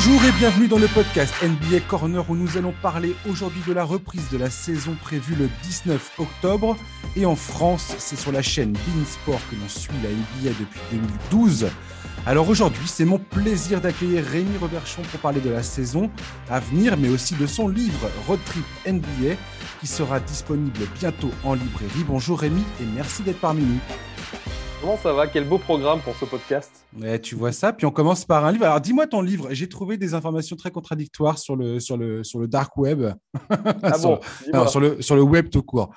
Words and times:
Bonjour 0.00 0.24
et 0.26 0.32
bienvenue 0.38 0.68
dans 0.68 0.78
le 0.78 0.86
podcast 0.86 1.34
NBA 1.42 1.80
Corner 1.88 2.24
où 2.30 2.36
nous 2.36 2.56
allons 2.56 2.72
parler 2.82 3.16
aujourd'hui 3.28 3.60
de 3.66 3.72
la 3.72 3.82
reprise 3.82 4.30
de 4.30 4.38
la 4.38 4.48
saison 4.48 4.94
prévue 4.94 5.34
le 5.34 5.48
19 5.64 6.20
octobre. 6.20 6.76
Et 7.16 7.26
en 7.26 7.34
France, 7.34 7.96
c'est 7.98 8.14
sur 8.14 8.30
la 8.30 8.40
chaîne 8.40 8.74
Beansport 8.74 9.40
que 9.50 9.56
l'on 9.56 9.68
suit 9.68 9.90
la 10.04 10.10
NBA 10.10 10.56
depuis 10.56 10.80
2012. 10.92 11.66
Alors 12.26 12.48
aujourd'hui, 12.48 12.86
c'est 12.86 13.04
mon 13.04 13.18
plaisir 13.18 13.80
d'accueillir 13.80 14.24
Rémi 14.24 14.56
Roberchon 14.58 15.02
pour 15.10 15.18
parler 15.18 15.40
de 15.40 15.50
la 15.50 15.64
saison 15.64 16.12
à 16.48 16.60
venir, 16.60 16.96
mais 16.96 17.08
aussi 17.08 17.34
de 17.34 17.48
son 17.48 17.66
livre 17.66 18.08
Road 18.28 18.38
Trip 18.46 18.64
NBA 18.86 19.34
qui 19.80 19.88
sera 19.88 20.20
disponible 20.20 20.78
bientôt 20.96 21.32
en 21.42 21.54
librairie. 21.54 22.04
Bonjour 22.06 22.38
Rémi 22.38 22.62
et 22.80 22.84
merci 22.94 23.24
d'être 23.24 23.40
parmi 23.40 23.64
nous. 23.64 23.80
Comment 24.80 24.96
ça 24.96 25.12
va? 25.12 25.26
Quel 25.26 25.44
beau 25.44 25.58
programme 25.58 25.98
pour 26.00 26.14
ce 26.14 26.24
podcast. 26.24 26.70
Ouais, 26.96 27.18
tu 27.18 27.34
vois 27.34 27.50
ça. 27.50 27.72
Puis 27.72 27.84
on 27.84 27.90
commence 27.90 28.24
par 28.24 28.44
un 28.44 28.52
livre. 28.52 28.64
Alors 28.64 28.80
dis-moi 28.80 29.08
ton 29.08 29.20
livre. 29.20 29.48
J'ai 29.50 29.68
trouvé 29.68 29.96
des 29.96 30.14
informations 30.14 30.54
très 30.54 30.70
contradictoires 30.70 31.36
sur 31.38 31.56
le, 31.56 31.80
sur 31.80 31.96
le, 31.96 32.22
sur 32.22 32.38
le 32.38 32.46
dark 32.46 32.76
web. 32.76 33.12
Ah 33.82 33.98
bon? 34.00 34.20
sur, 34.68 34.80
le, 34.80 35.02
sur 35.02 35.16
le 35.16 35.22
web 35.22 35.50
tout 35.50 35.62
court. 35.62 35.90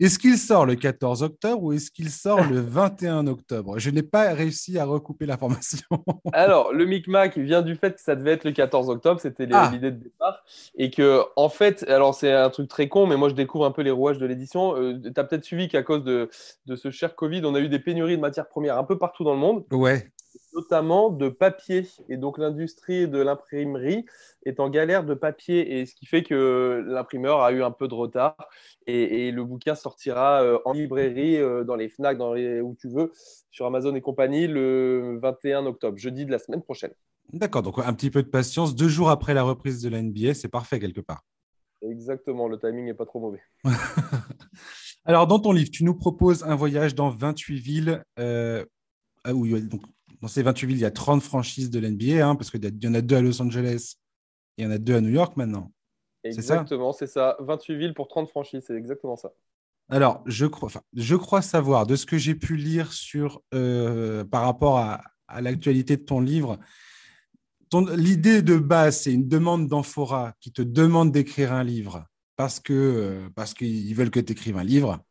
Est-ce 0.00 0.18
qu'il 0.18 0.36
sort 0.36 0.66
le 0.66 0.74
14 0.74 1.22
octobre 1.22 1.62
ou 1.62 1.72
est-ce 1.72 1.90
qu'il 1.90 2.10
sort 2.10 2.44
le 2.44 2.60
21 2.60 3.26
octobre? 3.26 3.78
Je 3.78 3.90
n'ai 3.90 4.02
pas 4.02 4.32
réussi 4.34 4.78
à 4.78 4.84
recouper 4.84 5.26
l'information. 5.26 5.86
alors, 6.32 6.72
le 6.72 6.84
micmac 6.84 7.38
vient 7.38 7.62
du 7.62 7.76
fait 7.76 7.94
que 7.94 8.00
ça 8.00 8.16
devait 8.16 8.32
être 8.32 8.44
le 8.44 8.52
14 8.52 8.90
octobre, 8.90 9.20
c'était 9.20 9.48
ah. 9.52 9.70
l'idée 9.72 9.90
de 9.90 10.02
départ. 10.02 10.44
Et 10.76 10.90
que, 10.90 11.22
en 11.36 11.48
fait, 11.48 11.84
alors 11.88 12.14
c'est 12.14 12.32
un 12.32 12.50
truc 12.50 12.68
très 12.68 12.88
con, 12.88 13.06
mais 13.06 13.16
moi 13.16 13.28
je 13.28 13.34
découvre 13.34 13.64
un 13.64 13.72
peu 13.72 13.82
les 13.82 13.90
rouages 13.90 14.18
de 14.18 14.26
l'édition. 14.26 14.76
Euh, 14.76 15.00
tu 15.02 15.20
as 15.20 15.24
peut-être 15.24 15.44
suivi 15.44 15.68
qu'à 15.68 15.82
cause 15.82 16.04
de, 16.04 16.28
de 16.66 16.76
ce 16.76 16.90
cher 16.90 17.14
Covid, 17.14 17.42
on 17.44 17.54
a 17.54 17.60
eu 17.60 17.68
des 17.68 17.78
pénuries 17.78 18.16
de 18.16 18.22
matières 18.22 18.48
premières 18.48 18.78
un 18.78 18.84
peu 18.84 18.98
partout 18.98 19.24
dans 19.24 19.34
le 19.34 19.40
monde. 19.40 19.64
Ouais 19.70 20.10
notamment 20.54 21.10
de 21.10 21.28
papier. 21.28 21.86
Et 22.08 22.16
donc 22.16 22.38
l'industrie 22.38 23.08
de 23.08 23.18
l'imprimerie 23.18 24.04
est 24.44 24.60
en 24.60 24.70
galère 24.70 25.04
de 25.04 25.14
papier, 25.14 25.78
et 25.78 25.86
ce 25.86 25.94
qui 25.94 26.06
fait 26.06 26.22
que 26.22 26.84
l'imprimeur 26.86 27.42
a 27.42 27.52
eu 27.52 27.62
un 27.62 27.70
peu 27.70 27.88
de 27.88 27.94
retard. 27.94 28.36
Et, 28.86 29.30
le 29.32 29.44
bouquin 29.44 29.74
sortira 29.74 30.42
euh, 30.42 30.58
en 30.64 30.72
librairie, 30.72 31.36
euh, 31.36 31.64
dans 31.64 31.74
les 31.74 31.88
FNAC, 31.88 32.18
dans 32.18 32.32
les, 32.32 32.60
où 32.60 32.76
tu 32.80 32.88
veux, 32.88 33.12
sur 33.50 33.66
Amazon 33.66 33.94
et 33.94 34.00
compagnie, 34.00 34.46
le 34.46 35.18
21 35.20 35.66
octobre, 35.66 35.98
jeudi 35.98 36.24
de 36.24 36.30
la 36.30 36.38
semaine 36.38 36.62
prochaine. 36.62 36.92
D'accord, 37.32 37.62
donc 37.62 37.78
un 37.78 37.92
petit 37.92 38.10
peu 38.10 38.22
de 38.22 38.28
patience. 38.28 38.76
Deux 38.76 38.88
jours 38.88 39.10
après 39.10 39.34
la 39.34 39.42
reprise 39.42 39.82
de 39.82 39.88
la 39.88 40.00
NBA, 40.00 40.34
c'est 40.34 40.48
parfait 40.48 40.78
quelque 40.78 41.00
part. 41.00 41.22
Exactement, 41.82 42.48
le 42.48 42.58
timing 42.58 42.86
n'est 42.86 42.94
pas 42.94 43.04
trop 43.04 43.20
mauvais. 43.20 43.42
Alors, 45.04 45.26
dans 45.26 45.38
ton 45.38 45.52
livre, 45.52 45.70
tu 45.70 45.84
nous 45.84 45.94
proposes 45.94 46.42
un 46.44 46.54
voyage 46.54 46.94
dans 46.94 47.10
28 47.10 47.58
villes. 47.58 48.04
Euh, 48.18 48.64
où, 49.28 49.46
donc, 49.58 49.82
dans 50.20 50.28
ces 50.28 50.42
28 50.42 50.66
villes, 50.66 50.76
il 50.78 50.82
y 50.82 50.86
a 50.86 50.90
30 50.90 51.22
franchises 51.22 51.70
de 51.70 51.78
l'NBA, 51.78 52.26
hein, 52.26 52.36
parce 52.36 52.50
qu'il 52.50 52.64
y 52.64 52.88
en 52.88 52.94
a 52.94 53.00
deux 53.00 53.16
à 53.16 53.20
Los 53.20 53.40
Angeles 53.42 53.96
et 54.58 54.62
il 54.62 54.64
y 54.64 54.66
en 54.66 54.70
a 54.70 54.78
deux 54.78 54.96
à 54.96 55.00
New 55.00 55.10
York 55.10 55.36
maintenant. 55.36 55.72
Exactement, 56.24 56.92
c'est 56.92 57.06
ça. 57.06 57.36
28 57.40 57.76
villes 57.76 57.94
pour 57.94 58.08
30 58.08 58.28
franchises, 58.28 58.64
c'est 58.66 58.74
exactement 58.74 59.16
ça. 59.16 59.32
Alors, 59.88 60.22
je 60.26 60.46
crois, 60.46 60.70
je 60.94 61.14
crois 61.14 61.42
savoir, 61.42 61.86
de 61.86 61.94
ce 61.94 62.06
que 62.06 62.18
j'ai 62.18 62.34
pu 62.34 62.56
lire 62.56 62.92
sur, 62.92 63.42
euh, 63.54 64.24
par 64.24 64.42
rapport 64.42 64.78
à, 64.78 65.02
l'actualité 65.40 65.96
de 65.96 66.02
ton 66.02 66.20
livre, 66.20 66.58
l'idée 67.96 68.42
de 68.42 68.56
base, 68.56 69.00
c'est 69.00 69.12
une 69.12 69.26
demande 69.26 69.66
d'Amphora 69.66 70.34
qui 70.40 70.52
te 70.52 70.62
demande 70.62 71.10
d'écrire 71.10 71.52
un 71.52 71.64
livre 71.64 72.06
parce 72.36 72.60
que 72.60 72.72
euh, 72.72 73.28
parce 73.34 73.52
qu'ils 73.52 73.92
veulent 73.96 74.12
que 74.12 74.20
tu 74.20 74.32
écrives 74.32 74.56
un 74.56 74.62
livre. 74.62 75.04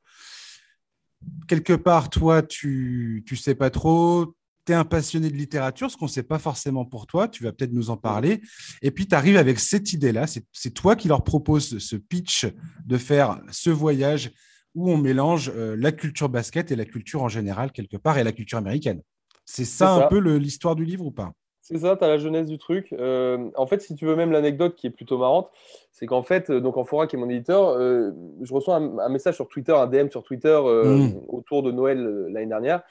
Quelque 1.50 1.73
part, 1.73 2.09
toi, 2.09 2.42
tu 2.42 3.25
ne 3.30 3.36
sais 3.36 3.56
pas 3.56 3.69
trop, 3.69 4.36
tu 4.66 4.72
es 4.72 4.76
un 4.76 4.86
passionné 4.86 5.30
de 5.30 5.36
littérature, 5.36 5.92
ce 5.92 5.98
qu'on 5.98 6.06
ne 6.06 6.10
sait 6.12 6.24
pas 6.24 6.40
forcément 6.40 6.86
pour 6.86 7.08
toi, 7.08 7.28
tu 7.28 7.44
vas 7.44 7.52
peut-être 7.52 7.74
nous 7.74 7.90
en 7.90 7.98
parler. 7.98 8.42
Et 8.82 8.92
puis, 8.92 9.08
tu 9.08 9.16
arrives 9.16 9.38
avec 9.38 9.60
cette 9.60 9.94
idée-là, 9.94 10.26
c'est 10.28 10.74
toi 10.74 10.96
qui 10.96 11.08
leur 11.08 11.24
propose 11.24 11.78
ce 11.78 11.96
pitch 11.96 12.48
de 12.86 12.98
faire 12.98 13.40
ce 13.52 13.70
voyage 13.70 14.31
où 14.74 14.92
on 14.92 14.98
mélange 14.98 15.52
euh, 15.56 15.75
la 15.80 15.92
culture 15.92 16.30
basket 16.30 16.72
et 16.72 16.75
la 16.75 16.86
culture 16.86 17.24
en 17.24 17.30
général, 17.30 17.72
quelque 17.72 17.98
part, 17.98 18.18
et 18.18 18.24
la 18.24 18.34
culture 18.34 18.58
américaine. 18.58 19.02
C'est 19.46 19.66
ça, 19.66 19.94
un 19.94 20.08
peu 20.08 20.20
l'histoire 20.38 20.75
du 20.75 20.84
livre 20.84 21.06
ou 21.06 21.12
pas? 21.12 21.31
C'est 21.68 21.80
ça, 21.80 21.96
tu 21.98 22.03
as 22.03 22.08
la 22.08 22.20
jeunesse 22.20 22.46
du 22.46 22.59
truc. 22.59 22.94
Euh, 22.94 23.50
en 23.56 23.66
fait, 23.66 23.81
si 23.81 23.96
tu 23.96 24.06
veux 24.06 24.16
même 24.16 24.31
l'anecdote 24.31 24.76
qui 24.76 24.86
est 24.86 24.92
plutôt 24.92 25.18
marrante, 25.18 25.50
c'est 25.92 26.06
qu'en 26.06 26.22
fait, 26.22 26.52
euh, 26.52 26.62
donc 26.62 26.76
Fora 26.86 27.08
qui 27.08 27.16
est 27.16 27.20
mon 27.20 27.28
éditeur, 27.28 27.80
je 27.80 28.53
reçois 28.53 28.76
un, 28.76 29.09
message 29.09 29.34
sur 29.34 29.48
Twitter, 29.48 29.72
un 29.72 29.88
DM 29.88 30.09
sur 30.09 30.24
Twitter 30.24 30.59
mmh. 30.62 31.22
autour 31.28 31.64
de 31.64 31.72
Noël 31.72 32.28
l'année 32.30 32.46
dernière, 32.46 32.84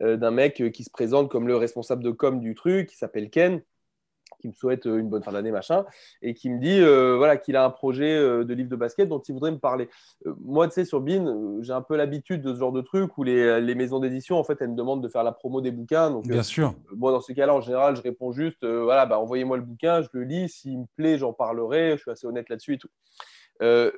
euh, 0.00 0.16
d'un 0.16 0.30
mec 0.30 0.60
euh, 0.60 0.70
qui 0.70 0.84
se 0.84 0.90
présente 0.90 1.28
comme 1.28 1.46
le 1.46 1.56
responsable 1.56 2.02
de 2.02 2.10
com 2.10 2.40
du 2.40 2.54
truc, 2.54 2.88
qui 2.88 2.96
s'appelle 2.96 3.28
Ken, 3.28 3.60
qui 4.42 4.48
me 4.48 4.52
souhaite 4.52 4.86
euh, 4.86 4.98
une 4.98 5.08
bonne 5.08 5.22
fin 5.22 5.32
d'année, 5.32 5.50
machin, 5.50 5.86
et 6.20 6.34
qui 6.34 6.50
me 6.50 6.58
dit 6.58 6.80
voilà, 7.16 7.36
qu'il 7.36 7.56
a 7.56 7.64
un 7.64 7.70
projet 7.70 8.18
de 8.18 8.54
livre 8.54 8.68
de 8.68 8.76
basket 8.76 9.08
dont 9.08 9.20
il 9.20 9.32
voudrait 9.32 9.52
me 9.52 9.58
parler. 9.58 9.88
moi, 10.44 10.68
tu 10.68 10.74
sais, 10.74 10.84
sur 10.84 11.00
Bean, 11.00 11.58
j'ai 11.60 11.72
un 11.72 11.82
peu 11.82 11.96
l'habitude 11.96 12.42
de 12.42 12.52
ce 12.52 12.58
genre 12.58 12.72
de 12.72 12.80
truc 12.80 13.16
où 13.16 13.22
les, 13.22 13.60
les 13.60 13.74
maisons 13.74 14.00
d'édition, 14.00 14.38
en 14.38 14.44
fait, 14.44 14.58
elles 14.60 14.70
me 14.70 14.76
demandent 14.76 15.02
de 15.02 15.08
faire 15.08 15.22
la 15.22 15.32
promo 15.32 15.60
des 15.60 15.70
bouquins. 15.70 16.10
Donc, 16.10 16.26
Bien 16.26 16.42
sûr. 16.42 16.74
Moi, 16.94 17.12
dans 17.12 17.20
ce 17.20 17.32
cas-là, 17.32 17.54
en 17.54 17.60
général, 17.60 17.96
je 17.96 18.02
réponds 18.02 18.32
juste 18.32 18.64
voilà, 18.64 19.06
bah, 19.06 19.18
envoyez-moi 19.18 19.56
le 19.56 19.62
bouquin, 19.62 20.02
je 20.02 20.08
le 20.12 20.24
lis, 20.24 20.48
s'il 20.48 20.80
me 20.80 20.86
plaît, 20.96 21.18
j'en 21.18 21.32
parlerai, 21.32 21.92
je 21.96 22.02
suis 22.02 22.10
assez 22.10 22.26
honnête 22.26 22.48
là-dessus 22.48 22.74
et 22.74 22.78
tout. 22.78 22.90
Euh, 23.60 23.90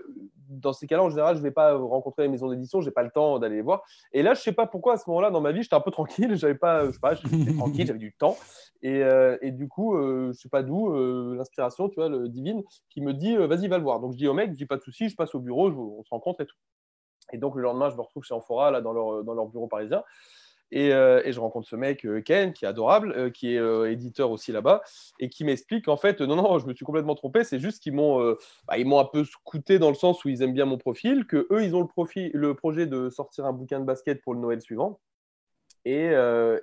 dans 0.48 0.72
ces 0.72 0.86
cas-là, 0.86 1.02
en 1.02 1.10
général, 1.10 1.36
je 1.36 1.40
ne 1.40 1.44
vais 1.44 1.50
pas 1.50 1.74
rencontrer 1.74 2.22
les 2.22 2.28
maisons 2.28 2.48
d'édition, 2.50 2.80
je 2.80 2.86
n'ai 2.86 2.92
pas 2.92 3.02
le 3.02 3.10
temps 3.10 3.38
d'aller 3.38 3.56
les 3.56 3.62
voir. 3.62 3.82
Et 4.12 4.22
là, 4.22 4.34
je 4.34 4.40
ne 4.40 4.42
sais 4.42 4.52
pas 4.52 4.66
pourquoi, 4.66 4.94
à 4.94 4.96
ce 4.96 5.08
moment-là, 5.08 5.30
dans 5.30 5.40
ma 5.40 5.52
vie, 5.52 5.62
j'étais 5.62 5.74
un 5.74 5.80
peu 5.80 5.90
tranquille, 5.92 6.36
j'avais 6.36 6.54
pas, 6.54 6.86
je 6.86 6.92
sais 6.92 7.00
pas, 7.00 7.14
j'étais 7.14 7.52
tranquille, 7.56 7.86
j'avais 7.86 7.98
du 7.98 8.12
temps. 8.12 8.36
Et, 8.82 9.02
euh, 9.02 9.38
et 9.40 9.50
du 9.50 9.68
coup, 9.68 9.96
euh, 9.96 10.24
je 10.24 10.28
ne 10.28 10.32
sais 10.32 10.48
pas 10.48 10.62
d'où, 10.62 10.92
l'inspiration, 11.34 11.88
tu 11.88 11.96
vois, 11.96 12.08
le 12.08 12.28
divine, 12.28 12.62
qui 12.90 13.00
me 13.00 13.14
dit, 13.14 13.36
vas-y, 13.36 13.68
va 13.68 13.78
le 13.78 13.84
voir. 13.84 14.00
Donc, 14.00 14.12
je 14.12 14.18
dis 14.18 14.28
au 14.28 14.34
mec, 14.34 14.50
je 14.50 14.56
dis 14.56 14.66
pas 14.66 14.76
de 14.76 14.82
souci, 14.82 15.08
je 15.08 15.16
passe 15.16 15.34
au 15.34 15.40
bureau, 15.40 15.70
on 15.98 16.04
se 16.04 16.10
rencontre 16.10 16.42
et 16.42 16.46
tout. 16.46 16.56
Et 17.32 17.38
donc, 17.38 17.56
le 17.56 17.62
lendemain, 17.62 17.88
je 17.88 17.96
me 17.96 18.02
retrouve 18.02 18.22
chez 18.22 18.34
Amphora, 18.34 18.70
là, 18.70 18.80
dans 18.80 18.92
leur, 18.92 19.24
dans 19.24 19.34
leur 19.34 19.46
bureau 19.46 19.66
parisien. 19.66 20.02
Euh, 20.74 21.22
et, 21.24 21.32
je 21.32 21.40
rencontre 21.40 21.68
ce 21.68 21.76
mec, 21.76 22.04
euh, 22.04 22.20
Ken, 22.20 22.52
qui 22.52 22.64
est 22.64 22.68
adorable, 22.68 23.12
euh, 23.16 23.30
qui 23.30 23.54
est 23.54 23.92
éditeur 23.92 24.30
aussi 24.30 24.52
là-bas, 24.52 24.82
et 25.20 25.28
qui 25.28 25.44
m'explique 25.44 25.88
en 25.88 25.96
fait, 25.96 26.20
non, 26.20 26.36
non, 26.36 26.58
je 26.58 26.66
me 26.66 26.74
suis 26.74 26.84
complètement 26.84 27.14
trompé, 27.14 27.44
c'est 27.44 27.58
juste 27.58 27.82
qu'ils 27.82 27.94
m'ont 27.94 28.34
bah, 28.66 28.76
m'ont 28.84 28.98
un 28.98 29.04
peu 29.04 29.24
scouté 29.24 29.78
dans 29.78 29.88
le 29.88 29.94
sens 29.94 30.24
où 30.24 30.28
ils 30.28 30.42
aiment 30.42 30.52
bien 30.52 30.66
mon 30.66 30.78
profil, 30.78 31.26
que 31.26 31.46
eux, 31.50 31.64
ils 31.64 31.74
ont 31.74 31.80
le, 31.80 31.86
profil, 31.86 32.30
le 32.34 32.54
projet 32.54 32.86
de 32.86 33.10
sortir 33.10 33.46
un 33.46 33.52
bouquin 33.52 33.80
de 33.80 33.84
basket 33.84 34.22
pour 34.22 34.34
le 34.34 34.40
Noël 34.40 34.60
suivant. 34.60 35.00
Et, 35.86 36.12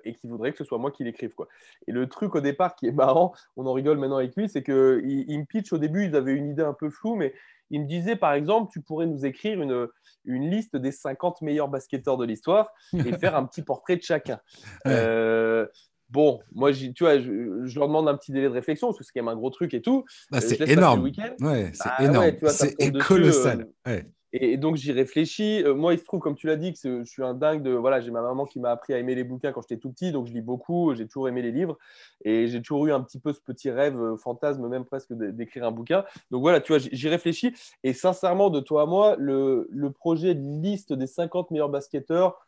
et 0.03 0.13
qui 0.15 0.27
voudraient 0.27 0.51
que 0.51 0.57
ce 0.57 0.63
soit 0.63 0.79
moi 0.79 0.89
qui 0.89 1.03
l'écrive. 1.03 1.33
Quoi. 1.35 1.47
Et 1.87 1.91
le 1.91 2.07
truc 2.09 2.33
au 2.35 2.41
départ 2.41 2.75
qui 2.75 2.87
est 2.87 2.91
marrant, 2.91 3.33
on 3.55 3.67
en 3.67 3.73
rigole 3.73 3.99
maintenant 3.99 4.17
avec 4.17 4.35
lui, 4.35 4.49
c'est 4.49 4.63
qu'il 4.63 5.25
il 5.27 5.39
me 5.39 5.45
pitch 5.45 5.71
au 5.73 5.77
début, 5.77 6.05
ils 6.05 6.15
avaient 6.15 6.33
une 6.33 6.49
idée 6.49 6.63
un 6.63 6.73
peu 6.73 6.89
floue, 6.89 7.15
mais 7.15 7.33
il 7.71 7.81
me 7.81 7.87
disait, 7.87 8.15
par 8.15 8.33
exemple, 8.33 8.69
tu 8.71 8.81
pourrais 8.81 9.07
nous 9.07 9.25
écrire 9.25 9.61
une, 9.61 9.87
une 10.25 10.49
liste 10.49 10.75
des 10.75 10.91
50 10.91 11.41
meilleurs 11.41 11.69
basketteurs 11.69 12.17
de 12.17 12.25
l'histoire 12.25 12.69
et 12.93 13.17
faire 13.17 13.35
un 13.35 13.45
petit 13.45 13.63
portrait 13.63 13.95
de 13.95 14.03
chacun. 14.03 14.39
Euh, 14.87 15.67
bon, 16.09 16.39
moi, 16.53 16.73
tu 16.73 16.91
vois, 16.99 17.19
je, 17.19 17.29
leur 17.75 17.87
demande 17.87 18.09
un 18.09 18.17
petit 18.17 18.31
délai 18.31 18.47
de 18.47 18.53
réflexion 18.53 18.87
parce 18.87 18.97
que 18.97 19.03
c'est 19.05 19.11
quand 19.13 19.23
même 19.23 19.33
un 19.33 19.37
gros 19.37 19.51
truc 19.51 19.73
et 19.73 19.81
tout. 19.81 20.05
Bah, 20.31 20.39
euh, 20.39 20.41
c'est 20.41 20.59
énorme. 20.67 21.03
Ouais, 21.39 21.71
c'est 21.73 21.85
bah, 21.85 21.95
énorme. 21.99 22.31
c'est 22.47 22.97
colossal. 22.97 23.67
Euh, 23.87 23.91
ouais. 23.91 24.05
Et, 24.33 24.57
donc 24.57 24.75
j'y 24.77 24.91
réfléchis. 24.91 25.63
Euh, 25.63 25.73
moi, 25.73 25.93
il 25.93 25.99
se 25.99 26.05
trouve, 26.05 26.19
comme 26.19 26.35
tu 26.35 26.47
l'as 26.47 26.55
dit, 26.55 26.73
que 26.73 27.03
je 27.03 27.03
suis 27.03 27.23
un 27.23 27.33
dingue 27.33 27.63
de. 27.63 27.71
Voilà, 27.71 27.99
j'ai 27.99 28.11
ma 28.11 28.21
maman 28.21 28.45
qui 28.45 28.59
m'a 28.59 28.71
appris 28.71 28.93
à 28.93 28.97
aimer 28.97 29.15
les 29.15 29.23
bouquins 29.23 29.51
quand 29.51 29.61
j'étais 29.61 29.77
tout 29.77 29.91
petit, 29.91 30.11
donc 30.11 30.27
je 30.27 30.33
lis 30.33 30.41
beaucoup. 30.41 30.93
J'ai 30.95 31.05
toujours 31.05 31.27
aimé 31.27 31.41
les 31.41 31.51
livres 31.51 31.77
et 32.23 32.47
j'ai 32.47 32.61
toujours 32.61 32.87
eu 32.87 32.91
un 32.91 33.01
petit 33.01 33.19
peu 33.19 33.33
ce 33.33 33.41
petit 33.41 33.69
rêve, 33.69 33.99
euh, 33.99 34.15
fantasme 34.17 34.67
même 34.67 34.85
presque, 34.85 35.13
d'écrire 35.13 35.65
un 35.65 35.71
bouquin. 35.71 36.05
Donc 36.29 36.41
voilà, 36.41 36.61
tu 36.61 36.71
vois, 36.71 36.79
j'y 36.79 37.09
réfléchis. 37.09 37.53
Et 37.83 37.93
sincèrement, 37.93 38.49
de 38.49 38.59
toi 38.59 38.83
à 38.83 38.85
moi, 38.85 39.15
le, 39.17 39.67
projet 39.91 40.33
de 40.33 40.61
liste 40.61 40.93
des 40.93 41.07
50 41.07 41.51
meilleurs 41.51 41.69
basketteurs, 41.69 42.39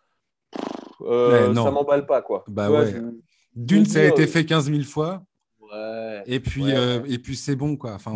euh, 1.02 1.54
ça 1.54 1.72
m'emballe 1.72 2.06
pas, 2.06 2.22
quoi. 2.22 2.46
Bah 2.48 2.72
ouais. 2.72 2.94
D'une, 3.56 3.86
ça 3.86 4.00
a 4.00 4.04
été 4.06 4.26
fait 4.26 4.46
15 4.46 4.72
000 4.72 4.84
fois. 4.84 5.22
Et 6.26 6.40
puis, 6.40 6.72
euh, 6.72 7.02
et 7.08 7.18
puis 7.18 7.36
c'est 7.36 7.56
bon, 7.56 7.76
quoi. 7.76 7.94
Enfin, 7.94 8.14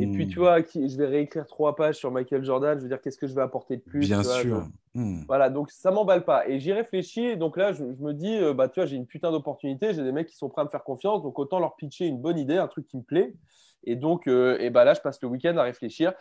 Et 0.00 0.06
puis, 0.06 0.28
tu 0.28 0.38
vois, 0.38 0.58
je 0.60 0.96
vais 0.96 1.06
réécrire 1.06 1.46
trois 1.46 1.76
pages 1.76 1.96
sur 1.96 2.10
Michael 2.10 2.44
Jordan. 2.44 2.78
Je 2.78 2.82
veux 2.82 2.88
dire, 2.88 3.00
qu'est-ce 3.00 3.18
que 3.18 3.26
je 3.26 3.34
vais 3.34 3.42
apporter 3.42 3.76
de 3.76 3.82
plus 3.82 4.00
Bien 4.00 4.22
sûr. 4.22 4.66
Hmm. 4.94 5.22
Voilà, 5.28 5.50
donc 5.50 5.70
ça 5.70 5.90
m'emballe 5.90 6.24
pas. 6.24 6.48
Et 6.48 6.58
j'y 6.58 6.72
réfléchis. 6.72 7.36
Donc 7.36 7.56
là, 7.56 7.72
je, 7.72 7.84
me 7.84 8.12
dis, 8.12 8.36
euh, 8.36 8.54
bah, 8.54 8.68
tu 8.68 8.80
vois, 8.80 8.86
j'ai 8.86 8.96
une 8.96 9.06
putain 9.06 9.30
d'opportunité. 9.30 9.94
J'ai 9.94 10.02
des 10.02 10.12
mecs 10.12 10.28
qui 10.28 10.36
sont 10.36 10.48
prêts 10.48 10.62
à 10.62 10.64
me 10.64 10.70
faire 10.70 10.84
confiance. 10.84 11.22
Donc 11.22 11.38
autant 11.38 11.60
leur 11.60 11.76
pitcher 11.76 12.06
une 12.06 12.18
bonne 12.18 12.38
idée, 12.38 12.56
un 12.56 12.68
truc 12.68 12.86
qui 12.86 12.96
me 12.96 13.02
plaît. 13.02 13.34
Et 13.84 13.96
donc, 13.96 14.26
euh, 14.26 14.58
et 14.58 14.70
bah, 14.70 14.84
là, 14.84 14.94
je 14.94 15.00
passe 15.00 15.20
le 15.22 15.28
week-end 15.28 15.56
à 15.56 15.62
réfléchir. 15.62 16.12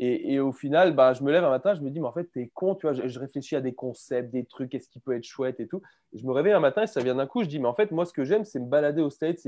Et, 0.00 0.38
au 0.38 0.52
final, 0.52 0.94
bah, 0.94 1.12
je 1.12 1.24
me 1.24 1.32
lève 1.32 1.42
un 1.42 1.50
matin, 1.50 1.74
je 1.74 1.80
me 1.80 1.90
dis, 1.90 1.98
mais 1.98 2.06
en 2.06 2.12
fait, 2.12 2.30
t'es 2.32 2.52
con, 2.54 2.76
tu 2.76 2.86
vois, 2.86 2.92
je, 2.92 3.18
réfléchis 3.18 3.56
à 3.56 3.60
des 3.60 3.74
concepts, 3.74 4.30
des 4.30 4.44
trucs, 4.44 4.70
qu'est-ce 4.70 4.88
qui 4.88 5.00
peut 5.00 5.16
être 5.16 5.24
chouette 5.24 5.58
et 5.58 5.66
tout. 5.66 5.82
je 6.14 6.24
me 6.24 6.30
réveille 6.30 6.52
un 6.52 6.60
matin 6.60 6.82
et 6.82 6.86
ça 6.86 7.02
vient 7.02 7.16
d'un 7.16 7.26
coup, 7.26 7.42
je 7.42 7.48
dis, 7.48 7.58
mais 7.58 7.66
en 7.66 7.74
fait, 7.74 7.90
moi, 7.90 8.04
ce 8.04 8.12
que 8.12 8.22
j'aime, 8.22 8.44
c'est 8.44 8.60
me 8.60 8.66
balader 8.66 9.02
au 9.02 9.10
States, 9.10 9.40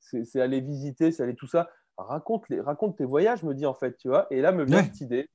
c'est 0.00 0.40
aller 0.40 0.60
visiter, 0.60 1.12
c'est 1.12 1.22
aller 1.22 1.34
tout 1.34 1.46
ça. 1.46 1.70
Raconte, 1.96 2.48
les, 2.48 2.60
raconte 2.60 2.96
tes 2.96 3.04
voyages, 3.04 3.42
me 3.42 3.54
dit, 3.54 3.66
en 3.66 3.74
fait, 3.74 3.96
tu 3.96 4.08
vois. 4.08 4.26
Et 4.30 4.40
là, 4.40 4.52
me 4.52 4.64
vient 4.64 4.82
cette 4.82 5.00
idée 5.00 5.28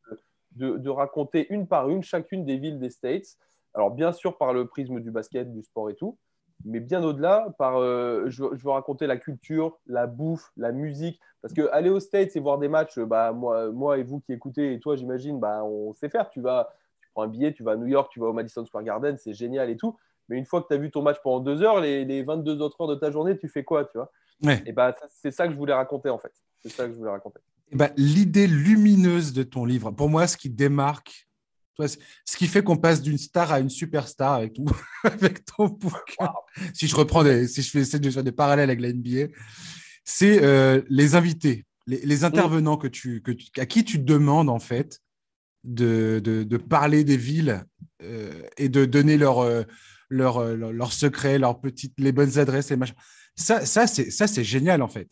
de, 0.56 0.77
de, 0.77 0.89
raconter 0.89 1.47
une 1.53 1.67
par 1.67 1.89
une 1.89 2.03
chacune 2.03 2.45
des 2.45 2.57
villes 2.57 2.79
des 2.79 2.89
States. 2.89 3.38
Alors, 3.73 3.91
bien 3.91 4.12
sûr, 4.12 4.38
par 4.38 4.53
le 4.53 4.67
prisme 4.67 5.00
du 5.00 5.12
basket, 5.12 5.51
du 5.51 5.62
sport 5.63 5.89
et 5.89 5.95
tout. 5.95 6.17
mais 6.63 6.79
bien 6.79 7.03
au-delà, 7.03 7.53
par, 7.59 7.77
euh, 7.77 8.25
je, 8.27 8.44
veux 8.44 8.69
raconter 8.69 9.06
la 9.06 9.17
culture, 9.17 9.77
la 9.85 10.07
bouffe, 10.07 10.51
la 10.57 10.71
musique. 10.71 11.19
Parce 11.41 11.53
que 11.53 11.69
aller 11.71 11.89
aux 11.89 12.00
States 12.00 12.35
et 12.35 12.39
voir 12.39 12.57
des 12.57 12.69
matchs, 12.69 12.97
bah, 13.00 13.31
moi, 13.31 13.71
moi 13.71 14.00
et 14.00 14.03
vous 14.03 14.19
qui 14.21 14.33
écoutez, 14.33 14.73
et 14.73 14.79
toi, 14.79 14.95
j'imagine, 14.95 15.39
bah, 15.39 15.63
on 15.63 15.94
sait 15.94 16.09
faire. 16.09 16.29
Tu 16.29 16.41
vas, 16.41 16.73
tu 17.01 17.09
prends 17.13 17.23
un 17.23 17.27
billet, 17.27 17.53
tu 17.53 17.63
vas 17.63 17.73
à 17.73 17.75
New 17.75 17.88
York, 17.88 18.09
tu 18.12 18.19
vas 18.19 18.27
au 18.27 18.33
Madison 18.33 18.65
Square 18.65 18.83
Garden, 18.83 19.17
c'est 19.17 19.33
génial 19.33 19.69
et 19.69 19.77
tout. 19.77 19.95
Mais 20.29 20.38
une 20.38 20.45
fois 20.45 20.62
que 20.62 20.67
tu 20.67 20.73
as 20.73 20.77
vu 20.77 20.89
ton 20.89 21.03
match 21.03 21.17
pendant 21.21 21.39
deux 21.39 21.62
heures, 21.62 21.79
les, 21.79 22.06
les, 22.06 22.23
22 22.23 22.62
autres 22.62 22.81
heures 22.81 22.88
de 22.88 22.95
ta 22.95 23.12
journée, 23.12 23.38
tu 23.38 23.47
fais 23.47 23.63
quoi, 23.63 23.85
tu 23.85 23.97
vois? 23.97 24.12
Et 24.43 24.71
bah, 24.71 24.95
c'est 25.21 25.31
ça 25.31 25.47
que 25.47 25.53
je 25.53 25.57
voulais 25.57 25.73
raconter, 25.73 26.09
en 26.09 26.17
fait. 26.17 26.33
C'est 26.61 26.69
ça 26.69 26.85
que 26.85 26.91
je 26.91 26.97
voulais 26.97 27.11
raconter. 27.11 27.39
Bah, 27.71 27.91
L'idée 27.97 28.47
lumineuse 28.47 29.33
de 29.33 29.43
ton 29.43 29.65
livre, 29.65 29.91
pour 29.91 30.09
moi, 30.09 30.27
ce 30.27 30.37
qui 30.37 30.49
démarque 30.49 31.25
ce 31.83 32.37
qui 32.37 32.47
fait 32.47 32.63
qu'on 32.63 32.77
passe 32.77 33.01
d'une 33.01 33.17
star 33.17 33.51
à 33.51 33.59
une 33.59 33.69
superstar 33.69 34.33
avec 34.33 34.53
ton, 34.53 34.65
avec 35.03 35.45
ton 35.45 35.67
bouquin. 35.67 36.31
Si 36.73 36.87
je 36.87 36.95
reprends 36.95 37.23
des, 37.23 37.47
si 37.47 37.61
je 37.61 37.69
fais 37.69 37.79
essayer 37.79 37.99
de 37.99 38.09
faire 38.09 38.23
des 38.23 38.31
parallèles 38.31 38.69
avec 38.69 38.81
la 38.81 38.93
NBA, 38.93 39.33
c'est 40.03 40.43
euh, 40.43 40.81
les 40.89 41.15
invités, 41.15 41.65
les, 41.88 42.23
intervenants 42.23 42.77
que 42.77 42.88
tu, 42.88 43.21
que 43.21 43.31
à 43.59 43.65
qui 43.65 43.83
tu 43.83 43.99
demandes 43.99 44.49
en 44.49 44.59
fait 44.59 45.01
de, 45.63 46.21
de, 46.23 46.57
parler 46.57 47.03
des 47.03 47.17
villes 47.17 47.65
euh, 48.03 48.43
et 48.57 48.69
de 48.69 48.85
donner 48.85 49.17
leurs 49.17 49.39
euh, 49.39 49.63
leur, 50.09 50.43
leur, 50.55 50.93
secrets, 50.93 51.39
leurs 51.39 51.59
petites, 51.59 51.95
les 51.97 52.11
bonnes 52.11 52.38
adresses 52.38 52.69
et 52.69 52.77
machin. 52.77 52.93
Ça, 53.35 53.65
ça 53.65 53.87
c'est 53.87 54.11
ça 54.11 54.27
c'est 54.27 54.43
génial 54.43 54.81
en 54.81 54.87
fait. 54.87 55.09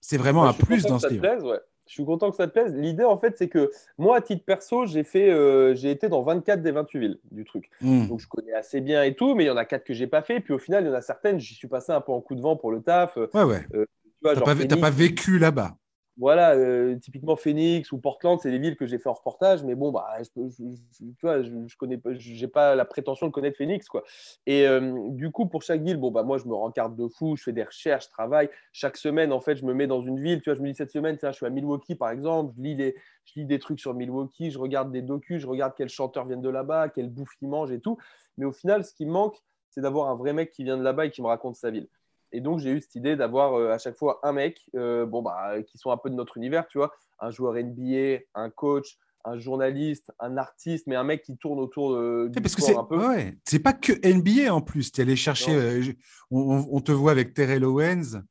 C'est 0.00 0.16
vraiment 0.16 0.44
un 0.44 0.52
plus 0.52 0.84
dans 0.84 0.98
ce 0.98 1.08
livre. 1.08 1.60
Je 1.86 1.92
suis 1.92 2.04
content 2.04 2.30
que 2.30 2.36
ça 2.36 2.48
te 2.48 2.52
plaise. 2.52 2.74
L'idée, 2.74 3.04
en 3.04 3.16
fait, 3.16 3.36
c'est 3.38 3.48
que 3.48 3.70
moi, 3.96 4.16
à 4.16 4.20
titre 4.20 4.44
perso, 4.44 4.86
j'ai 4.86 5.04
fait, 5.04 5.30
euh, 5.30 5.72
j'ai 5.76 5.92
été 5.92 6.08
dans 6.08 6.22
24 6.22 6.60
des 6.60 6.72
28 6.72 6.98
villes 6.98 7.18
du 7.30 7.44
truc. 7.44 7.70
Hmm. 7.80 8.08
Donc, 8.08 8.18
je 8.18 8.26
connais 8.26 8.54
assez 8.54 8.80
bien 8.80 9.04
et 9.04 9.14
tout, 9.14 9.36
mais 9.36 9.44
il 9.44 9.46
y 9.46 9.50
en 9.50 9.56
a 9.56 9.64
quatre 9.64 9.84
que 9.84 9.94
j'ai 9.94 10.08
pas 10.08 10.22
fait. 10.22 10.40
Puis 10.40 10.52
au 10.52 10.58
final, 10.58 10.82
il 10.82 10.88
y 10.88 10.90
en 10.90 10.94
a 10.94 11.00
certaines, 11.00 11.38
j'y 11.38 11.54
suis 11.54 11.68
passé 11.68 11.92
un 11.92 12.00
peu 12.00 12.10
en 12.10 12.20
coup 12.20 12.34
de 12.34 12.40
vent 12.40 12.56
pour 12.56 12.72
le 12.72 12.82
taf. 12.82 13.16
Ouais, 13.16 13.44
ouais. 13.44 13.64
Euh, 13.74 13.86
tu 14.20 14.28
n'as 14.28 14.34
pas, 14.34 14.76
pas, 14.80 14.90
vécu 14.90 15.38
là-bas 15.38 15.76
voilà, 16.18 16.54
euh, 16.54 16.96
typiquement 16.96 17.36
Phoenix 17.36 17.92
ou 17.92 17.98
Portland, 17.98 18.38
c'est 18.40 18.50
des 18.50 18.58
villes 18.58 18.76
que 18.76 18.86
j'ai 18.86 18.98
fait 18.98 19.08
en 19.08 19.12
reportage, 19.12 19.62
mais 19.64 19.74
bon, 19.74 19.92
bah, 19.92 20.06
je, 20.20 20.30
tu 20.30 21.14
vois, 21.22 21.42
je, 21.42 21.50
je 21.66 21.76
connais, 21.76 22.00
j'ai 22.14 22.48
pas 22.48 22.74
la 22.74 22.86
prétention 22.86 23.26
de 23.26 23.32
connaître 23.32 23.58
Phoenix, 23.58 23.86
quoi. 23.86 24.02
Et 24.46 24.66
euh, 24.66 25.10
du 25.10 25.30
coup, 25.30 25.46
pour 25.46 25.62
chaque 25.62 25.82
ville, 25.82 25.98
bon, 25.98 26.10
bah, 26.10 26.22
moi, 26.22 26.38
je 26.38 26.46
me 26.46 26.54
rends 26.54 26.70
carte 26.70 26.96
de 26.96 27.06
fou, 27.06 27.36
je 27.36 27.42
fais 27.42 27.52
des 27.52 27.64
recherches, 27.64 28.06
je 28.06 28.10
travaille. 28.10 28.48
Chaque 28.72 28.96
semaine, 28.96 29.30
en 29.30 29.40
fait, 29.40 29.56
je 29.56 29.66
me 29.66 29.74
mets 29.74 29.86
dans 29.86 30.00
une 30.00 30.18
ville, 30.18 30.40
tu 30.40 30.48
vois, 30.48 30.56
je 30.56 30.62
me 30.62 30.68
dis 30.68 30.74
cette 30.74 30.90
semaine, 30.90 31.18
tiens, 31.18 31.32
je 31.32 31.36
suis 31.36 31.46
à 31.46 31.50
Milwaukee, 31.50 31.94
par 31.94 32.10
exemple, 32.10 32.54
je 32.56 32.62
lis 32.62 32.76
des, 32.76 32.96
je 33.26 33.40
lis 33.40 33.46
des 33.46 33.58
trucs 33.58 33.80
sur 33.80 33.92
Milwaukee, 33.92 34.50
je 34.50 34.58
regarde 34.58 34.90
des 34.92 35.02
docus, 35.02 35.42
je 35.42 35.46
regarde 35.46 35.74
quels 35.76 35.90
chanteurs 35.90 36.24
viennent 36.26 36.40
de 36.40 36.48
là-bas, 36.48 36.88
quelle 36.88 37.10
bouffe 37.10 37.34
ils 37.42 37.48
mangent 37.48 37.72
et 37.72 37.80
tout. 37.80 37.98
Mais 38.38 38.46
au 38.46 38.52
final, 38.52 38.84
ce 38.84 38.94
qui 38.94 39.04
manque, 39.04 39.36
c'est 39.68 39.82
d'avoir 39.82 40.08
un 40.08 40.14
vrai 40.14 40.32
mec 40.32 40.50
qui 40.50 40.64
vient 40.64 40.78
de 40.78 40.82
là-bas 40.82 41.04
et 41.06 41.10
qui 41.10 41.20
me 41.20 41.26
raconte 41.26 41.56
sa 41.56 41.70
ville. 41.70 41.88
Et 42.32 42.40
donc, 42.40 42.58
j'ai 42.58 42.70
eu 42.70 42.80
cette 42.80 42.94
idée 42.94 43.16
d'avoir 43.16 43.54
euh, 43.54 43.72
à 43.72 43.78
chaque 43.78 43.96
fois 43.96 44.20
un 44.22 44.32
mec, 44.32 44.60
euh, 44.74 45.06
bon, 45.06 45.22
bah, 45.22 45.62
qui 45.62 45.78
sont 45.78 45.90
un 45.90 45.96
peu 45.96 46.10
de 46.10 46.14
notre 46.14 46.36
univers, 46.36 46.66
tu 46.68 46.78
vois, 46.78 46.92
un 47.20 47.30
joueur 47.30 47.54
NBA, 47.54 48.24
un 48.34 48.50
coach, 48.50 48.98
un 49.24 49.38
journaliste, 49.38 50.12
un 50.20 50.36
artiste, 50.36 50.86
mais 50.86 50.96
un 50.96 51.04
mec 51.04 51.22
qui 51.22 51.36
tourne 51.36 51.58
autour 51.58 51.94
de, 51.94 52.28
du 52.32 52.40
parce 52.40 52.54
sport 52.54 52.80
un 52.80 52.84
peu. 52.84 53.08
Ouais. 53.08 53.38
C'est 53.44 53.58
pas 53.58 53.72
que 53.72 53.92
NBA 53.92 54.52
en 54.52 54.60
plus. 54.60 54.92
Tu 54.92 55.00
es 55.00 55.04
allé 55.04 55.16
chercher, 55.16 55.54
euh, 55.54 55.82
on, 56.30 56.80
te 56.80 56.92
voit 56.92 57.10
avec 57.10 57.34
Terrell 57.34 57.64
Owens, 57.64 58.22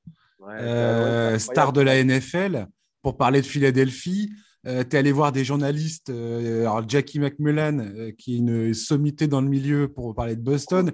star 1.37 1.73
de 1.73 1.81
la 1.81 2.01
NFL, 2.03 2.67
pour 3.01 3.17
parler 3.17 3.41
de 3.41 3.45
Philadelphie. 3.45 4.31
Euh, 4.67 4.83
tu 4.83 4.95
es 4.95 4.99
allé 4.99 5.11
voir 5.11 5.31
des 5.31 5.43
journalistes, 5.43 6.09
euh, 6.09 6.61
alors 6.61 6.87
Jackie 6.87 7.19
McMullen, 7.19 7.93
euh, 7.97 8.11
qui 8.17 8.35
est 8.35 8.37
une 8.37 8.73
sommité 8.73 9.27
dans 9.27 9.41
le 9.41 9.47
milieu 9.47 9.87
pour 9.87 10.15
parler 10.15 10.35
de 10.35 10.41
Boston, 10.41 10.91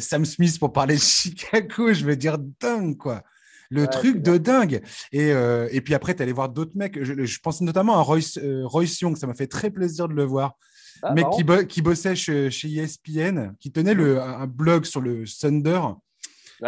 Sam 0.00 0.24
Smith 0.24 0.58
pour 0.58 0.72
parler 0.72 0.96
de 0.96 1.00
Chicago, 1.00 1.92
je 1.92 2.04
veux 2.04 2.16
dire 2.16 2.38
dingue, 2.60 2.96
quoi. 2.96 3.22
Le 3.70 3.86
truc 3.86 4.22
de 4.22 4.36
dingue. 4.36 4.82
Et, 5.10 5.30
et 5.30 5.80
puis 5.80 5.94
après, 5.94 6.14
tu 6.14 6.20
es 6.20 6.22
allé 6.22 6.32
voir 6.32 6.48
d'autres 6.48 6.76
mecs. 6.76 7.02
Je, 7.02 7.38
pense 7.40 7.60
notamment 7.60 7.96
à 7.96 8.02
Royce, 8.02 8.38
Royce 8.64 9.00
Young, 9.00 9.16
ça 9.16 9.26
m'a 9.26 9.34
fait 9.34 9.48
très 9.48 9.70
plaisir 9.70 10.06
de 10.06 10.14
le 10.14 10.22
voir. 10.22 10.56
Ah, 11.02 11.12
mec 11.12 11.26
qui, 11.34 11.44
qui, 11.66 11.82
bossait 11.82 12.14
chez, 12.14 12.50
chez, 12.50 12.72
ESPN, 12.72 13.54
qui 13.58 13.72
tenait 13.72 13.94
le, 13.94 14.20
un 14.22 14.46
blog 14.46 14.84
sur 14.84 15.00
le 15.00 15.24
Thunder, 15.24 15.80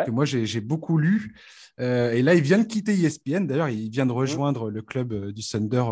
que 0.04 0.10
moi 0.10 0.24
j'ai 0.24 0.60
beaucoup 0.60 0.98
lu. 0.98 1.36
et 1.78 2.22
là, 2.22 2.34
il 2.34 2.40
vient 2.40 2.58
de 2.58 2.66
quitter 2.66 2.92
ESPN. 2.92 3.46
D'ailleurs, 3.46 3.68
il 3.68 3.88
vient 3.88 4.06
de 4.06 4.12
mmh. 4.12 4.16
rejoindre 4.16 4.70
le 4.70 4.82
club 4.82 5.30
du 5.30 5.42
Thunder 5.46 5.84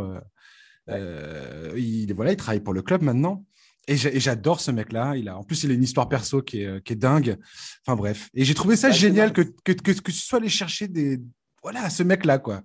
euh, 0.90 1.72
il, 1.76 2.12
voilà, 2.14 2.32
il 2.32 2.36
travaille 2.36 2.60
pour 2.60 2.74
le 2.74 2.82
club 2.82 3.02
maintenant. 3.02 3.44
Et 3.86 3.96
j'adore 3.96 4.60
ce 4.60 4.70
mec-là. 4.70 5.14
Il 5.16 5.28
a, 5.28 5.36
en 5.36 5.42
plus, 5.42 5.62
il 5.64 5.70
a 5.70 5.74
une 5.74 5.82
histoire 5.82 6.08
perso 6.08 6.40
qui 6.40 6.62
est, 6.62 6.82
qui 6.84 6.94
est 6.94 6.96
dingue. 6.96 7.36
Enfin 7.86 7.96
bref. 7.96 8.30
Et 8.34 8.44
j'ai 8.44 8.54
trouvé 8.54 8.76
ça 8.76 8.90
génial 8.90 9.32
que, 9.32 9.42
que, 9.42 9.72
que, 9.72 9.92
que, 9.92 10.10
tu 10.10 10.12
sois 10.12 10.38
allé 10.38 10.48
chercher 10.48 10.88
des. 10.88 11.20
Voilà, 11.62 11.90
ce 11.90 12.02
mec-là, 12.02 12.38
quoi. 12.38 12.62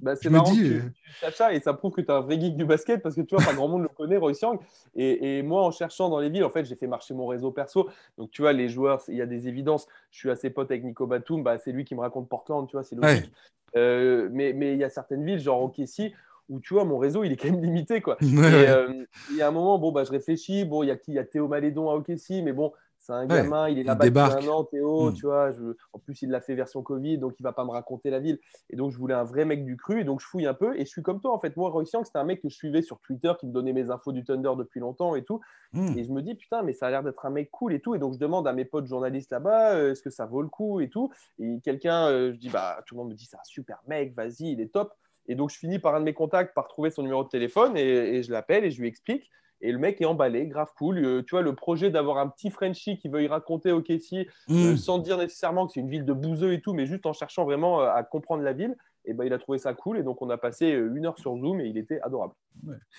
Bah, 0.00 0.16
c'est 0.16 0.30
marrant 0.30 0.50
dis, 0.50 0.62
que 0.62 0.64
tu, 0.64 1.24
euh, 1.24 1.30
ça 1.30 1.52
et 1.52 1.60
ça 1.60 1.72
prouve 1.74 1.92
que 1.92 2.00
tu 2.00 2.08
es 2.08 2.10
un 2.10 2.20
vrai 2.20 2.40
geek 2.40 2.56
du 2.56 2.64
basket 2.64 3.02
parce 3.02 3.14
que 3.14 3.20
tu 3.20 3.34
vois, 3.34 3.44
pas 3.44 3.54
grand 3.54 3.68
monde 3.68 3.82
le 3.82 3.88
connaît, 3.88 4.16
Royce 4.16 4.40
Young. 4.40 4.58
Et, 4.94 5.38
et, 5.38 5.42
moi, 5.42 5.62
en 5.62 5.70
cherchant 5.70 6.08
dans 6.08 6.20
les 6.20 6.30
villes, 6.30 6.44
en 6.44 6.50
fait, 6.50 6.64
j'ai 6.64 6.74
fait 6.74 6.86
marcher 6.86 7.14
mon 7.14 7.26
réseau 7.26 7.50
perso. 7.50 7.88
Donc, 8.18 8.30
tu 8.30 8.42
vois, 8.42 8.52
les 8.52 8.68
joueurs, 8.68 9.02
il 9.08 9.16
y 9.16 9.22
a 9.22 9.26
des 9.26 9.48
évidences. 9.48 9.86
Je 10.10 10.18
suis 10.18 10.30
assez 10.30 10.50
pote 10.50 10.70
avec 10.70 10.84
Nico 10.84 11.06
Batum, 11.06 11.42
bah, 11.42 11.58
c'est 11.58 11.72
lui 11.72 11.84
qui 11.84 11.94
me 11.94 12.00
raconte 12.00 12.28
Portland, 12.28 12.66
tu 12.66 12.76
vois, 12.76 12.82
c'est 12.82 12.96
logique. 12.96 13.30
Euh, 13.76 14.28
mais 14.32 14.50
il 14.50 14.78
y 14.78 14.84
a 14.84 14.90
certaines 14.90 15.24
villes, 15.24 15.40
genre 15.40 15.62
OKC, 15.62 16.12
où 16.48 16.60
tu 16.60 16.74
vois, 16.74 16.84
mon 16.84 16.98
réseau, 16.98 17.24
il 17.24 17.32
est 17.32 17.36
quand 17.36 17.50
même 17.50 17.62
limité. 17.62 18.00
Quoi. 18.00 18.16
et, 18.22 18.36
euh, 18.68 19.04
il 19.30 19.36
y 19.36 19.42
a 19.42 19.48
un 19.48 19.52
moment, 19.52 19.78
bon, 19.78 19.92
bah, 19.92 20.04
je 20.04 20.10
réfléchis. 20.10 20.64
Bon, 20.64 20.82
il 20.82 20.88
y 20.88 20.90
a 20.90 20.96
qui 20.96 21.12
Il 21.12 21.14
y 21.14 21.18
a 21.18 21.24
Théo 21.24 21.48
Malédon 21.48 21.90
à 21.90 21.94
OKC, 21.94 22.42
mais 22.42 22.52
bon, 22.52 22.72
c'est 23.06 23.12
un 23.12 23.26
gamin, 23.26 23.68
il 23.68 23.78
est 23.78 23.84
là-bas 23.84 24.04
depuis 24.08 24.48
un 24.48 24.50
an, 24.50 24.64
Théo, 24.64 25.10
hmm. 25.10 25.14
tu 25.14 25.26
vois. 25.26 25.52
Je... 25.52 25.62
En 25.92 25.98
plus, 26.00 26.22
il 26.22 26.30
l'a 26.30 26.40
fait 26.40 26.56
version 26.56 26.82
Covid, 26.82 27.18
donc 27.18 27.34
il 27.38 27.42
va 27.44 27.52
pas 27.52 27.64
me 27.64 27.70
raconter 27.70 28.10
la 28.10 28.18
ville. 28.18 28.40
Et 28.68 28.76
donc, 28.76 28.90
je 28.90 28.98
voulais 28.98 29.14
un 29.14 29.22
vrai 29.22 29.44
mec 29.44 29.64
du 29.64 29.76
cru, 29.76 30.00
et 30.00 30.04
donc 30.04 30.20
je 30.20 30.26
fouille 30.26 30.46
un 30.46 30.54
peu. 30.54 30.76
Et 30.76 30.80
je 30.80 30.90
suis 30.90 31.02
comme 31.02 31.20
toi, 31.20 31.32
en 31.32 31.38
fait. 31.38 31.56
Moi, 31.56 31.70
Roy 31.70 31.84
c'était 31.84 32.18
un 32.18 32.24
mec 32.24 32.42
que 32.42 32.48
je 32.48 32.56
suivais 32.56 32.82
sur 32.82 32.98
Twitter, 32.98 33.32
qui 33.38 33.46
me 33.46 33.52
donnait 33.52 33.72
mes 33.72 33.90
infos 33.90 34.10
du 34.10 34.24
Thunder 34.24 34.52
depuis 34.58 34.80
longtemps 34.80 35.14
et 35.14 35.22
tout. 35.22 35.40
Hmm. 35.72 35.96
Et 35.96 36.04
je 36.04 36.10
me 36.10 36.20
dis, 36.20 36.34
putain, 36.34 36.62
mais 36.62 36.72
ça 36.72 36.88
a 36.88 36.90
l'air 36.90 37.04
d'être 37.04 37.24
un 37.24 37.30
mec 37.30 37.50
cool 37.52 37.74
et 37.74 37.80
tout. 37.80 37.94
Et 37.94 38.00
donc, 38.00 38.14
je 38.14 38.18
demande 38.18 38.48
à 38.48 38.52
mes 38.52 38.64
potes 38.64 38.86
journalistes 38.86 39.30
là-bas, 39.30 39.74
euh, 39.74 39.92
est-ce 39.92 40.02
que 40.02 40.10
ça 40.10 40.26
vaut 40.26 40.42
le 40.42 40.48
coup 40.48 40.80
et 40.80 40.88
tout. 40.88 41.12
Et 41.38 41.60
quelqu'un, 41.62 42.08
euh, 42.08 42.32
je 42.32 42.38
dis, 42.38 42.48
bah, 42.48 42.82
tout 42.86 42.96
le 42.96 43.02
monde 43.02 43.10
me 43.10 43.14
dit, 43.14 43.26
c'est 43.26 43.36
un 43.36 43.44
super 43.44 43.78
mec, 43.86 44.14
vas-y, 44.16 44.52
il 44.52 44.60
est 44.60 44.72
top. 44.72 44.92
Et 45.28 45.34
donc, 45.34 45.50
je 45.50 45.58
finis 45.58 45.78
par 45.78 45.94
un 45.94 46.00
de 46.00 46.04
mes 46.04 46.14
contacts 46.14 46.54
par 46.54 46.68
trouver 46.68 46.90
son 46.90 47.02
numéro 47.02 47.24
de 47.24 47.28
téléphone 47.28 47.76
et, 47.76 48.22
je 48.22 48.30
l'appelle 48.30 48.64
et 48.64 48.70
je 48.70 48.80
lui 48.80 48.88
explique. 48.88 49.30
Et 49.62 49.72
le 49.72 49.78
mec 49.78 50.00
est 50.02 50.04
emballé, 50.04 50.46
grave 50.46 50.68
cool. 50.76 50.98
Euh, 50.98 51.22
tu 51.22 51.30
vois, 51.30 51.40
le 51.40 51.54
projet 51.54 51.90
d'avoir 51.90 52.18
un 52.18 52.28
petit 52.28 52.50
Frenchie 52.50 52.98
qui 52.98 53.08
veuille 53.08 53.26
raconter 53.26 53.72
au 53.72 53.80
caissier 53.80 54.28
euh, 54.50 54.74
mm. 54.74 54.76
sans 54.76 54.98
dire 54.98 55.16
nécessairement 55.16 55.66
que 55.66 55.72
c'est 55.72 55.80
une 55.80 55.88
ville 55.88 56.04
de 56.04 56.12
bouseux 56.12 56.52
et 56.52 56.60
tout, 56.60 56.74
mais 56.74 56.84
juste 56.84 57.06
en 57.06 57.14
cherchant 57.14 57.44
vraiment 57.44 57.80
euh, 57.80 57.88
à 57.88 58.02
comprendre 58.02 58.42
la 58.42 58.52
ville, 58.52 58.76
et 59.06 59.14
ben, 59.14 59.24
il 59.24 59.32
a 59.32 59.38
trouvé 59.38 59.56
ça 59.58 59.72
cool. 59.72 59.98
Et 59.98 60.02
donc, 60.02 60.20
on 60.20 60.28
a 60.28 60.36
passé 60.36 60.68
une 60.68 61.06
heure 61.06 61.18
sur 61.18 61.36
Zoom 61.38 61.60
et 61.60 61.68
il 61.68 61.78
était 61.78 62.00
adorable. 62.02 62.34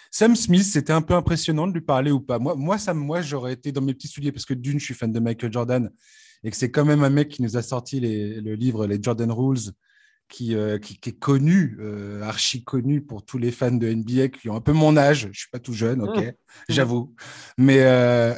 Sam 0.10 0.36
Smith, 0.36 0.63
c'était 0.63 0.93
un 0.93 1.01
peu 1.01 1.13
impressionnant 1.13 1.67
de 1.67 1.74
lui 1.74 1.81
parler 1.81 2.12
ou 2.12 2.22
pas 2.22 2.39
Moi, 2.39 2.55
moi 2.55 3.22
j'aurais 3.22 3.53
été 3.53 3.72
dans 3.72 3.81
mes 3.81 3.93
petits 3.93 4.07
souliers 4.07 4.31
parce 4.31 4.46
que 4.46 4.53
d'une, 4.53 4.79
je 4.79 4.86
suis 4.86 4.93
fan 4.93 5.12
de 5.12 5.19
Michael 5.19 5.51
Jordan 5.51 5.91
et 6.43 6.50
que 6.50 6.55
c'est 6.55 6.72
quand 6.72 6.86
même 6.86 7.03
un 7.03 7.10
mec 7.10 7.29
qui 7.29 7.41
nous 7.41 7.57
a 7.57 7.62
sorti 7.62 8.00
le 8.00 8.55
livre 8.55 8.88
Les 8.88 9.01
Jordan 9.01 9.31
Rules 9.31 9.74
euh, 10.51 10.77
qui, 10.77 11.00
qui, 11.00 11.10
est 11.10 11.19
connu, 11.19 11.77
euh, 11.79 12.22
archi 12.22 12.63
connu 12.63 13.01
pour 13.01 13.24
tous 13.24 13.38
les 13.38 13.51
fans 13.51 13.72
de 13.72 13.88
NBA 13.88 14.27
qui 14.29 14.50
ont 14.50 14.55
un 14.55 14.62
peu 14.62 14.74
mon 14.74 14.98
âge. 14.98 15.29
Je 15.31 15.39
suis 15.39 15.50
pas 15.50 15.60
tout 15.60 15.74
jeune, 15.74 16.01
ok, 16.01 16.17
mmh. 16.17 16.31
j'avoue. 16.69 17.13
Mais 17.57 17.79
euh, 17.81 18.34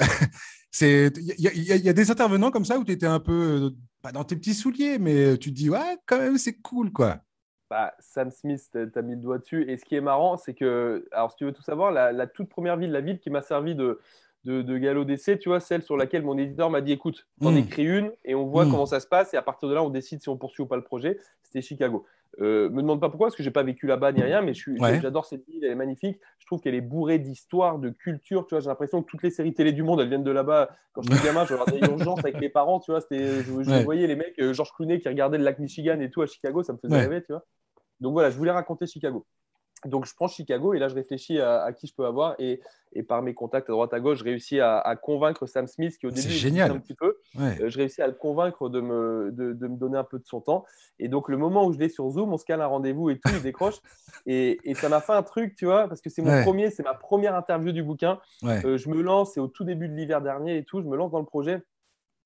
c'est 0.72 1.12
il 1.18 1.42
y, 1.42 1.90
a 1.90 1.94
des 1.94 2.12
intervenants 2.12 2.52
comme 2.52 2.66
ça 2.66 2.78
où 2.78 2.86
tu 2.86 2.92
étais 2.92 3.06
un 3.06 3.20
peu 3.20 3.72
pas 4.02 4.12
dans 4.12 4.24
tes 4.24 4.36
petits 4.36 4.54
souliers, 4.54 4.98
mais 5.00 5.38
tu 5.38 5.50
te 5.50 5.56
dis 5.56 5.70
ouais, 5.70 5.98
quand 6.06 6.20
même 6.20 6.38
c'est 6.38 6.60
cool 6.62 6.92
quoi. 6.92 7.20
Bah, 7.70 7.94
Sam 8.00 8.32
Smith, 8.32 8.68
tu 8.72 8.80
as 8.96 9.02
mis 9.02 9.16
le 9.16 9.22
doigt 9.22 9.38
dessus. 9.38 9.70
Et 9.70 9.78
ce 9.78 9.86
qui 9.86 9.96
est 9.96 10.02
marrant, 10.02 10.38
c'est 10.38 10.56
que, 10.56 11.08
alors 11.12 11.30
si 11.32 11.38
tu 11.38 11.46
veux 11.46 11.54
tout 11.54 11.62
savoir, 11.62 11.92
la, 11.92 12.12
la 12.12 12.26
toute 12.26 12.50
première 12.50 12.78
ville, 12.78 12.92
la 12.92 13.02
ville 13.02 13.20
qui 13.20 13.30
m'a 13.30 13.44
servi 13.44 13.76
de, 13.76 14.00
de, 14.50 14.64
de 14.64 14.78
galop 14.80 15.06
d'essai, 15.06 15.38
tu 15.38 15.50
vois, 15.50 15.60
celle 15.60 15.84
sur 15.84 15.96
laquelle 15.96 16.24
mon 16.24 16.38
éditeur 16.38 16.72
m'a 16.72 16.82
dit 16.82 16.92
écoute, 16.92 17.28
on 17.40 17.52
mmh. 17.52 17.58
écris 17.58 17.86
une 17.86 18.12
et 18.26 18.34
on 18.34 18.48
voit 18.48 18.66
mmh. 18.66 18.72
comment 18.72 18.88
ça 18.88 19.00
se 19.00 19.08
passe 19.08 19.34
et 19.36 19.38
à 19.38 19.44
partir 19.44 19.70
de 19.70 19.76
là, 19.76 19.84
on 19.84 19.92
décide 19.92 20.22
si 20.22 20.30
on 20.30 20.38
poursuit 20.38 20.64
ou 20.64 20.66
pas 20.66 20.76
le 20.76 20.84
projet. 20.84 21.20
C'était 21.44 21.62
Chicago. 21.62 22.06
Euh, 22.42 22.70
me 22.70 22.82
demande 22.82 23.00
pas 23.00 23.10
pourquoi, 23.10 23.28
parce 23.28 23.36
que 23.36 23.44
j'ai 23.44 23.52
pas 23.52 23.64
vécu 23.64 23.86
là-bas 23.86 24.12
ni 24.12 24.22
rien, 24.22 24.42
mais 24.42 24.54
j'adore 24.54 25.26
cette 25.26 25.46
ville, 25.48 25.64
elle 25.64 25.72
est 25.72 25.76
magnifique. 25.76 26.20
Je 26.40 26.46
trouve 26.48 26.62
qu'elle 26.62 26.76
est 26.76 26.82
bourrée 26.82 27.20
d'histoire, 27.20 27.80
de 27.80 27.90
culture. 27.90 28.48
Tu 28.48 28.56
vois, 28.56 28.60
j'ai 28.60 28.70
l'impression 28.70 29.04
que 29.04 29.10
toutes 29.10 29.24
les 29.24 29.30
séries 29.30 29.54
télé 29.54 29.72
du 29.72 29.84
monde, 29.84 30.02
elles 30.02 30.10
viennent 30.10 30.24
de 30.24 30.32
là-bas. 30.32 30.70
Quand 30.94 31.02
j'étais 31.04 31.26
gamin, 31.26 31.46
je 31.46 31.54
regardais 31.54 31.80
Urgence 31.92 32.20
avec 32.20 32.40
mes 32.40 32.50
parents, 32.50 32.80
tu 32.80 32.92
vois, 32.92 33.02
je, 33.12 33.42
je 33.44 33.84
voyais 33.84 34.08
les 34.08 34.16
mecs, 34.16 34.40
euh, 34.40 34.54
Georges 34.54 34.72
Clooney 34.74 35.00
qui 35.00 35.10
regardait 35.10 35.38
le 35.38 35.44
lac 35.44 35.60
Michigan 35.60 36.00
et 36.00 36.10
tout 36.10 36.22
à 36.22 36.28
Chicago, 36.28 36.64
ça 36.64 36.74
me 36.74 36.78
faisait 36.78 37.00
rêver, 37.00 37.22
tu 37.22 37.34
vois. 37.34 37.46
Donc 38.00 38.14
voilà, 38.14 38.30
je 38.30 38.38
voulais 38.38 38.52
raconter 38.52 38.88
Chicago. 38.88 39.26
Donc, 39.86 40.06
je 40.06 40.14
prends 40.14 40.28
Chicago 40.28 40.74
et 40.74 40.80
là, 40.80 40.90
je 40.90 40.96
réfléchis 40.96 41.40
à, 41.40 41.72
qui 41.74 41.88
je 41.88 41.94
peux 41.94 42.06
avoir. 42.06 42.36
Et, 42.40 42.62
par 43.08 43.22
mes 43.22 43.36
contacts 43.36 43.70
à 43.70 43.74
droite 43.74 43.94
à 43.94 44.00
gauche, 44.00 44.20
je 44.20 44.24
réussis 44.24 44.60
à, 44.60 44.96
convaincre 45.02 45.46
Sam 45.46 45.68
Smith, 45.68 45.98
qui 45.98 46.08
au 46.08 46.12
début, 46.12 46.28
génial. 46.30 46.72
un 46.72 46.80
petit 46.80 46.96
peu. 46.96 47.18
Euh, 47.40 47.70
je 47.70 47.78
réussis 47.78 48.02
à 48.02 48.08
le 48.08 48.14
convaincre 48.14 48.68
de 48.68 48.82
me, 48.82 49.32
de, 49.32 49.68
me, 49.68 49.78
donner 49.78 49.98
un 49.98 50.04
peu 50.04 50.20
de 50.20 50.26
son 50.26 50.42
temps. 50.42 50.66
Et 50.98 51.08
donc, 51.08 51.30
le 51.30 51.38
moment 51.38 51.66
où 51.66 51.72
je 51.72 51.78
l'ai 51.78 51.90
sur 51.90 52.10
Zoom, 52.10 52.34
on 52.34 52.38
se 52.38 52.46
cale 52.46 52.62
un 52.62 52.68
rendez-vous 52.68 53.10
et 53.10 53.20
tout, 53.20 53.32
il 53.34 53.42
décroche. 53.42 53.76
et, 54.26 54.60
ça 54.76 54.90
m'a 54.90 55.02
fait 55.02 55.14
un 55.14 55.24
truc, 55.24 55.56
tu 55.56 55.66
vois, 55.66 55.88
parce 55.88 56.02
que 56.02 56.10
c'est 56.10 56.22
mon 56.22 56.42
premier, 56.44 56.72
c'est 56.72 56.84
ma 56.84 56.94
première 56.94 57.36
interview 57.36 57.72
du 57.72 57.84
bouquin. 57.84 58.20
Euh, 58.44 58.78
je 58.78 58.90
me 58.90 59.02
lance, 59.02 59.34
c'est 59.34 59.40
au 59.40 59.48
tout 59.48 59.64
début 59.64 59.88
de 59.88 59.94
l'hiver 59.94 60.22
dernier 60.22 60.58
et 60.58 60.64
tout, 60.64 60.82
je 60.82 60.88
me 60.88 60.98
lance 60.98 61.12
dans 61.12 61.20
le 61.20 61.26
projet. 61.26 61.62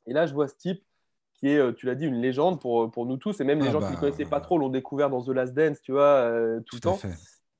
Et 0.07 0.13
là, 0.13 0.25
je 0.25 0.33
vois 0.33 0.47
ce 0.47 0.55
type 0.55 0.83
qui 1.43 1.49
est, 1.49 1.75
tu 1.75 1.85
l'as 1.87 1.95
dit, 1.95 2.05
une 2.05 2.21
légende 2.21 2.61
pour, 2.61 2.89
pour 2.89 3.05
nous 3.05 3.17
tous. 3.17 3.41
Et 3.41 3.43
même 3.43 3.59
les 3.59 3.67
Ah 3.67 3.71
gens 3.71 3.79
qui 3.79 3.87
ne 3.87 3.91
bah, 3.91 3.99
connaissaient 3.99 4.25
pas 4.25 4.39
trop 4.39 4.57
l'ont 4.57 4.69
découvert 4.69 5.09
dans 5.09 5.21
The 5.21 5.29
Last 5.29 5.53
Dance, 5.53 5.81
tu 5.81 5.91
vois, 5.91 6.03
euh, 6.03 6.61
tout, 6.61 6.77
le 6.77 6.79
Tout 6.79 6.89
temps. 6.89 6.95
fait. 6.95 7.13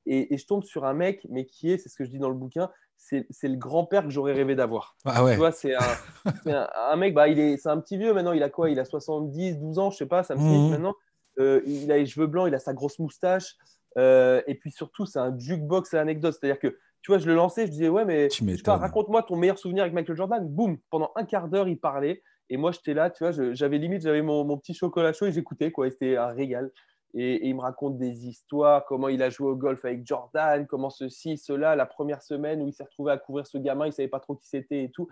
Et, 0.06 0.34
et 0.34 0.38
je 0.38 0.46
tombe 0.46 0.64
sur 0.64 0.86
un 0.86 0.94
mec, 0.94 1.26
mais 1.30 1.46
qui 1.46 1.72
est, 1.72 1.78
c'est 1.78 1.90
ce 1.90 1.96
que 1.96 2.04
je 2.04 2.10
dis 2.10 2.20
dans 2.20 2.30
le 2.30 2.36
bouquin, 2.36 2.70
c'est 2.98 3.48
le 3.48 3.58
grand-père 3.58 4.04
que 4.04 4.10
j'aurais 4.10 4.34
rêvé 4.34 4.56
d'avoir. 4.56 4.96
Ah 5.06 5.24
ouais. 5.24 5.34
Tu 5.34 5.38
vois, 5.38 5.52
c'est 5.52 5.76
un, 5.76 5.80
c'est 6.44 6.54
un, 6.54 6.70
un 6.76 6.96
mec, 6.96 7.14
bah, 7.14 7.28
il 7.28 7.40
est, 7.40 7.58
c'est 7.58 7.70
un 7.70 7.80
petit 7.80 7.98
vieux 7.98 8.14
maintenant, 8.14 8.32
il 8.32 8.44
a 8.44 8.50
quoi? 8.50 8.70
Il 8.70 8.80
a 8.80 8.86
70, 8.86 9.60
12 9.60 9.80
ans, 9.80 9.92
je 9.92 9.98
sais 9.98 10.06
pas, 10.06 10.24
ça 10.24 10.36
me 10.36 10.40
sniffe 10.40 10.72
maintenant. 10.72 10.96
Euh, 11.40 11.62
il 11.66 11.92
a 11.92 11.98
les 11.98 12.06
cheveux 12.06 12.28
blancs, 12.28 12.48
il 12.48 12.56
a 12.56 12.60
sa 12.60 12.74
grosse 12.74 13.00
moustache. 13.00 13.56
Euh, 13.98 14.42
et 14.48 14.56
puis 14.56 14.72
surtout, 14.72 15.06
c'est 15.06 15.20
un 15.20 15.38
jukebox 15.38 15.94
à 15.94 16.02
anecdotes. 16.02 16.36
C'est-à-dire 16.40 16.60
que, 16.60 16.80
tu 17.02 17.12
vois, 17.12 17.18
je 17.18 17.28
le 17.28 17.36
lançais, 17.36 17.66
je 17.66 17.72
disais, 17.72 17.90
ouais, 17.90 18.06
mais 18.06 18.30
raconte-moi 18.66 19.24
ton 19.24 19.36
meilleur 19.36 19.58
souvenir 19.58 19.84
avec 19.84 19.94
Michael 19.94 20.16
Jordan. 20.16 20.48
Boum, 20.48 20.78
pendant 20.90 21.12
un 21.16 21.26
quart 21.26 21.48
d'heure, 21.50 21.68
il 21.68 21.80
parlait. 21.80 22.22
Et 22.50 22.58
moi, 22.58 22.72
j'étais 22.72 22.94
là, 22.94 23.10
tu 23.10 23.24
vois, 23.24 23.32
j'avais 23.54 23.78
limite, 23.78 24.02
j'avais 24.02 24.22
mon, 24.22 24.44
mon 24.46 24.58
petit 24.58 24.74
chocolat 24.74 25.14
chaud 25.14 25.26
et 25.26 25.32
j'écoutais, 25.32 25.72
quoi. 25.72 25.90
C'était 25.90 26.18
un 26.18 26.28
régal. 26.28 26.72
Et, 27.14 27.48
il 27.48 27.56
me 27.56 27.62
raconte 27.62 27.98
des 27.98 28.28
histoires, 28.28 28.86
comment 28.86 29.08
il 29.08 29.22
a 29.22 29.30
joué 29.30 29.48
au 29.48 29.56
golf 29.56 29.84
avec 29.86 30.06
Jordan, 30.06 30.66
comment 30.68 30.90
ceci, 30.90 31.38
cela, 31.38 31.76
la 31.76 31.86
première 31.86 32.22
semaine 32.22 32.62
où 32.62 32.68
il 32.68 32.74
s'est 32.74 32.84
retrouvé 32.84 33.12
à 33.12 33.18
couvrir 33.18 33.46
ce 33.46 33.58
gamin, 33.58 33.88
il 33.88 33.94
savait 33.94 34.08
pas 34.08 34.20
trop 34.20 34.36
qui 34.36 34.48
c'était 34.48 34.84
et 34.84 34.92
tout. 34.92 35.08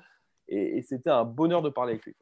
Et, 0.48 0.82
c'était 0.82 1.10
un 1.10 1.24
bonheur 1.24 1.62
de 1.62 1.70
parler 1.70 1.94
avec 1.94 2.06
lui. 2.06 2.16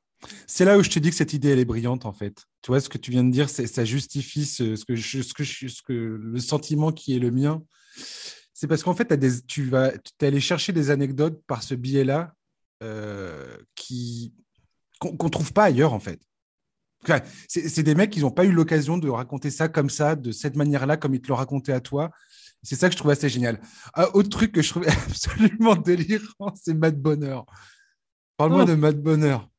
C'est 0.46 0.66
là 0.66 0.78
où 0.78 0.84
je 0.84 0.90
te 0.90 1.00
dis 1.00 1.10
que 1.10 1.16
cette 1.16 1.34
idée, 1.34 1.50
elle 1.50 1.60
est 1.60 1.66
brillante, 1.66 2.06
en 2.06 2.12
fait. 2.12 2.46
Tu 2.62 2.72
vois, 2.72 2.82
ce 2.82 2.90
que 2.90 2.98
tu 2.98 3.10
viens 3.10 3.24
de 3.24 3.32
dire, 3.32 3.50
ça 3.50 3.86
justifie 3.86 4.46
ce, 4.46 4.84
que 4.86 5.94
le 5.94 6.40
sentiment 6.40 6.92
qui 6.92 7.16
est 7.16 7.20
le 7.20 7.32
mien. 7.32 7.64
C'est 8.54 8.68
parce 8.68 8.84
qu'en 8.84 8.94
fait, 8.94 9.18
tu 9.48 9.64
vas 9.64 9.94
es 9.94 10.26
allé 10.26 10.42
chercher 10.42 10.74
des 10.74 10.92
anecdotes 10.92 11.42
par 11.48 11.64
ce 11.64 11.76
biais-là 11.76 12.34
euh, 12.84 13.58
qu'on 15.00 15.24
ne 15.24 15.30
trouve 15.30 15.54
pas 15.54 15.64
ailleurs, 15.64 15.94
en 15.94 16.00
fait. 16.00 16.20
C'est 17.48 17.70
c'est 17.70 17.84
des 17.84 17.96
mecs 17.96 18.10
qui 18.10 18.20
n'ont 18.22 18.32
pas 18.32 18.46
eu 18.46 18.52
l'occasion 18.52 18.98
de 18.98 19.10
raconter 19.10 19.50
ça 19.50 19.68
comme 19.70 19.90
ça, 19.90 20.16
de 20.16 20.32
cette 20.32 20.56
manière-là, 20.56 20.98
comme 20.98 21.16
ils 21.16 21.22
te 21.22 21.28
l'ont 21.30 21.36
raconté 21.36 21.72
à 21.74 21.80
toi. 21.80 22.12
C'est 22.62 22.76
ça 22.76 22.88
que 22.90 22.94
je 22.94 22.98
trouve 22.98 23.12
assez 23.12 23.30
génial. 23.30 23.60
Un 23.96 24.08
autre 24.14 24.30
truc 24.30 24.52
que 24.52 24.62
je 24.62 24.70
trouvais 24.70 24.88
absolument 25.08 25.76
délirant, 25.76 26.54
c'est 26.56 26.74
Matt 26.74 26.98
Bonheur. 27.00 27.46
Parle-moi 28.38 28.64
Oh. 28.64 28.66
de 28.66 28.74
Matt 28.76 29.02
Bonheur. 29.02 29.50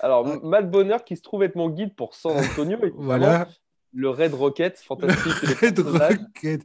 Alors, 0.00 0.44
Matt 0.44 0.70
Bonheur, 0.70 1.04
qui 1.04 1.16
se 1.16 1.22
trouve 1.22 1.42
être 1.42 1.56
mon 1.56 1.68
guide 1.70 1.94
pour 1.94 2.14
San 2.14 2.32
Antonio, 2.36 2.78
évidemment, 2.82 3.02
Voilà. 3.04 3.48
le 3.94 4.08
Red 4.10 4.34
Rocket, 4.34 4.78
fantastique. 4.78 5.42
les 5.42 5.68
Red. 5.68 5.78
Rocket, 5.80 6.62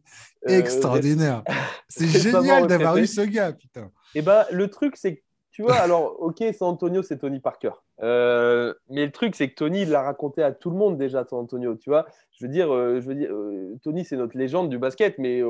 Euh, 0.48 0.60
extraordinaire. 0.60 1.44
C'est 1.90 2.08
génial 2.08 2.68
d'avoir 2.68 2.98
eu 2.98 3.08
ce 3.08 3.22
gars, 3.22 3.52
putain. 3.54 3.90
Et 4.16 4.22
ben, 4.22 4.46
le 4.52 4.70
truc, 4.70 4.96
c'est 4.98 5.16
que, 5.18 5.22
tu 5.52 5.62
vois, 5.64 5.76
alors, 5.76 6.22
ok, 6.22 6.44
San 6.58 6.70
Antonio, 6.70 7.02
c'est 7.04 7.18
Tony 7.18 7.40
Parker. 7.40 7.72
Euh, 8.04 8.74
mais 8.90 9.06
le 9.06 9.12
truc, 9.12 9.36
c'est 9.36 9.50
que 9.50 9.56
Tony, 9.56 9.82
il 9.82 9.90
l'a 9.90 10.02
raconté 10.04 10.44
à 10.44 10.52
tout 10.52 10.70
le 10.70 10.78
monde 10.78 10.98
déjà, 10.98 11.26
San 11.26 11.40
Antonio, 11.40 11.76
tu 11.76 11.90
vois. 11.90 12.06
Je 12.32 12.46
veux 12.46 12.52
dire, 12.52 12.72
euh, 12.72 13.02
je 13.02 13.08
veux 13.08 13.16
dire 13.16 13.32
euh, 13.34 13.76
Tony, 13.84 14.06
c'est 14.06 14.18
notre 14.18 14.38
légende 14.38 14.70
du 14.70 14.78
basket, 14.78 15.18
mais 15.18 15.42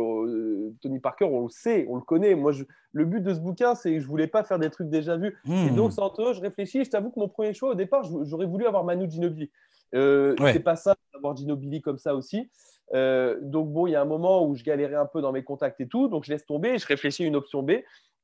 Tony 0.81 0.99
Parker, 0.99 1.25
on 1.25 1.43
le 1.43 1.49
sait, 1.49 1.85
on 1.89 1.95
le 1.95 2.01
connaît. 2.01 2.35
Moi, 2.35 2.53
je- 2.53 2.63
le 2.93 3.05
but 3.05 3.21
de 3.21 3.33
ce 3.33 3.39
bouquin, 3.39 3.75
c'est 3.75 3.91
que 3.93 3.99
je 3.99 4.07
voulais 4.07 4.27
pas 4.27 4.43
faire 4.43 4.59
des 4.59 4.69
trucs 4.69 4.89
déjà 4.89 5.17
vus. 5.17 5.35
Et 5.45 5.71
Hmm. 5.71 5.75
donc, 5.75 5.91
San 5.91 6.05
Antonio, 6.05 6.33
je 6.33 6.41
réfléchis. 6.41 6.83
Je 6.85 6.89
t'avoue 6.89 7.09
que 7.11 7.19
mon 7.19 7.27
premier 7.27 7.53
choix, 7.53 7.71
au 7.71 7.75
départ, 7.75 8.03
j'aurais 8.23 8.45
voulu 8.45 8.65
avoir 8.65 8.83
Manu 8.85 9.09
Ginobili. 9.11 9.51
Ouais. 9.93 10.35
C'est 10.53 10.61
pas 10.63 10.75
ça 10.75 10.95
d'avoir 11.13 11.35
Ginobili 11.35 11.81
comme 11.81 11.97
ça 11.97 12.15
aussi. 12.15 12.49
Donc, 12.93 13.69
bon, 13.73 13.87
il 13.87 13.91
y 13.91 13.95
a 13.95 14.01
un 14.01 14.05
moment 14.05 14.47
où 14.47 14.55
je 14.55 14.63
galérais 14.63 14.95
un 14.95 15.05
peu 15.05 15.21
dans 15.21 15.33
mes 15.33 15.43
contacts 15.43 15.81
et 15.81 15.87
tout. 15.87 16.07
Donc, 16.07 16.23
je 16.23 16.31
laisse 16.31 16.45
tomber 16.45 16.69
et 16.69 16.77
je 16.77 16.87
réfléchis 16.87 17.23
à 17.23 17.27
une 17.27 17.35
option 17.35 17.61
B. 17.61 17.71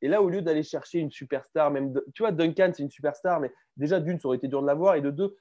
Et 0.04 0.08
là, 0.10 0.22
au 0.22 0.30
lieu 0.30 0.42
d'aller 0.42 0.64
chercher 0.64 1.00
une 1.00 1.10
superstar, 1.12 1.72
même, 1.72 1.94
de- 1.94 2.06
tu 2.14 2.22
vois, 2.24 2.32
Duncan, 2.32 2.72
c'est 2.76 2.84
une 2.84 2.92
superstar, 2.92 3.40
mais 3.40 3.52
déjà, 3.78 4.00
d'une, 4.00 4.20
ça 4.20 4.28
aurait 4.28 4.38
été 4.38 4.48
dur 4.50 4.62
de 4.62 4.68
l'avoir. 4.68 4.96
Et 4.96 5.02
de 5.02 5.10
deux, 5.10 5.36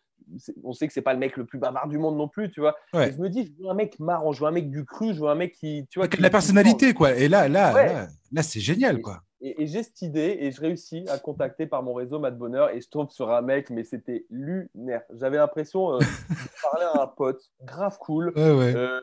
on 0.63 0.73
sait 0.73 0.87
que 0.87 0.93
c'est 0.93 1.03
pas 1.03 1.13
le 1.15 1.19
mec 1.19 1.37
le 1.37 1.45
plus 1.45 1.59
bavard 1.59 1.89
du 1.89 1.99
monde 1.99 2.17
non 2.17 2.29
plus, 2.29 2.49
tu 2.51 2.61
vois. 2.61 2.77
Ouais. 2.95 3.09
Et 3.09 3.13
je 3.13 3.19
me 3.19 3.29
dis, 3.29 3.45
je 3.59 3.63
veux 3.63 3.69
un 3.69 3.75
mec 3.75 3.99
marrant, 3.99 4.31
je 4.33 4.41
veux 4.41 4.47
un 4.47 4.53
mec 4.53 4.71
du 4.71 4.85
cru, 4.85 5.13
je 5.15 5.21
veux 5.21 5.29
un 5.29 5.35
mec 5.35 5.53
qui, 5.55 5.87
tu 5.91 5.99
vois, 5.99 6.07
qui- 6.09 6.21
la 6.23 6.29
qui 6.29 6.33
personnalité, 6.33 6.95
quoi. 6.95 7.13
Et 7.17 7.29
là, 7.29 7.49
là, 7.49 7.75
Ouais. 7.75 7.87
là, 7.93 8.07
là, 8.31 8.43
c'est 8.45 8.61
génial, 8.61 8.99
Et- 8.99 9.03
quoi. 9.03 9.21
et, 9.41 9.63
et 9.63 9.67
j'ai 9.67 9.83
cette 9.83 10.01
idée 10.03 10.37
et 10.41 10.53
je 10.53 10.61
réussis 10.61 11.05
à 11.09 11.19
contacter 11.19 11.67
par 11.67 11.83
mon 11.83 11.93
réseau 11.95 12.21
Matt 12.21 12.39
Bonheur 12.39 12.71
et 12.71 12.81
je 12.81 12.89
tombe 12.89 13.11
sur 13.11 13.33
un 13.33 13.43
mec, 13.43 13.69
mais 13.69 13.83
c'était 13.83 14.27
lunaire. 14.31 15.03
J'avais 15.13 15.39
l'impression 15.39 15.95
euh, 15.95 15.99
de 15.99 16.05
parler 16.63 16.87
à 16.95 17.03
un 17.03 17.07
pote, 17.09 17.43
grave 17.65 17.99
cool, 17.99 18.33
Ouais, 18.37 18.53
ouais. 18.53 18.77
euh, 18.77 19.01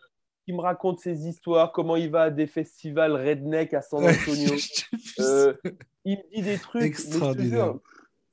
qui 0.49 0.55
me 0.55 0.61
raconte 0.61 0.99
ses 0.99 1.27
histoires, 1.27 1.71
comment 1.71 1.95
il 1.95 2.09
va 2.09 2.23
à 2.23 2.29
des 2.31 2.47
festivals 2.47 3.13
redneck 3.13 3.75
à 3.75 3.83
San. 3.83 4.03
Antonio. 4.03 4.55
Euh, 5.19 5.53
il 6.05 6.17
me 6.17 6.35
dit 6.35 6.41
des 6.41 6.57
trucs. 6.57 6.95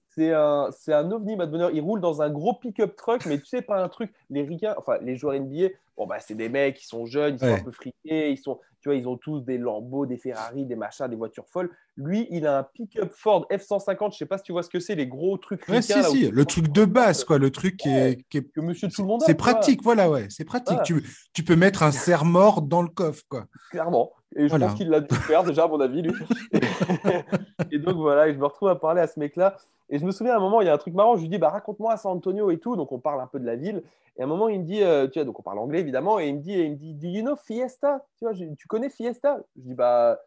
C'est 0.09 0.33
un, 0.33 0.69
c'est 0.71 0.93
un 0.95 1.11
ovni, 1.11 1.35
Matt 1.37 1.51
Bonheur. 1.51 1.71
Il 1.73 1.81
roule 1.81 2.01
dans 2.01 2.23
un 2.23 2.31
gros 2.31 2.55
pick-up 2.55 2.95
truck, 2.97 3.27
mais 3.27 3.39
tu 3.39 3.47
sais 3.47 3.61
pas 3.61 3.83
un 3.83 3.89
truc. 3.89 4.13
Les 4.31 4.43
ricains, 4.45 4.75
enfin 4.79 4.99
les 5.03 5.17
joueurs 5.17 5.35
NBA, 5.39 5.69
bon 5.97 6.07
bah 6.07 6.21
c'est 6.21 6.37
des 6.37 6.49
mecs, 6.49 6.81
ils 6.81 6.87
sont 6.87 7.05
jeunes, 7.07 7.35
ils 7.35 7.39
sont 7.41 7.47
Ouais. 7.47 7.61
un 7.61 7.65
peu 7.65 7.73
friqués, 7.73 8.31
ils 8.31 8.39
sont, 8.39 8.61
tu 8.87 8.91
vois, 8.91 8.95
ils 8.97 9.09
ont 9.09 9.17
tous 9.17 9.41
des 9.41 9.59
Lambeaux, 9.59 10.07
des 10.07 10.17
Ferrari, 10.17 10.65
des 10.65 10.77
machins, 10.77 11.09
des 11.09 11.17
voitures 11.17 11.49
folles. 11.49 11.71
Lui, 11.97 12.29
il 12.31 12.47
a 12.47 12.59
un 12.59 12.63
pick-up 12.63 13.11
Ford 13.13 13.45
F150. 13.51 14.13
Je 14.13 14.19
sais 14.19 14.27
pas 14.27 14.39
si 14.39 14.45
tu 14.45 14.53
vois 14.53 14.63
ce 14.63 14.71
que 14.71 14.79
c'est, 14.79 14.95
les 14.95 15.09
gros 15.09 15.37
trucs 15.39 15.67
Ouais, 15.69 15.79
ricains. 15.81 16.03
si, 16.05 16.19
si. 16.27 16.31
Le 16.31 16.45
truc 16.45 16.69
de 16.71 16.85
base, 16.85 17.25
quoi. 17.25 17.39
Le 17.39 17.51
truc 17.51 17.77
qui 17.79 17.89
est. 17.89 18.25
qui 18.31 18.39
est- 18.39 18.53
que 18.53 18.61
Monsieur 18.61 18.89
Tout 18.89 19.03
le 19.03 19.09
Monde. 19.09 19.23
a, 19.25 19.27
C'est 19.27 19.35
pratique, 19.35 19.83
voilà, 19.83 20.09
ouais. 20.09 20.27
C'est 20.31 20.45
pratique. 20.45 20.81
Tu, 20.85 21.03
tu 21.33 21.43
peux 21.43 21.57
mettre 21.57 21.83
un 21.83 21.91
serre-mort 21.91 22.63
dans 22.63 22.83
le 22.83 22.89
coffre, 22.89 23.25
quoi. 23.29 23.47
clairement. 23.71 24.13
Et 24.37 24.45
je 24.45 24.49
Voilà. 24.49 24.67
pense 24.67 24.77
qu'il 24.77 24.91
l'a 24.91 25.01
dû 25.01 25.15
faire 25.15 25.43
déjà, 25.45 25.65
à 25.65 25.69
mon 25.69 25.81
avis, 25.81 26.03
lui. 26.03 26.13
et 27.73 27.79
donc 27.79 27.97
voilà, 27.97 28.29
et 28.29 28.35
je 28.35 28.39
me 28.39 28.45
retrouve 28.45 28.69
à 28.69 28.77
parler 28.77 29.01
à 29.01 29.07
ce 29.07 29.19
mec-là. 29.19 29.57
Et 29.89 29.99
je 29.99 30.05
me 30.05 30.11
souviens 30.11 30.35
à 30.35 30.37
un 30.37 30.41
moment, 30.41 30.61
il 30.61 30.67
y 30.67 30.71
a 30.71 30.75
un 30.75 30.79
truc 30.79 30.95
marrant, 30.95 31.17
je 31.17 31.23
lui 31.23 31.29
dis, 31.29 31.39
bah, 31.39 31.51
raconte-moi 31.51 31.93
à 31.93 31.97
San 31.97 32.13
Antonio 32.17 32.51
et 32.51 32.59
tout. 32.59 32.77
Donc 32.77 32.93
on 32.93 32.99
parle 32.99 33.21
un 33.21 33.27
peu 33.27 33.39
de 33.39 33.47
la 33.47 33.57
ville. 33.57 33.83
Et 34.17 34.23
à 34.23 34.25
un 34.25 34.29
moment, 34.29 34.49
il 34.49 34.61
me 34.61 34.65
dit, 34.65 34.83
euh, 34.83 35.07
tu 35.09 35.19
vois, 35.19 35.25
donc 35.25 35.39
on 35.39 35.43
parle 35.43 35.59
anglais 35.59 35.81
évidemment, 35.81 36.19
et 36.19 36.29
il 36.29 36.37
me 36.37 36.41
dit, 36.41 36.53
il 36.55 36.71
me 36.73 36.77
dit 36.77 36.95
Do 36.95 37.07
you 37.09 37.23
know 37.23 37.37
Fiesta? 37.37 38.05
Tu 38.19 38.25
vois, 38.25 38.33
je- 38.33 38.45
tu 38.59 38.67
connais 38.67 38.89
Fiesta? 38.91 39.39
Je 39.57 39.63
dis, 39.63 39.75
bah, 39.75 40.19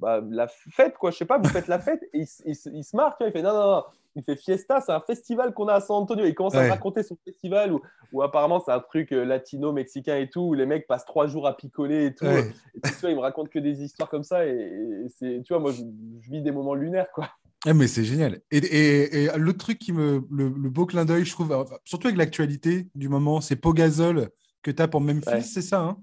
bah, 0.00 0.20
la 0.28 0.46
fête, 0.48 0.96
quoi, 0.98 1.10
je 1.10 1.16
sais 1.18 1.24
pas, 1.24 1.38
vous 1.38 1.48
faites 1.48 1.68
la 1.68 1.78
fête. 1.78 2.02
Et 2.12 2.20
il, 2.20 2.26
se- 2.26 2.42
il 2.46 2.54
se- 2.56 2.68
il 2.70 2.84
se 2.84 2.96
marre, 2.96 3.16
tu 3.16 3.24
vois, 3.24 3.28
il 3.28 3.32
fait, 3.32 3.42
non, 3.42 3.52
non, 3.52 3.70
non. 3.76 3.82
Il 4.16 4.22
fait 4.22 4.36
Fiesta, 4.36 4.80
c'est 4.80 4.92
un 4.92 5.00
festival 5.00 5.52
qu'on 5.54 5.66
a 5.66 5.74
à 5.74 5.80
San 5.80 5.96
Antonio. 5.96 6.24
Il 6.24 6.34
commence 6.36 6.54
à 6.54 6.58
Ouais. 6.58 6.66
me 6.66 6.70
raconter 6.70 7.02
son 7.02 7.16
festival 7.24 7.72
où, 7.72 7.80
où 8.12 8.22
apparemment 8.22 8.62
c'est 8.64 8.70
un 8.70 8.78
truc 8.78 9.10
euh, 9.12 9.24
latino, 9.24 9.72
mexicain 9.72 10.16
et 10.18 10.30
tout, 10.30 10.40
où 10.42 10.54
les 10.54 10.66
mecs 10.66 10.86
passent 10.86 11.04
trois 11.04 11.26
jours 11.26 11.48
à 11.48 11.56
picoler 11.56 12.06
et 12.06 12.14
tout. 12.14 12.24
Ouais. 12.24 12.48
Et 12.76 12.80
puis, 12.80 12.92
tu 12.92 13.00
vois, 13.00 13.10
il 13.10 13.16
me 13.16 13.20
raconte 13.20 13.48
que 13.48 13.58
des 13.58 13.82
histoires 13.82 14.08
comme 14.08 14.22
ça 14.22 14.46
et, 14.46 14.50
et 14.50 15.08
c'est, 15.08 15.42
tu 15.44 15.52
vois, 15.52 15.58
moi, 15.58 15.72
je, 15.72 15.82
je 16.20 16.30
vis 16.30 16.42
des 16.42 16.52
moments 16.52 16.74
lunaires, 16.74 17.10
quoi. 17.12 17.28
Ah, 17.66 17.74
mais 17.74 17.88
c'est 17.88 18.04
génial. 18.04 18.40
Et, 18.52 18.58
et, 18.58 19.24
et 19.24 19.28
l'autre 19.36 19.58
truc 19.58 19.80
qui 19.80 19.92
me. 19.92 20.22
Le, 20.30 20.48
le 20.48 20.70
beau 20.70 20.86
clin 20.86 21.04
d'œil, 21.04 21.24
je 21.24 21.32
trouve, 21.32 21.50
enfin, 21.50 21.76
surtout 21.84 22.06
avec 22.06 22.18
l'actualité 22.18 22.86
du 22.94 23.08
moment, 23.08 23.40
c'est 23.40 23.56
Pogazol 23.56 24.28
que 24.62 24.70
tu 24.70 24.80
as 24.80 24.86
pour 24.86 25.00
Memphis, 25.00 25.28
Ouais. 25.28 25.40
c'est 25.40 25.62
ça 25.62 25.80
hein? 25.80 25.96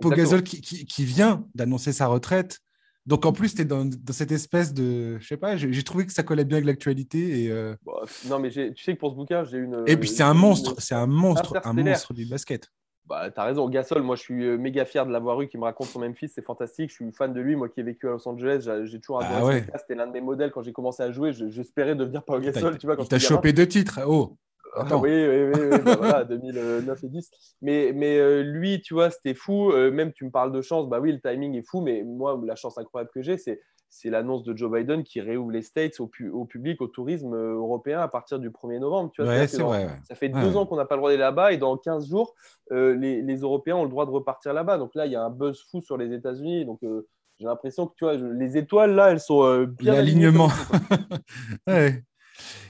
Pogazol 0.00 0.42
qui, 0.42 0.60
qui, 0.60 0.84
qui 0.86 1.04
vient 1.04 1.44
d'annoncer 1.54 1.92
sa 1.92 2.06
retraite. 2.06 2.60
Donc 3.06 3.24
en 3.26 3.32
plus, 3.32 3.54
tu 3.54 3.62
es 3.62 3.64
dans, 3.64 3.84
dans 3.84 4.12
cette 4.12 4.30
espèce 4.32 4.72
de. 4.74 5.18
Je 5.18 5.26
sais 5.26 5.36
pas, 5.36 5.56
j'ai 5.56 5.82
trouvé 5.82 6.06
que 6.06 6.12
ça 6.12 6.22
collait 6.22 6.44
bien 6.44 6.58
avec 6.58 6.66
l'actualité. 6.66 7.44
Et, 7.44 7.50
euh, 7.50 7.74
Bon, 7.84 7.94
non, 8.28 8.38
mais 8.38 8.50
tu 8.50 8.72
sais 8.76 8.94
que 8.94 8.98
pour 9.00 9.10
ce 9.10 9.16
bouquin, 9.16 9.44
j'ai 9.44 9.58
une. 9.58 9.84
et 9.86 9.96
puis 9.96 10.08
c'est 10.08 10.22
un 10.22 10.32
une- 10.34 10.38
monstre, 10.40 10.74
c'est 10.78 10.94
un 10.94 11.06
monstre, 11.06 11.58
un 11.64 11.72
monstre 11.72 12.12
du 12.14 12.26
basket. 12.26 12.68
Bah, 13.06 13.28
t'as 13.28 13.42
raison, 13.44 13.68
Gasol, 13.68 14.02
moi 14.02 14.14
je 14.14 14.20
suis 14.20 14.44
euh, 14.44 14.56
méga 14.56 14.84
fier 14.84 15.04
de 15.04 15.10
l'avoir 15.10 15.40
eu, 15.42 15.48
qui 15.48 15.58
me 15.58 15.64
raconte 15.64 15.88
son 15.88 15.98
Memphis, 15.98 16.28
c'est 16.28 16.44
fantastique. 16.44 16.90
Je 16.90 16.94
suis 16.94 17.10
fan 17.10 17.32
de 17.32 17.40
lui, 17.40 17.56
moi 17.56 17.68
qui 17.68 17.80
ai 17.80 17.82
vécu 17.82 18.06
à 18.06 18.10
Los 18.12 18.28
Angeles, 18.28 18.68
j'ai 18.84 19.00
toujours 19.00 19.20
adoré 19.22 19.40
Ah 19.40 19.46
ouais. 19.46 19.66
C'était 19.80 19.96
l'un 19.96 20.06
de 20.06 20.12
mes 20.12 20.20
modèles 20.20 20.52
quand 20.52 20.62
j'ai 20.62 20.72
commencé 20.72 21.02
à 21.02 21.10
jouer. 21.10 21.32
Je- 21.32 21.48
J'espérais 21.48 21.96
devenir 21.96 22.22
Pau 22.22 22.38
Il 22.38 22.44
t'a- 22.44 22.52
Gasol, 22.52 22.78
tu 22.78 22.86
vois. 22.86 22.94
Quand 22.96 23.02
il 23.02 23.08
t'a 23.08 23.18
j'étais 23.18 23.28
gamin. 23.28 23.38
chopé 23.40 23.52
deux 23.52 23.66
titres. 23.66 23.98
Oh, 24.06 24.36
attends. 24.76 25.00
oui, 25.00 25.10
oui, 25.10 25.42
oui, 25.54 25.60
oui, 25.72 25.78
bah 25.84 25.96
voilà, 25.96 26.24
2009 26.24 27.04
et 27.04 27.08
10. 27.08 27.30
Mais, 27.62 27.92
mais 27.94 28.18
euh, 28.18 28.42
lui, 28.42 28.80
tu 28.82 28.94
vois, 28.94 29.10
c'était 29.10 29.34
fou. 29.34 29.70
Euh, 29.72 29.90
même 29.90 30.12
tu 30.12 30.24
me 30.24 30.30
parles 30.30 30.52
de 30.52 30.62
chance, 30.62 30.88
bah 30.88 31.00
oui, 31.00 31.12
le 31.12 31.20
timing 31.20 31.54
est 31.56 31.66
fou, 31.68 31.80
mais 31.80 32.02
moi, 32.04 32.40
la 32.44 32.56
chance 32.56 32.78
incroyable 32.78 33.10
que 33.14 33.22
j'ai, 33.22 33.36
c'est 33.36 33.60
c'est 33.92 34.08
l'annonce 34.08 34.44
de 34.44 34.56
Joe 34.56 34.70
Biden 34.70 35.02
qui 35.02 35.20
réouvre 35.20 35.50
les 35.50 35.62
States 35.62 35.98
au, 35.98 36.06
pu- 36.06 36.30
au 36.30 36.44
public, 36.44 36.80
au 36.80 36.86
tourisme 36.86 37.34
euh, 37.34 37.54
européen 37.54 37.98
à 37.98 38.06
partir 38.06 38.38
du 38.38 38.48
1er 38.50 38.78
novembre. 38.78 39.10
Tu 39.12 39.20
vois, 39.20 39.32
Ouais, 39.32 39.48
c'est 39.48 39.58
dans- 39.58 39.66
vrai. 39.66 39.86
ouais. 39.86 39.90
Ça 40.08 40.14
fait 40.14 40.32
Ouais. 40.32 40.40
deux 40.42 40.56
ans 40.56 40.64
qu'on 40.64 40.76
n'a 40.76 40.84
pas 40.84 40.94
le 40.94 41.00
droit 41.00 41.10
d'aller 41.10 41.18
là-bas 41.20 41.50
et 41.52 41.56
dans 41.58 41.76
15 41.76 42.08
jours, 42.08 42.36
euh, 42.70 42.94
les, 42.94 43.20
les 43.20 43.36
Européens 43.38 43.74
ont 43.74 43.82
le 43.82 43.88
droit 43.90 44.06
de 44.06 44.12
repartir 44.12 44.52
là-bas. 44.52 44.78
Donc 44.78 44.94
là, 44.94 45.06
il 45.06 45.12
y 45.12 45.16
a 45.16 45.22
un 45.24 45.30
buzz 45.30 45.60
fou 45.72 45.80
sur 45.82 45.96
les 45.96 46.12
États-Unis. 46.14 46.66
Donc 46.66 46.78
j'ai 46.82 47.46
l'impression 47.46 47.88
que 47.88 47.94
tu 47.96 48.04
vois, 48.04 48.16
je- 48.16 48.26
les 48.26 48.56
étoiles 48.56 48.94
là, 48.94 49.10
elles 49.10 49.18
sont 49.18 49.64
bien 49.64 49.94
alignées 49.94 50.26
L'alignement. 50.26 50.48
quoi. 50.48 50.78
Ouais. 51.66 52.04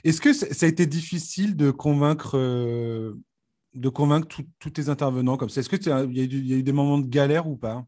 Est-ce 0.04 0.20
que 0.20 0.32
ça 0.32 0.66
a 0.66 0.68
été 0.68 0.86
difficile 0.86 1.56
de 1.56 1.70
convaincre, 1.70 2.36
euh, 2.38 3.14
de 3.74 3.88
convaincre 3.88 4.28
tous- 4.58 4.70
tes 4.70 4.88
intervenants 4.88 5.36
comme 5.36 5.50
ça? 5.50 5.60
Est-ce 5.60 5.68
qu'il 5.70 5.86
y, 5.86 5.92
a 5.92 6.04
eu- 6.04 6.10
il 6.12 6.46
y 6.48 6.54
a 6.54 6.56
eu 6.56 6.62
des 6.62 6.72
moments 6.72 6.98
de 6.98 7.06
galère 7.08 7.48
ou 7.48 7.56
pas? 7.56 7.86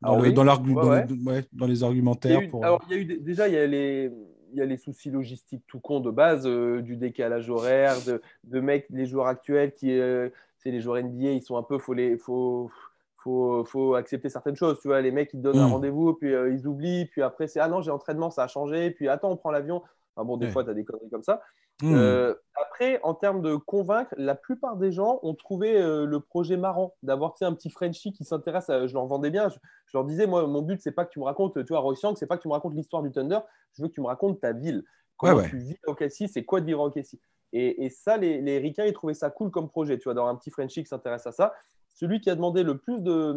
Dans, 0.00 0.14
Alors 0.14 0.20
le- 0.20 0.32
oui, 0.32 0.32
dans, 0.32 0.44
l'argu- 0.44 0.74
ouais, 0.74 0.82
dans, 0.82 0.90
ouais. 0.90 1.06
le- 1.06 1.24
ouais, 1.24 1.44
dans 1.52 1.66
les 1.66 1.82
Il 1.82 1.84
argumentaires 1.84 2.40
eu- 2.42 2.48
pour... 2.48 2.62
alors, 2.62 2.80
il 2.88 2.92
y 2.92 2.94
a 2.94 3.00
eu 3.02 3.04
déjà, 3.20 3.48
il 3.48 3.54
y 3.54 3.58
a 3.58 3.66
les, 3.66 4.10
il 4.52 4.58
y 4.58 4.60
a 4.60 4.64
les 4.66 4.76
soucis 4.76 5.10
logistiques 5.10 5.64
tout 5.66 5.80
con 5.80 6.00
de 6.00 6.10
base, 6.10 6.46
euh, 6.46 6.82
du 6.82 6.96
décalage 6.96 7.48
horaire, 7.50 8.02
de, 8.02 8.20
de 8.44 8.60
mecs, 8.60 8.86
les 8.90 9.06
joueurs 9.06 9.26
actuels 9.26 9.72
qui, 9.74 9.92
euh, 9.98 10.28
c'est 10.58 10.70
les 10.70 10.80
joueurs 10.80 10.98
NBA, 10.98 11.30
ils 11.32 11.42
sont 11.42 11.56
un 11.56 11.62
peu, 11.62 11.78
faut 11.78 11.94
les, 11.94 12.18
faut, 12.18 12.70
faut, 13.18 13.64
faut 13.64 13.94
accepter 13.94 14.28
certaines 14.28 14.56
choses. 14.56 14.78
Tu 14.80 14.88
vois, 14.88 15.00
les 15.00 15.10
mecs, 15.12 15.30
ils 15.32 15.38
te 15.38 15.42
donnent 15.42 15.58
un 15.58 15.66
Mm. 15.66 15.72
rendez-vous, 15.72 16.14
puis 16.14 16.32
euh, 16.34 16.52
ils 16.52 16.66
oublient, 16.66 17.06
puis 17.06 17.22
après, 17.22 17.46
c'est 17.48 17.60
ah 17.60 17.68
non, 17.68 17.80
j'ai 17.82 17.90
entraînement, 17.90 18.30
ça 18.30 18.44
a 18.44 18.48
changé, 18.48 18.90
puis 18.90 19.08
attends, 19.08 19.30
on 19.32 19.36
prend 19.36 19.50
l'avion. 19.50 19.82
Enfin 20.18 20.26
bon, 20.26 20.36
des 20.36 20.50
fois, 20.50 20.64
tu 20.64 20.70
as 20.70 20.74
des 20.74 20.84
conneries 20.84 21.10
comme 21.10 21.22
ça. 21.22 21.40
Hmm. 21.80 21.94
Euh, 21.94 22.34
après, 22.60 22.98
en 23.04 23.14
termes 23.14 23.40
de 23.40 23.54
convaincre, 23.54 24.12
la 24.16 24.34
plupart 24.34 24.76
des 24.76 24.90
gens 24.90 25.20
ont 25.22 25.34
trouvé 25.34 25.80
euh, 25.80 26.06
le 26.06 26.18
projet 26.18 26.56
marrant 26.56 26.96
d'avoir 27.04 27.34
un 27.40 27.54
petit 27.54 27.70
Frenchie 27.70 28.12
qui 28.12 28.24
s'intéresse. 28.24 28.68
À... 28.68 28.88
Je 28.88 28.94
leur 28.94 29.06
vendais 29.06 29.30
bien. 29.30 29.48
Je, 29.48 29.58
je 29.86 29.96
leur 29.96 30.04
disais, 30.04 30.26
moi, 30.26 30.44
mon 30.48 30.62
but, 30.62 30.80
c'est 30.82 30.90
pas 30.90 31.04
que 31.04 31.10
tu 31.10 31.20
me 31.20 31.24
racontes, 31.24 31.64
tu 31.64 31.72
vois, 31.72 31.78
Roy 31.78 31.94
c'est 32.16 32.26
pas 32.26 32.36
que 32.36 32.42
tu 32.42 32.48
me 32.48 32.52
racontes 32.52 32.74
l'histoire 32.74 33.02
du 33.04 33.12
Thunder. 33.12 33.38
Je 33.74 33.82
veux 33.82 33.88
que 33.88 33.94
tu 33.94 34.00
me 34.00 34.08
racontes 34.08 34.40
ta 34.40 34.52
ville. 34.52 34.82
Comment 35.16 35.36
Ouais, 35.36 35.42
ouais. 35.42 35.50
tu 35.50 35.58
vis 35.58 35.76
à 35.86 35.90
OKC, 35.90 36.28
c'est 36.28 36.44
quoi 36.44 36.60
de 36.60 36.66
vivre 36.66 36.82
à 36.82 36.86
OKC. 36.86 37.20
Et, 37.52 37.84
et 37.84 37.90
ça, 37.90 38.16
les, 38.16 38.40
les 38.40 38.58
Ricains, 38.58 38.84
ils 38.84 38.92
trouvaient 38.92 39.14
ça 39.14 39.30
cool 39.30 39.52
comme 39.52 39.68
projet, 39.68 39.98
tu 39.98 40.04
vois, 40.04 40.14
d'avoir 40.14 40.32
un 40.32 40.36
petit 40.36 40.50
Frenchie 40.50 40.82
qui 40.82 40.88
s'intéresse 40.88 41.28
à 41.28 41.32
ça. 41.32 41.54
Celui 41.94 42.20
qui 42.20 42.28
a 42.28 42.34
demandé 42.34 42.64
le 42.64 42.76
plus 42.78 43.02
de, 43.02 43.32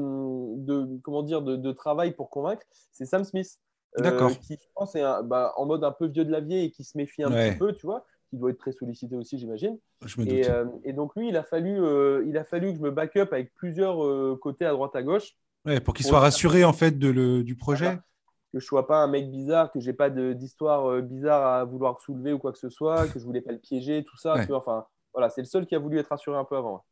de 0.58 1.00
comment 1.04 1.22
dire, 1.22 1.44
de, 1.44 1.56
de 1.56 1.72
travail 1.72 2.12
pour 2.14 2.30
convaincre, 2.30 2.64
c'est 2.92 3.06
Sam 3.06 3.24
Smith. 3.24 3.60
Euh, 4.00 4.04
D'accord. 4.04 4.32
qui, 4.40 4.54
je 4.54 4.68
pense, 4.76 4.96
est 4.96 5.02
un- 5.02 5.24
bah, 5.24 5.54
en 5.58 5.66
mode 5.66 5.84
un 5.84 5.92
peu 5.92 6.08
vieux 6.08 6.26
de 6.26 6.32
la 6.32 6.40
vieille 6.40 6.66
et 6.66 6.72
qui 6.72 6.84
se 6.84 6.98
méfie 6.98 7.24
un 7.24 7.32
Ouais. 7.32 7.50
petit 7.52 7.58
peu, 7.58 7.74
tu 7.74 7.86
vois, 7.86 8.06
qui 8.30 8.38
doit 8.38 8.50
être 8.52 8.58
très 8.60 8.72
sollicité 8.72 9.16
aussi, 9.16 9.38
j'imagine. 9.38 9.78
Et, 10.26 10.50
euh, 10.50 10.66
et 10.84 10.94
donc, 10.94 11.16
lui, 11.16 11.30
il 11.30 11.36
a, 11.38 11.44
fallu, 11.44 11.80
euh, 11.82 12.24
il 12.28 12.38
a 12.38 12.44
fallu 12.46 12.72
que 12.72 12.78
je 12.78 12.82
me 12.82 12.92
back 12.92 13.16
up 13.18 13.34
avec 13.34 13.54
plusieurs 13.56 14.04
euh, 14.04 14.38
côtés 14.42 14.66
à 14.66 14.72
droite 14.72 14.96
à 14.96 15.04
gauche 15.04 15.32
Ouais, 15.66 15.80
pour 15.80 15.94
qu'il 15.94 16.06
soit 16.06 16.20
rassuré 16.20 16.64
en 16.64 16.74
fait 16.74 16.98
de 16.98 17.10
le- 17.10 17.44
du 17.44 17.56
projet. 17.56 17.86
Voilà. 17.86 18.02
que 18.54 18.60
je 18.60 18.66
sois 18.66 18.86
pas 18.86 18.98
un 18.98 19.08
mec 19.08 19.32
bizarre, 19.32 19.72
que 19.72 19.80
j'ai 19.80 19.94
pas 19.94 20.10
d'histoire 20.10 20.90
euh, 20.90 21.02
bizarre 21.02 21.46
à 21.46 21.64
vouloir 21.64 22.02
soulever 22.02 22.34
ou 22.34 22.40
quoi 22.40 22.52
que 22.52 22.58
ce 22.58 22.70
soit, 22.70 23.08
que 23.08 23.18
je 23.18 23.24
voulais 23.24 23.40
pas 23.40 23.54
le 23.54 23.60
piéger, 23.60 24.04
tout 24.04 24.18
ça. 24.18 24.34
Ouais. 24.36 24.42
Tu 24.42 24.48
vois, 24.48 24.58
enfin, 24.58 24.86
voilà, 25.14 25.30
c'est 25.30 25.40
le 25.42 25.46
seul 25.48 25.66
qui 25.66 25.74
a 25.76 25.80
voulu 25.80 26.00
être 26.00 26.08
rassuré 26.10 26.38
un 26.38 26.44
peu 26.44 26.58
avant. 26.58 26.84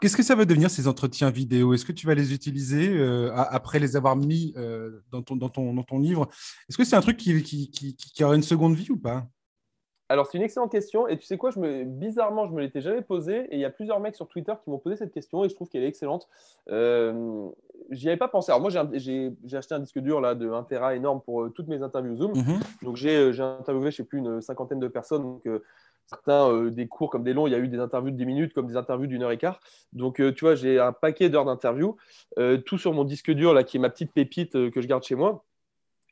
Qu'est-ce 0.00 0.16
que 0.16 0.22
ça 0.22 0.34
va 0.34 0.44
devenir 0.44 0.70
ces 0.70 0.88
entretiens 0.88 1.30
vidéo? 1.30 1.74
Est-ce 1.74 1.84
que 1.84 1.92
tu 1.92 2.06
vas 2.06 2.14
les 2.14 2.32
utiliser 2.32 2.88
euh, 2.88 3.30
après 3.34 3.78
les 3.78 3.96
avoir 3.96 4.16
mis 4.16 4.54
euh, 4.56 5.02
dans, 5.10 5.22
ton, 5.22 5.36
dans, 5.36 5.48
ton, 5.48 5.72
dans 5.74 5.82
ton 5.82 5.98
livre? 5.98 6.28
Est-ce 6.68 6.76
que 6.76 6.84
c'est 6.84 6.96
un 6.96 7.00
truc 7.00 7.16
qui, 7.16 7.42
qui, 7.42 7.70
qui, 7.70 7.96
qui 7.96 8.24
aura 8.24 8.36
une 8.36 8.42
seconde 8.42 8.74
vie 8.74 8.90
ou 8.90 8.98
pas? 8.98 9.26
Alors, 10.08 10.26
c'est 10.26 10.38
une 10.38 10.44
excellente 10.44 10.70
question. 10.70 11.08
Et 11.08 11.18
tu 11.18 11.26
sais 11.26 11.36
quoi, 11.36 11.50
je 11.50 11.58
me... 11.58 11.84
bizarrement, 11.84 12.46
je 12.46 12.52
me 12.52 12.60
l'étais 12.60 12.80
jamais 12.80 13.02
posée. 13.02 13.46
Et 13.50 13.56
il 13.56 13.60
y 13.60 13.64
a 13.64 13.70
plusieurs 13.70 13.98
mecs 13.98 14.14
sur 14.14 14.28
Twitter 14.28 14.52
qui 14.62 14.70
m'ont 14.70 14.78
posé 14.78 14.96
cette 14.96 15.12
question 15.12 15.44
et 15.44 15.48
je 15.48 15.54
trouve 15.54 15.68
qu'elle 15.68 15.82
est 15.82 15.88
excellente. 15.88 16.28
Euh, 16.70 17.48
J'y 17.90 18.08
avais 18.08 18.16
pas 18.16 18.28
pensé. 18.28 18.52
Alors, 18.52 18.60
moi, 18.60 18.70
j'ai 18.94 19.32
acheté 19.52 19.74
un 19.74 19.80
disque 19.80 19.98
dur 19.98 20.20
là, 20.20 20.34
de 20.34 20.50
1 20.50 20.62
Tera 20.64 20.94
énorme 20.94 21.20
pour 21.22 21.42
euh, 21.42 21.50
toutes 21.50 21.68
mes 21.68 21.82
interviews 21.82 22.16
Zoom. 22.16 22.36
Mhm. 22.36 22.60
Donc 22.82 22.96
j'ai 22.96 23.32
interviewé, 23.40 23.90
je 23.90 23.96
sais 23.96 24.04
plus, 24.04 24.18
une 24.18 24.40
cinquantaine 24.40 24.80
de 24.80 24.88
personnes. 24.88 25.22
Donc, 25.22 25.48
certains 26.06 26.50
euh, 26.50 26.70
des 26.70 26.86
cours 26.86 27.10
comme 27.10 27.24
des 27.24 27.32
longs, 27.32 27.46
il 27.46 27.52
y 27.52 27.54
a 27.54 27.58
eu 27.58 27.68
des 27.68 27.78
interviews 27.78 28.10
de 28.10 28.16
10 28.16 28.26
minutes 28.26 28.54
comme 28.54 28.66
des 28.66 28.76
interviews 28.76 29.06
d'une 29.06 29.22
heure 29.22 29.32
et 29.32 29.38
quart. 29.38 29.60
Donc 29.92 30.20
euh, 30.20 30.32
tu 30.32 30.44
vois, 30.44 30.54
j'ai 30.54 30.78
un 30.78 30.92
paquet 30.92 31.28
d'heures 31.28 31.44
d'interviews, 31.44 31.96
euh, 32.38 32.58
tout 32.58 32.78
sur 32.78 32.92
mon 32.92 33.04
disque 33.04 33.30
dur 33.30 33.54
là, 33.54 33.64
qui 33.64 33.76
est 33.76 33.80
ma 33.80 33.90
petite 33.90 34.12
pépite 34.12 34.52
que 34.70 34.80
je 34.80 34.86
garde 34.86 35.02
chez 35.02 35.14
moi. 35.14 35.44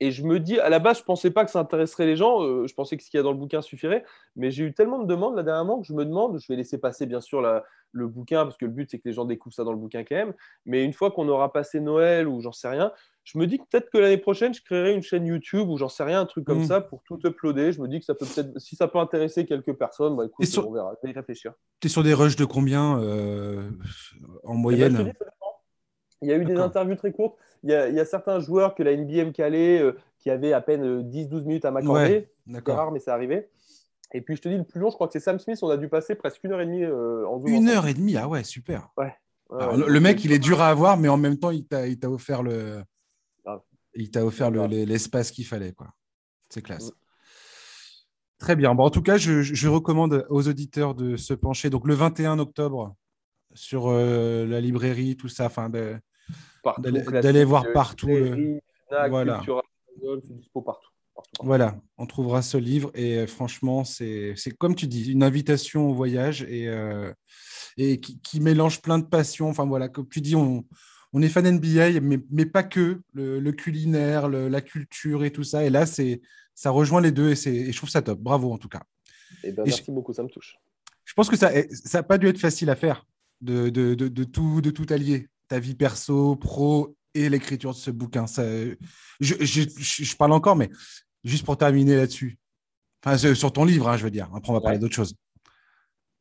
Et 0.01 0.11
je 0.11 0.25
me 0.25 0.41
dis, 0.41 0.59
à 0.59 0.71
la 0.71 0.81
base, 0.81 0.99
je 0.99 1.05
pensais 1.05 1.31
pas 1.31 1.45
que 1.45 1.53
ça 1.53 1.61
intéresserait 1.61 2.07
les 2.07 2.17
gens. 2.17 2.41
je 2.67 2.75
pensais 2.75 2.97
que 2.97 3.03
ce 3.05 3.11
qu'il 3.11 3.17
y 3.19 3.21
a 3.21 3.23
dans 3.23 3.31
le 3.31 3.39
bouquin 3.39 3.63
suffirait. 3.63 4.05
Mais 4.35 4.51
j'ai 4.51 4.65
eu 4.65 4.75
tellement 4.75 4.99
de 4.99 5.07
demandes 5.07 5.37
là 5.37 5.45
dernièrement 5.45 5.81
que 5.81 5.87
je 5.87 5.93
me 5.93 6.05
demande, 6.05 6.37
je 6.41 6.49
vais 6.49 6.57
laisser 6.57 6.79
passer 6.79 7.07
bien 7.07 7.21
sûr 7.21 7.41
le 7.93 8.09
bouquin 8.09 8.43
parce 8.43 8.57
que 8.57 8.65
le 8.65 8.73
but 8.73 8.91
c'est 8.91 8.99
que 8.99 9.09
les 9.09 9.15
gens 9.15 9.25
découvrent 9.25 9.55
ça 9.55 9.63
dans 9.63 9.71
le 9.71 9.79
bouquin 9.79 10.03
quand 10.03 10.17
même. 10.17 10.35
Mais 10.67 10.85
une 10.85 10.93
fois 10.93 11.13
qu'on 11.13 11.29
aura 11.29 11.53
passé 11.53 11.79
Noël 11.79 12.27
ou 12.27 12.41
j'en 12.41 12.51
sais 12.51 12.69
rien, 12.69 12.93
je 13.25 13.39
me 13.39 13.47
dis 13.47 13.59
que 13.59 13.65
peut-être 13.71 13.91
que 13.91 13.99
l'année 13.99 14.19
prochaine, 14.19 14.53
je 14.55 14.63
créerai 14.63 14.95
une 14.95 15.03
chaîne 15.03 15.27
YouTube 15.27 15.69
ou 15.69 15.79
j'en 15.79 15.89
sais 15.89 16.05
rien, 16.05 16.21
un 16.21 16.27
truc 16.27 16.45
comme 16.45 16.61
Mm. 16.61 16.67
ça 16.67 16.81
pour 16.81 17.03
tout 17.05 17.19
uploader. 17.25 17.73
Je 17.73 17.81
me 17.81 17.89
dis 17.89 17.99
que 17.99 18.05
ça 18.05 18.15
peut 18.15 18.27
peut-être, 18.27 18.59
si 18.61 18.77
ça 18.77 18.87
peut 18.87 18.99
intéresser 18.99 19.47
quelques 19.47 19.73
personnes, 19.73 20.15
bah 20.17 20.27
écoute, 20.27 20.45
sur- 20.47 20.69
on 20.69 20.73
verra. 20.73 20.93
Je 21.03 21.07
vais 21.07 21.13
y 21.13 21.17
réfléchir. 21.17 21.53
Tu 21.81 21.87
es 21.87 21.91
sur 21.91 22.03
des 22.03 22.13
rushs 22.15 22.37
de 22.37 22.45
combien 22.45 23.01
euh, 23.01 23.71
en 24.45 24.53
Eh 24.53 24.57
ben, 24.57 24.61
moyenne 24.61 24.91
dis, 24.93 24.97
ça 24.99 25.05
dépend. 25.05 25.25
Il 26.23 26.29
y 26.29 26.33
a 26.33 26.37
eu 26.37 26.45
des 26.45 26.57
interviews 26.57 26.97
très 26.97 27.13
courtes. 27.13 27.37
Il 27.63 27.71
y 27.71 27.75
a, 27.75 27.89
il 27.89 27.95
y 27.95 28.01
a 28.01 28.05
certains 28.05 28.41
joueurs 28.41 28.75
que 28.75 28.83
la 28.83 28.93
NBA 28.97 29.25
me 29.25 29.31
calait 29.33 29.81
euh, 29.81 29.93
qui 30.19 30.31
avaient 30.31 30.53
à 30.53 30.61
peine 30.61 30.83
euh, 30.85 31.03
10-12 31.03 31.45
minutes 31.45 31.65
à 31.65 31.71
m'accorder. 31.71 32.01
Ouais, 32.13 32.31
C'est 32.47 32.53
D'accord. 32.53 32.77
rare, 32.77 32.93
mais 32.93 32.99
c'est 33.01 33.11
arrivé. 33.11 33.49
Et 34.13 34.21
puis 34.21 34.37
je 34.37 34.43
te 34.43 34.49
dis, 34.49 34.57
le 34.57 34.65
plus 34.65 34.81
long, 34.81 34.91
je 34.91 34.95
crois 34.95 35.07
que 35.07 35.13
c'est 35.15 35.21
Sam 35.21 35.39
Smith. 35.39 35.59
On 35.63 35.71
a 35.71 35.77
dû 35.77 35.89
passer 35.89 36.15
presque 36.15 36.45
une 36.45 36.53
heure 36.53 36.61
et 36.61 36.67
demie 36.67 36.85
euh, 36.85 37.27
en. 37.27 37.41
Une 37.47 37.55
ensemble. 37.57 37.71
heure 37.71 37.87
et 37.89 37.95
demie, 37.95 38.17
ah 38.17 38.29
ouais, 38.29 38.45
super. 38.45 38.91
Ouais, 38.97 39.13
Alors, 39.51 39.77
le, 39.77 40.01
mec, 40.01 40.19
euh, 40.19 40.21
il 40.25 40.33
est 40.33 40.39
dur 40.39 40.61
à 40.63 40.69
avoir, 40.69 40.97
mais 40.99 41.09
en 41.09 41.17
même 41.17 41.39
temps, 41.39 41.51
il 41.51 41.65
t'a 41.67 42.11
offert 42.11 42.43
le. 42.43 42.83
Il 43.97 44.11
t'a 44.11 44.25
offert 44.25 44.51
le- 44.51 44.67
l'espace 44.85 45.31
qu'il 45.31 45.47
fallait, 45.47 45.73
quoi. 45.73 45.89
C'est 46.49 46.63
classe. 46.63 46.93
Très 48.39 48.57
bien. 48.57 48.75
Bon, 48.75 48.85
en 48.85 48.91
tout 48.91 49.03
cas, 49.03 49.17
je, 49.17 49.43
je 49.43 49.69
recommande 49.69 50.27
aux 50.29 50.49
auditeurs 50.49 50.95
de 50.95 51.17
se 51.17 51.33
pencher. 51.35 51.71
Donc, 51.71 51.87
le 51.87 51.95
21 51.95 52.39
octobre, 52.39 52.95
sur 53.55 53.87
euh, 53.89 54.45
la 54.47 54.61
librairie, 54.61 55.17
tout 55.17 55.29
ça, 55.29 55.47
enfin, 55.47 55.71
partout, 56.63 56.83
d'aller- 56.83 57.45
voir 57.45 57.65
euh, 57.67 57.73
partout 57.73 58.09
le- 58.09 58.25
librairie, 58.25 58.61
Fnac, 58.89 59.11
Voilà. 59.11 59.35
Cultura, 59.37 59.63
Amazon, 60.03 60.21
c'est 60.27 60.37
dispo 60.37 60.61
partout. 60.63 60.89
partout, 61.15 61.31
partout. 61.31 61.47
Voilà, 61.47 61.81
on 61.97 62.07
trouvera 62.07 62.43
ce 62.43 62.57
livre 62.57 62.91
et 62.95 63.19
euh, 63.19 63.27
franchement, 63.29 63.85
c'est 63.85 64.35
c'est 64.37 64.51
comme 64.51 64.75
tu 64.75 64.87
dis, 64.89 65.11
une 65.13 65.23
invitation 65.23 65.89
au 65.89 65.95
voyage 65.95 66.43
et, 66.43 66.69
euh, 66.69 67.13
et 67.77 68.01
qui, 68.01 68.21
qui 68.21 68.41
mélange 68.41 68.83
plein 68.83 68.99
de 68.99 69.07
passions. 69.07 69.49
Enfin 69.49 69.65
voilà, 69.65 69.89
comme 69.89 70.09
tu 70.09 70.21
dis, 70.21 70.35
on, 70.35 70.65
on 71.15 71.23
est 71.23 71.29
fan 71.31 71.47
NBA, 71.47 72.01
mais, 72.01 72.19
mais 72.31 72.45
pas 72.45 72.63
que, 72.65 73.01
le, 73.15 73.41
le 73.41 73.53
culinaire, 73.53 74.29
le- 74.29 74.49
la 74.49 74.61
culture 74.61 75.25
et 75.25 75.31
tout 75.31 75.45
ça. 75.45 75.65
Et 75.65 75.71
là, 75.71 75.87
c'est 75.87 76.21
ça 76.55 76.71
rejoint 76.71 77.01
les 77.01 77.13
deux 77.13 77.31
et, 77.31 77.37
c'est- 77.37 77.55
et 77.55 77.73
je 77.73 77.77
trouve 77.77 77.89
ça 77.91 78.03
top. 78.03 78.19
Bravo 78.21 78.53
en 78.53 78.59
tout 78.59 78.69
cas. 78.69 78.83
Eh 79.43 79.53
ben, 79.53 79.63
Et 79.65 79.69
merci 79.69 79.91
beaucoup, 79.91 80.13
ça 80.13 80.23
me 80.23 80.29
touche. 80.29 80.57
Je 81.05 81.13
pense 81.15 81.29
que 81.31 81.37
ça 81.37 81.51
n'a 81.95 82.03
pas 82.03 82.19
dû 82.19 82.27
être 82.29 82.39
facile 82.39 82.69
à 82.71 82.77
faire 82.77 83.07
de, 83.41 83.69
de, 83.71 83.95
de, 83.95 84.09
de 84.09 84.25
tout, 84.25 84.61
de 84.61 84.71
tout 84.71 84.87
allier, 84.91 85.29
ta 85.49 85.59
vie 85.59 85.75
perso, 85.75 86.37
pro 86.37 86.97
et 87.15 87.29
l'écriture 87.29 87.71
de 87.73 87.77
ce 87.77 87.91
bouquin. 87.91 88.27
Ça, 88.27 88.43
je, 89.21 89.35
je, 89.45 90.17
parle 90.17 90.33
encore, 90.33 90.57
mais 90.57 90.71
juste 91.25 91.45
pour 91.45 91.57
terminer 91.57 91.97
là-dessus. 91.97 92.39
Enfin, 93.05 93.17
sur 93.35 93.53
ton 93.53 93.65
livre, 93.65 93.89
hein, 93.89 93.97
je 93.97 94.05
veux 94.05 94.11
dire. 94.11 94.29
Après, 94.35 94.51
on 94.51 94.55
va 94.55 94.61
parler 94.61 94.79
d'autre 94.79 94.95
chose. 94.95 95.15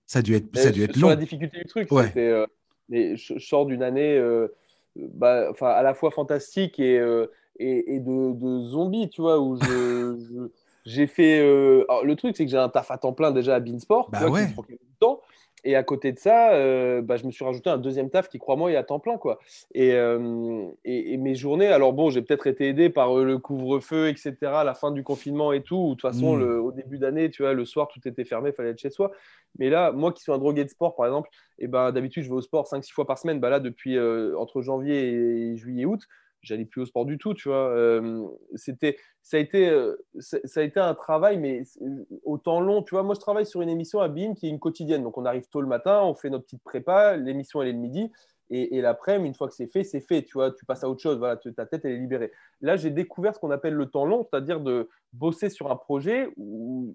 Ça 0.06 0.20
a 0.20 0.22
dû 0.22 0.36
être, 0.36 0.48
Mais 0.54 0.62
ça 0.62 0.68
a 0.68 0.72
dû 0.72 0.84
être 0.84 0.96
sur 0.98 1.08
la 1.08 1.16
long. 1.16 1.22
difficulté 1.22 1.58
du 1.60 1.66
truc, 1.66 1.92
Ouais. 1.92 2.08
c'était, 2.08 2.28
euh, 2.28 2.46
mais 2.90 3.16
je, 3.16 3.36
je 3.38 3.46
sors 3.46 3.66
d'une 3.66 3.82
année 3.84 4.18
euh, 4.18 4.48
bah, 4.96 5.48
enfin, 5.50 5.68
à 5.70 5.84
la 5.84 5.94
fois 5.94 6.12
fantastique 6.12 6.80
et, 6.80 7.00
euh, 7.00 7.28
et, 7.60 7.96
et 7.96 8.00
de, 8.00 8.34
de 8.34 8.66
zombies, 8.66 9.10
tu 9.10 9.22
vois, 9.22 9.40
où 9.40 9.56
je, 9.62 10.50
j'ai 10.86 11.08
fait. 11.08 11.40
euh, 11.40 11.86
alors, 11.90 12.06
le 12.06 12.16
truc, 12.16 12.36
c'est 12.38 12.46
que 12.46 12.52
j'ai 12.52 12.58
un 12.58 12.70
taf 12.70 12.92
à 12.92 12.98
temps 12.98 13.14
plein 13.14 13.32
déjà 13.32 13.56
à 13.56 13.60
Beansport, 13.60 14.10
Bah 14.10 14.20
tu 14.20 14.24
vois, 14.26 14.32
qui 14.40 14.44
ouais. 14.44 14.50
me 14.50 14.54
prend 14.54 14.66
temps. 15.00 15.22
Et 15.66 15.76
à 15.76 15.84
côté 15.84 16.12
de 16.12 16.20
ça, 16.20 16.54
euh, 16.54 17.02
bah, 17.02 17.16
je 17.16 17.26
me 17.26 17.32
suis 17.32 17.46
rajouté 17.46 17.70
un 17.70 17.78
deuxième 17.78 18.10
taf 18.10 18.28
qui, 18.28 18.38
crois-moi, 18.38 18.72
est 18.72 18.76
à 18.76 18.84
temps 18.84 19.00
plein. 19.00 19.18
Quoi. 19.18 19.40
Et, 19.74 19.94
euh, 19.94 20.66
et, 20.84 21.14
et 21.14 21.18
mes 21.18 21.36
journées, 21.36 21.68
alors 21.68 21.94
bon, 21.94 22.10
j'ai 22.10 22.22
peut-être 22.22 22.48
été 22.48 22.68
aidé 22.68 22.90
par 22.90 23.18
euh, 23.18 23.24
le 23.24 23.38
couvre-feu, 23.38 24.10
etc., 24.10 24.36
la 24.66 24.74
fin 24.74 24.92
du 24.92 25.04
confinement 25.04 25.54
et 25.54 25.62
tout. 25.62 25.76
où, 25.78 25.90
De 25.90 25.94
toute 25.94 26.02
façon, 26.02 26.36
Mm. 26.36 26.40
le- 26.40 26.60
au 26.62 26.72
début 26.74 26.98
d'année, 26.98 27.30
tu 27.30 27.44
vois, 27.44 27.54
le 27.54 27.64
soir, 27.66 27.88
tout 27.88 28.06
était 28.06 28.26
fermé, 28.26 28.50
il 28.50 28.54
fallait 28.54 28.72
être 28.72 28.80
chez 28.80 28.90
soi. 28.90 29.12
Mais 29.58 29.70
là, 29.70 29.92
moi 29.92 30.12
qui 30.12 30.22
suis 30.22 30.32
un 30.32 30.38
drogué 30.38 30.64
de 30.66 30.70
sport, 30.70 30.96
par 30.96 31.06
exemple, 31.06 31.30
et 31.60 31.68
ben, 31.68 31.92
d'habitude, 31.92 32.24
je 32.24 32.30
vais 32.30 32.36
au 32.36 32.42
sport 32.42 32.68
5-6 32.68 32.92
fois 32.92 33.06
par 33.06 33.18
semaine. 33.18 33.40
Bah, 33.40 33.50
là, 33.50 33.60
depuis 33.60 33.98
entre 34.38 34.62
janvier 34.62 35.14
et 35.14 35.56
juillet-août, 35.56 36.02
j'allais 36.44 36.66
plus 36.66 36.82
au 36.82 36.86
sport 36.86 37.06
du 37.06 37.18
tout, 37.18 37.34
tu 37.34 37.50
vois. 37.50 37.70
Euh, 37.70 38.28
c'était, 38.56 38.98
ça, 39.22 39.38
a 39.38 39.40
été, 39.40 39.70
euh, 39.70 39.96
a 40.56 40.62
été 40.62 40.80
un 40.80 40.94
travail, 40.94 41.38
mais 41.38 41.64
c'est- 41.66 41.80
au 42.24 42.38
temps 42.38 42.60
long, 42.62 42.84
tu 42.84 42.96
vois. 42.96 43.04
Moi, 43.04 43.16
je 43.16 43.20
travaille 43.20 43.46
sur 43.46 43.62
une 43.62 43.70
émission 43.70 44.00
à 44.00 44.10
BIM 44.10 44.36
qui 44.36 44.48
est 44.48 44.50
une 44.50 44.60
quotidienne. 44.60 45.04
Donc, 45.04 45.18
on 45.18 45.26
arrive 45.26 45.48
tôt 45.50 45.62
le 45.62 45.68
matin, 45.68 46.02
on 46.04 46.14
fait 46.14 46.30
notre 46.30 46.46
petite 46.46 46.64
prépa, 46.64 47.18
l'émission, 47.18 47.62
elle 47.62 47.70
est 47.70 47.74
le 47.74 47.80
midi. 47.80 48.12
Et, 48.50 48.78
et 48.78 48.82
l'après-midi, 48.82 49.30
une 49.30 49.34
fois 49.36 49.48
que 49.48 49.56
c'est 49.56 49.68
fait, 49.68 49.84
c'est 49.84 50.02
fait, 50.02 50.24
tu 50.24 50.34
vois. 50.34 50.52
Tu 50.52 50.66
passes 50.66 50.84
à 50.84 50.90
autre 50.90 51.02
chose, 51.02 51.18
voilà, 51.18 51.38
ta 51.38 51.66
tête, 51.66 51.86
elle 51.86 51.94
est 51.94 51.98
libérée. 51.98 52.32
Là, 52.62 52.76
j'ai 52.76 52.92
découvert 52.92 53.34
ce 53.34 53.40
qu'on 53.40 53.52
appelle 53.52 53.74
le 53.74 53.88
temps 53.88 54.06
long, 54.06 54.24
c'est-à-dire 54.30 54.60
de 54.60 54.90
bosser 55.14 55.50
sur 55.50 55.72
un 55.72 55.76
projet 55.76 56.28
où 56.38 56.94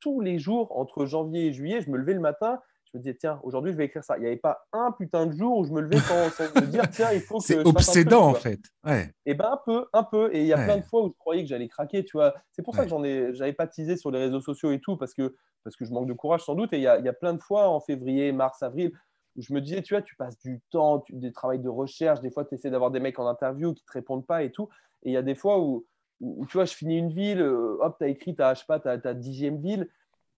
tous 0.00 0.20
les 0.20 0.38
jours, 0.38 0.76
entre 0.78 1.04
janvier 1.06 1.46
et 1.46 1.52
juillet, 1.52 1.82
je 1.82 1.90
me 1.90 1.98
levais 1.98 2.14
le 2.14 2.20
matin, 2.20 2.60
je 2.92 2.98
me 2.98 3.02
disais, 3.02 3.14
tiens, 3.14 3.38
aujourd'hui, 3.44 3.72
je 3.72 3.76
vais 3.76 3.84
écrire 3.84 4.02
ça. 4.02 4.16
Il 4.16 4.22
n'y 4.22 4.26
avait 4.26 4.36
pas 4.36 4.66
un 4.72 4.92
putain 4.92 5.26
de 5.26 5.32
jour 5.32 5.58
où 5.58 5.64
je 5.64 5.72
me 5.72 5.80
levais 5.80 5.98
sans, 5.98 6.28
sans 6.30 6.44
me 6.60 6.66
dire, 6.66 6.82
tiens, 6.90 7.12
il 7.12 7.20
faut 7.20 7.38
que. 7.38 7.44
C'est 7.44 7.62
truc, 7.62 7.68
obsédant, 7.68 8.30
en 8.30 8.32
tu 8.34 8.40
fait. 8.40 8.60
Ouais. 8.84 9.12
Et 9.26 9.34
ben 9.34 9.52
un 9.52 9.60
peu, 9.64 9.86
un 9.92 10.02
peu. 10.02 10.34
Et 10.34 10.40
il 10.40 10.46
y 10.46 10.52
a 10.52 10.56
Ouais. 10.58 10.64
plein 10.64 10.76
de 10.78 10.82
fois 10.84 11.04
où 11.04 11.08
je 11.08 11.14
croyais 11.16 11.42
que 11.42 11.48
j'allais 11.48 11.68
craquer, 11.68 12.04
tu 12.04 12.16
vois. 12.16 12.34
C'est 12.52 12.62
pour 12.62 12.74
ça 12.74 12.82
que 12.84 12.90
j'en 12.90 13.04
ai, 13.04 13.32
j'avais 13.34 13.52
pas 13.52 13.66
teasé 13.66 13.96
sur 13.96 14.10
les 14.10 14.18
réseaux 14.18 14.40
sociaux 14.40 14.72
et 14.72 14.80
tout, 14.80 14.96
parce 14.96 15.14
que, 15.14 15.36
parce 15.62 15.76
que 15.76 15.84
je 15.84 15.92
manque 15.92 16.08
de 16.08 16.12
courage 16.14 16.42
sans 16.44 16.54
doute. 16.54 16.72
Et 16.72 16.78
il 16.78 16.82
y 16.82 16.88
a, 16.88 16.98
y 16.98 17.08
a 17.08 17.12
plein 17.12 17.34
de 17.34 17.42
fois 17.42 17.68
en 17.68 17.80
février, 17.80 18.32
mars, 18.32 18.62
avril, 18.62 18.92
où 19.36 19.42
je 19.42 19.52
me 19.54 19.60
disais, 19.60 19.82
tu 19.82 19.94
vois, 19.94 20.02
tu 20.02 20.16
passes 20.16 20.38
du 20.38 20.60
temps, 20.70 20.98
tu, 21.00 21.14
des 21.14 21.32
travaux 21.32 21.56
de 21.56 21.68
recherche, 21.68 22.20
des 22.20 22.30
fois 22.32 22.44
tu 22.44 22.54
essaies 22.56 22.70
d'avoir 22.70 22.90
des 22.90 22.98
mecs 22.98 23.18
en 23.20 23.28
interview 23.28 23.72
qui 23.72 23.84
te 23.84 23.92
répondent 23.92 24.26
pas 24.26 24.42
et 24.42 24.50
tout. 24.50 24.68
Et 25.04 25.10
il 25.10 25.12
y 25.12 25.16
a 25.16 25.22
des 25.22 25.36
fois 25.36 25.60
où, 25.60 25.86
où, 26.20 26.42
où, 26.42 26.46
tu 26.46 26.54
vois, 26.56 26.64
je 26.64 26.74
finis 26.74 26.98
une 26.98 27.12
ville, 27.12 27.40
euh, 27.40 27.76
hop, 27.80 27.96
tu 27.98 28.04
as 28.04 28.08
écrit 28.08 28.34
je 28.36 28.54
sais 28.58 28.64
pas, 28.66 28.80
ta 28.80 29.14
dixième 29.14 29.58
ville, 29.60 29.88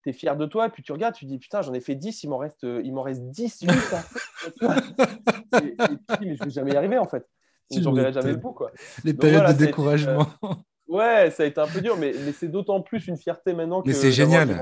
tu 0.02 0.10
es 0.10 0.12
fier 0.12 0.36
de 0.36 0.46
toi, 0.46 0.66
et 0.66 0.70
puis 0.70 0.82
tu 0.82 0.92
regardes, 0.92 1.14
tu 1.14 1.24
dis, 1.24 1.38
putain, 1.38 1.62
j'en 1.62 1.72
ai 1.74 1.80
fait 1.80 1.94
10, 1.94 2.22
il 2.24 2.28
m'en 2.30 2.38
reste, 2.38 2.64
euh, 2.64 2.80
il 2.84 2.92
m'en 2.92 3.02
reste 3.02 3.22
18 3.30 3.70
à 3.70 3.72
faire. 3.74 4.04
Tu 4.58 4.64
vois. 4.64 4.76
et, 5.62 5.66
et 5.66 5.76
tu 5.76 5.96
te 6.06 6.18
dis, 6.20 6.26
mais 6.26 6.36
je 6.36 6.44
vais 6.44 6.50
jamais 6.50 6.72
y 6.72 6.76
arriver 6.76 6.98
en 6.98 7.06
fait. 7.08 7.24
J'en 7.70 7.92
verrai 7.92 8.12
jamais 8.12 8.32
le 8.32 8.36
bout, 8.36 8.52
quoi. 8.52 8.70
Les 9.04 9.12
Donc 9.12 9.20
périodes 9.22 9.40
voilà, 9.40 9.52
de 9.54 9.58
découragement. 9.64 10.26
Ouais, 10.88 11.30
ça 11.30 11.44
a 11.44 11.46
été 11.46 11.58
un 11.60 11.66
peu 11.66 11.80
dur, 11.80 11.96
mais, 11.96 12.12
mais 12.24 12.32
c'est 12.32 12.48
d'autant 12.48 12.82
plus 12.82 13.06
une 13.06 13.16
fierté 13.16 13.54
maintenant 13.54 13.80
que. 13.80 13.88
Mais 13.88 13.94
c'est 13.94 14.12
génial. 14.12 14.60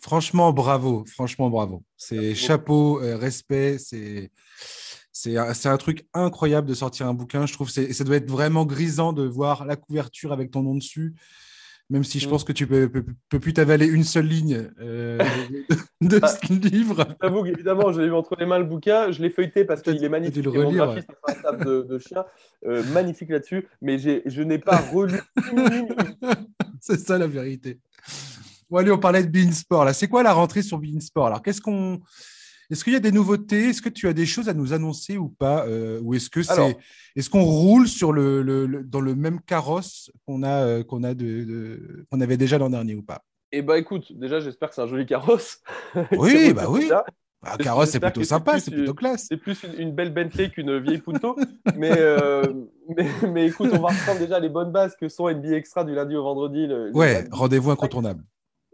Franchement, 0.00 0.52
bravo. 0.52 1.04
Franchement, 1.06 1.48
bravo. 1.48 1.82
C'est 1.96 2.34
chapeau, 2.34 3.00
euh, 3.00 3.16
respect. 3.16 3.78
C'est 3.78 4.30
c'est 5.14 5.36
un, 5.36 5.52
un 5.64 5.76
truc 5.76 6.06
incroyable 6.14 6.66
de 6.66 6.74
sortir 6.74 7.06
un 7.06 7.14
bouquin. 7.14 7.46
Je 7.46 7.52
trouve 7.52 7.68
que 7.68 7.72
c'est- 7.72 7.92
ça 7.92 8.02
doit 8.02 8.16
être 8.16 8.30
vraiment 8.30 8.64
grisant 8.66 9.12
de 9.12 9.22
voir 9.24 9.64
la 9.64 9.76
couverture 9.76 10.32
avec 10.32 10.50
ton 10.50 10.62
nom 10.62 10.74
dessus. 10.74 11.14
Même 11.92 12.04
si 12.04 12.18
je 12.18 12.26
Mm. 12.26 12.30
pense 12.30 12.44
que 12.44 12.52
tu 12.52 12.66
peux, 12.66 12.88
peux, 12.88 13.04
peux 13.28 13.38
plus 13.38 13.52
t'avaler 13.52 13.86
une 13.86 14.02
seule 14.04 14.26
ligne 14.26 14.66
euh, 14.80 15.18
de 16.00 16.18
Ah. 16.22 16.28
ce 16.28 16.52
livre. 16.52 17.06
J'avoue 17.22 17.44
qu'évidemment, 17.44 17.92
j'ai 17.92 18.04
eu 18.04 18.12
entre 18.12 18.34
les 18.38 18.46
mains 18.46 18.58
le 18.58 18.64
bouquin, 18.64 19.10
je 19.12 19.20
l'ai 19.20 19.28
feuilleté 19.30 19.64
parce 19.66 19.82
qu'il 19.82 20.02
est 20.02 20.08
magnifique. 20.08 20.42
le 20.44 20.50
mon 20.52 20.66
relire, 20.68 20.86
graphiste 20.86 21.10
un 21.28 21.34
table 21.34 21.64
de, 21.66 21.82
de 21.82 21.98
chien 21.98 22.24
euh, 22.66 22.82
magnifique 22.92 23.28
là-dessus, 23.28 23.68
mais 23.82 23.98
je 23.98 24.42
n'ai 24.42 24.58
pas 24.58 24.78
relu. 24.78 25.20
C'est 26.80 26.98
ça 26.98 27.18
la 27.18 27.26
vérité. 27.26 27.78
Bon, 28.70 28.78
allez, 28.78 28.90
on 28.90 28.98
parlait 28.98 29.22
de 29.22 29.28
Beansport. 29.30 29.84
Là, 29.84 29.92
c'est 29.92 30.08
quoi 30.08 30.22
la 30.22 30.32
rentrée 30.32 30.62
sur 30.62 30.78
Beansport 30.78 31.26
Alors, 31.26 31.42
qu'est-ce 31.42 31.60
qu'on. 31.60 32.00
Est-ce 32.72 32.82
qu'il 32.84 32.94
y 32.94 32.96
a 32.96 33.00
des 33.00 33.12
nouveautés? 33.12 33.68
Est-ce 33.68 33.82
que 33.82 33.88
tu 33.90 34.08
as 34.08 34.12
des 34.14 34.26
choses 34.26 34.48
à 34.48 34.54
nous 34.54 34.72
annoncer 34.72 35.18
ou 35.18 35.28
pas 35.28 35.66
Euh, 35.66 36.00
Ou 36.02 36.14
est-ce 36.14 36.30
que 36.30 36.42
c'est. 36.42 36.76
Est-ce 37.14 37.28
qu'on 37.30 37.44
roule 37.44 37.86
sur 37.86 38.12
le, 38.12 38.42
le- 38.42 38.66
le- 38.66 38.82
dans 38.82 39.00
le 39.02 39.14
même 39.14 39.40
carrosse 39.42 40.10
qu'on 40.26 40.42
a, 40.42 40.64
euh, 40.64 40.82
qu'on 40.82 41.04
a 41.04 41.12
de, 41.14 41.44
de- 41.44 42.06
qu'on 42.10 42.20
avait 42.22 42.38
déjà 42.38 42.56
l'an 42.58 42.70
dernier 42.70 42.94
ou 42.94 43.02
pas? 43.02 43.22
Eh 43.52 43.60
bah 43.60 43.78
écoute, 43.78 44.10
déjà, 44.18 44.40
j'espère 44.40 44.70
que 44.70 44.74
c'est 44.74 44.80
un 44.80 44.86
joli 44.88 45.04
carrosse. 45.06 45.60
Oui, 46.12 46.52
bah 46.54 46.64
oui. 46.70 46.90
Bah, 47.42 47.56
Carrosse, 47.58 47.90
c'est 47.90 47.98
plutôt 47.98 48.22
sympa, 48.22 48.60
c'est 48.60 48.70
plutôt 48.70 48.94
classe. 48.94 49.26
C'est 49.28 49.36
plus 49.36 49.64
une, 49.64 49.74
une 49.88 49.92
belle 49.92 50.14
Bentley 50.14 50.48
qu'une 50.48 50.78
vieille 50.78 50.98
Punto. 50.98 51.36
mais, 51.76 51.90
euh, 51.98 52.44
mais, 52.96 53.06
mais 53.28 53.46
écoute, 53.48 53.68
on 53.72 53.80
va 53.80 53.88
reprendre 53.88 54.20
déjà 54.20 54.38
les 54.38 54.48
bonnes 54.48 54.70
bases 54.70 54.94
que 54.94 55.08
sont 55.08 55.28
NBA 55.28 55.56
Extra 55.56 55.82
du 55.84 55.92
lundi 55.92 56.14
au 56.14 56.22
vendredi. 56.22 56.68
Le, 56.68 56.92
Ouais, 56.94 57.26
rendez-vous 57.32 57.72
incontournable. 57.72 58.22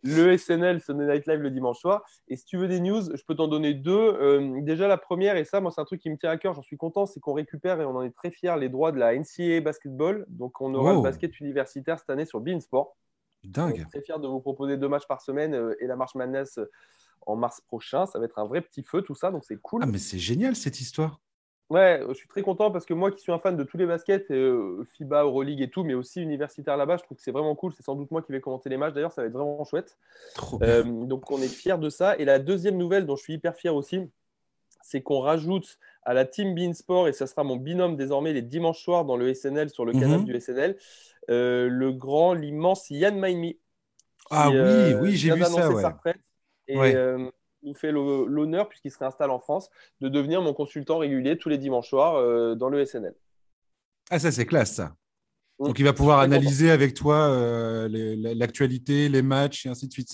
Le 0.02 0.36
SNL, 0.36 0.80
Sunday 0.80 1.06
Night 1.06 1.26
Live 1.26 1.40
le 1.40 1.50
dimanche 1.50 1.78
soir. 1.78 2.04
Et 2.28 2.36
si 2.36 2.44
tu 2.44 2.56
veux 2.56 2.68
des 2.68 2.80
news, 2.80 3.02
je 3.14 3.22
peux 3.24 3.34
t'en 3.34 3.48
donner 3.48 3.74
deux. 3.74 3.92
Euh, 3.92 4.60
déjà, 4.62 4.88
la 4.88 4.98
première, 4.98 5.36
et 5.36 5.44
ça, 5.44 5.60
moi, 5.60 5.70
c'est 5.70 5.80
un 5.80 5.84
truc 5.84 6.00
qui 6.00 6.10
me 6.10 6.16
tient 6.16 6.30
à 6.30 6.36
cœur, 6.36 6.54
j'en 6.54 6.62
suis 6.62 6.76
content, 6.76 7.06
c'est 7.06 7.20
qu'on 7.20 7.32
récupère 7.32 7.80
et 7.80 7.84
on 7.84 7.96
en 7.96 8.02
est 8.02 8.14
très 8.14 8.30
fiers 8.30 8.56
les 8.58 8.68
droits 8.68 8.92
de 8.92 8.98
la 8.98 9.14
NCAA 9.14 9.60
Basketball. 9.60 10.24
Donc, 10.28 10.60
on 10.60 10.74
aura 10.74 10.94
le 10.94 11.00
basket 11.00 11.38
universitaire 11.40 11.98
cette 11.98 12.10
année 12.10 12.26
sur 12.26 12.40
Beansport. 12.40 12.96
Dingue. 13.44 13.80
est 13.80 13.84
très 13.84 14.02
fiers 14.02 14.18
de 14.20 14.26
vous 14.26 14.40
proposer 14.40 14.76
deux 14.76 14.88
matchs 14.88 15.06
par 15.06 15.20
semaine 15.20 15.54
euh, 15.54 15.76
et 15.80 15.86
la 15.86 15.96
Marche 15.96 16.14
Madness 16.16 16.58
euh, 16.58 16.70
en 17.26 17.36
mars 17.36 17.60
prochain. 17.60 18.06
Ça 18.06 18.18
va 18.18 18.24
être 18.24 18.38
un 18.38 18.46
vrai 18.46 18.60
petit 18.60 18.82
feu, 18.82 19.02
tout 19.02 19.14
ça, 19.14 19.30
donc 19.30 19.44
c'est 19.44 19.60
cool. 19.60 19.82
Ah, 19.84 19.86
mais 19.86 19.98
c'est 19.98 20.18
génial 20.18 20.56
cette 20.56 20.80
histoire. 20.80 21.20
Ouais, 21.70 22.02
je 22.08 22.14
suis 22.14 22.28
très 22.28 22.40
content 22.42 22.70
parce 22.70 22.86
que 22.86 22.94
moi 22.94 23.10
qui 23.10 23.20
suis 23.20 23.30
un 23.30 23.38
fan 23.38 23.54
de 23.56 23.62
tous 23.62 23.76
les 23.76 23.84
baskets, 23.84 24.30
euh, 24.30 24.84
FIBA, 24.94 25.24
Euroleague 25.24 25.60
et 25.60 25.68
tout, 25.68 25.84
mais 25.84 25.92
aussi 25.92 26.22
universitaire 26.22 26.78
là-bas, 26.78 26.96
je 26.96 27.02
trouve 27.02 27.18
que 27.18 27.22
c'est 27.22 27.30
vraiment 27.30 27.54
cool. 27.54 27.74
C'est 27.74 27.82
sans 27.82 27.94
doute 27.94 28.10
moi 28.10 28.22
qui 28.22 28.32
vais 28.32 28.40
commenter 28.40 28.70
les 28.70 28.78
matchs. 28.78 28.94
D'ailleurs, 28.94 29.12
ça 29.12 29.20
va 29.20 29.28
être 29.28 29.34
vraiment 29.34 29.62
chouette. 29.64 29.98
Trop. 30.34 30.58
Euh, 30.62 30.82
donc 30.82 31.30
on 31.30 31.36
est 31.42 31.48
fiers 31.48 31.76
de 31.76 31.90
ça. 31.90 32.16
Et 32.16 32.24
la 32.24 32.38
deuxième 32.38 32.78
nouvelle 32.78 33.04
dont 33.04 33.16
je 33.16 33.22
suis 33.22 33.34
hyper 33.34 33.54
fier 33.54 33.74
aussi, 33.74 34.00
c'est 34.80 35.02
qu'on 35.02 35.20
rajoute 35.20 35.78
à 36.04 36.14
la 36.14 36.24
team 36.24 36.54
Beansport, 36.54 37.06
et 37.08 37.12
ça 37.12 37.26
sera 37.26 37.44
mon 37.44 37.56
binôme 37.56 37.96
désormais 37.96 38.32
les 38.32 38.40
dimanches 38.40 38.82
soirs 38.82 39.04
dans 39.04 39.16
le 39.18 39.28
SNL, 39.34 39.68
sur 39.68 39.84
le 39.84 39.92
Mhm. 39.92 40.00
canal 40.00 40.24
du 40.24 40.34
SNL, 40.34 40.76
euh, 41.28 41.68
le 41.68 41.92
grand, 41.92 42.32
l'immense 42.32 42.88
Yann 42.88 43.18
Maimi. 43.18 43.58
Ah 44.30 44.48
oui, 44.48 44.56
euh, 44.56 45.00
oui, 45.02 45.16
j'ai 45.16 45.32
vu 45.34 45.44
ça, 45.44 45.70
ouais. 45.70 45.82
sa 45.82 45.90
retraite 45.90 46.16
et 46.66 46.78
Ouais. 46.78 46.94
Nous 47.68 47.74
fait 47.74 47.92
l'honneur, 47.92 48.68
puisqu'il 48.68 48.90
se 48.90 48.98
réinstalle 48.98 49.30
en 49.30 49.38
France, 49.38 49.70
de 50.00 50.08
devenir 50.08 50.42
mon 50.42 50.54
consultant 50.54 50.98
régulier 50.98 51.36
tous 51.38 51.48
les 51.48 51.58
dimanches 51.58 51.88
soirs 51.88 52.16
euh, 52.16 52.54
dans 52.54 52.68
le 52.68 52.84
SNL. 52.84 53.14
Ah, 54.10 54.18
ça, 54.18 54.32
c'est 54.32 54.46
classe, 54.46 54.72
ça. 54.74 54.94
Mm. 55.58 55.66
Donc, 55.66 55.78
il 55.78 55.84
va 55.84 55.92
pouvoir 55.92 56.20
analyser 56.20 56.70
avec 56.70 56.94
toi 56.94 57.16
euh, 57.28 57.88
l'actualité, 58.34 59.08
les 59.08 59.22
matchs 59.22 59.66
et 59.66 59.68
ainsi 59.68 59.86
de 59.86 59.92
suite. 59.92 60.08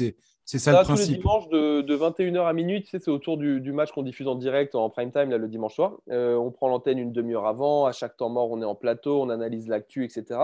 C'est, 0.46 0.58
ça 0.58 0.58
Ça, 0.58 0.70
le 0.72 0.76
tous 0.86 0.92
les 0.92 0.96
principe. 0.96 1.16
dimanches 1.20 1.48
de, 1.48 1.80
de 1.80 1.96
21h 1.96 2.46
à 2.46 2.52
minuit, 2.52 2.82
tu 2.82 2.90
sais, 2.90 2.98
c'est 2.98 3.10
autour 3.10 3.38
du, 3.38 3.60
du 3.62 3.72
match 3.72 3.92
qu'on 3.92 4.02
diffuse 4.02 4.26
en 4.28 4.34
direct 4.34 4.74
en 4.74 4.90
prime 4.90 5.10
time 5.10 5.30
là, 5.30 5.38
le 5.38 5.48
dimanche 5.48 5.74
soir. 5.74 5.96
Euh, 6.10 6.34
on 6.36 6.50
prend 6.50 6.68
l'antenne 6.68 6.98
une 6.98 7.12
demi-heure 7.12 7.46
avant. 7.46 7.86
À 7.86 7.92
chaque 7.92 8.16
temps 8.18 8.28
mort, 8.28 8.50
on 8.50 8.60
est 8.60 8.66
en 8.66 8.74
plateau, 8.74 9.22
on 9.22 9.30
analyse 9.30 9.68
l'actu, 9.68 10.04
etc. 10.04 10.40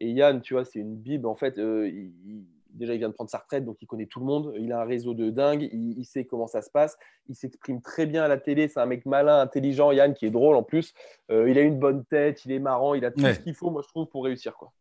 Et 0.00 0.10
Yann, 0.10 0.40
tu 0.40 0.54
vois, 0.54 0.64
c'est 0.64 0.78
une 0.78 0.96
bible. 0.96 1.26
En 1.26 1.34
fait, 1.34 1.58
euh, 1.58 1.86
il- 1.88 2.46
déjà, 2.74 2.94
il 2.94 2.98
vient 2.98 3.08
de 3.08 3.14
prendre 3.14 3.30
sa 3.30 3.38
retraite, 3.38 3.64
donc 3.64 3.76
il 3.80 3.86
connaît 3.86 4.06
tout 4.06 4.20
le 4.20 4.26
monde. 4.26 4.54
Il 4.58 4.72
a 4.72 4.80
un 4.80 4.84
réseau 4.84 5.14
de 5.14 5.30
dingue. 5.30 5.68
Il, 5.72 5.98
il 5.98 6.04
sait 6.04 6.24
comment 6.24 6.46
ça 6.46 6.62
se 6.62 6.70
passe. 6.70 6.96
Il 7.28 7.34
s'exprime 7.34 7.80
très 7.82 8.06
bien 8.06 8.22
à 8.24 8.28
la 8.28 8.38
télé. 8.38 8.68
C'est 8.68 8.80
un 8.80 8.86
mec 8.86 9.06
malin, 9.06 9.40
intelligent, 9.40 9.92
Yann, 9.92 10.14
qui 10.14 10.26
est 10.26 10.30
drôle 10.30 10.56
en 10.56 10.62
plus. 10.62 10.92
Euh, 11.30 11.48
il 11.50 11.58
a 11.58 11.62
une 11.62 11.78
bonne 11.78 12.04
tête, 12.04 12.44
il 12.44 12.52
est 12.52 12.58
marrant, 12.58 12.94
il 12.94 13.04
a 13.04 13.10
tout 13.10 13.22
Ouais. 13.22 13.34
ce 13.34 13.40
qu'il 13.40 13.54
faut, 13.54 13.70
moi, 13.70 13.82
je 13.84 13.88
trouve, 13.88 14.06
pour 14.06 14.24
réussir. 14.24 14.54
Quoi. 14.56 14.72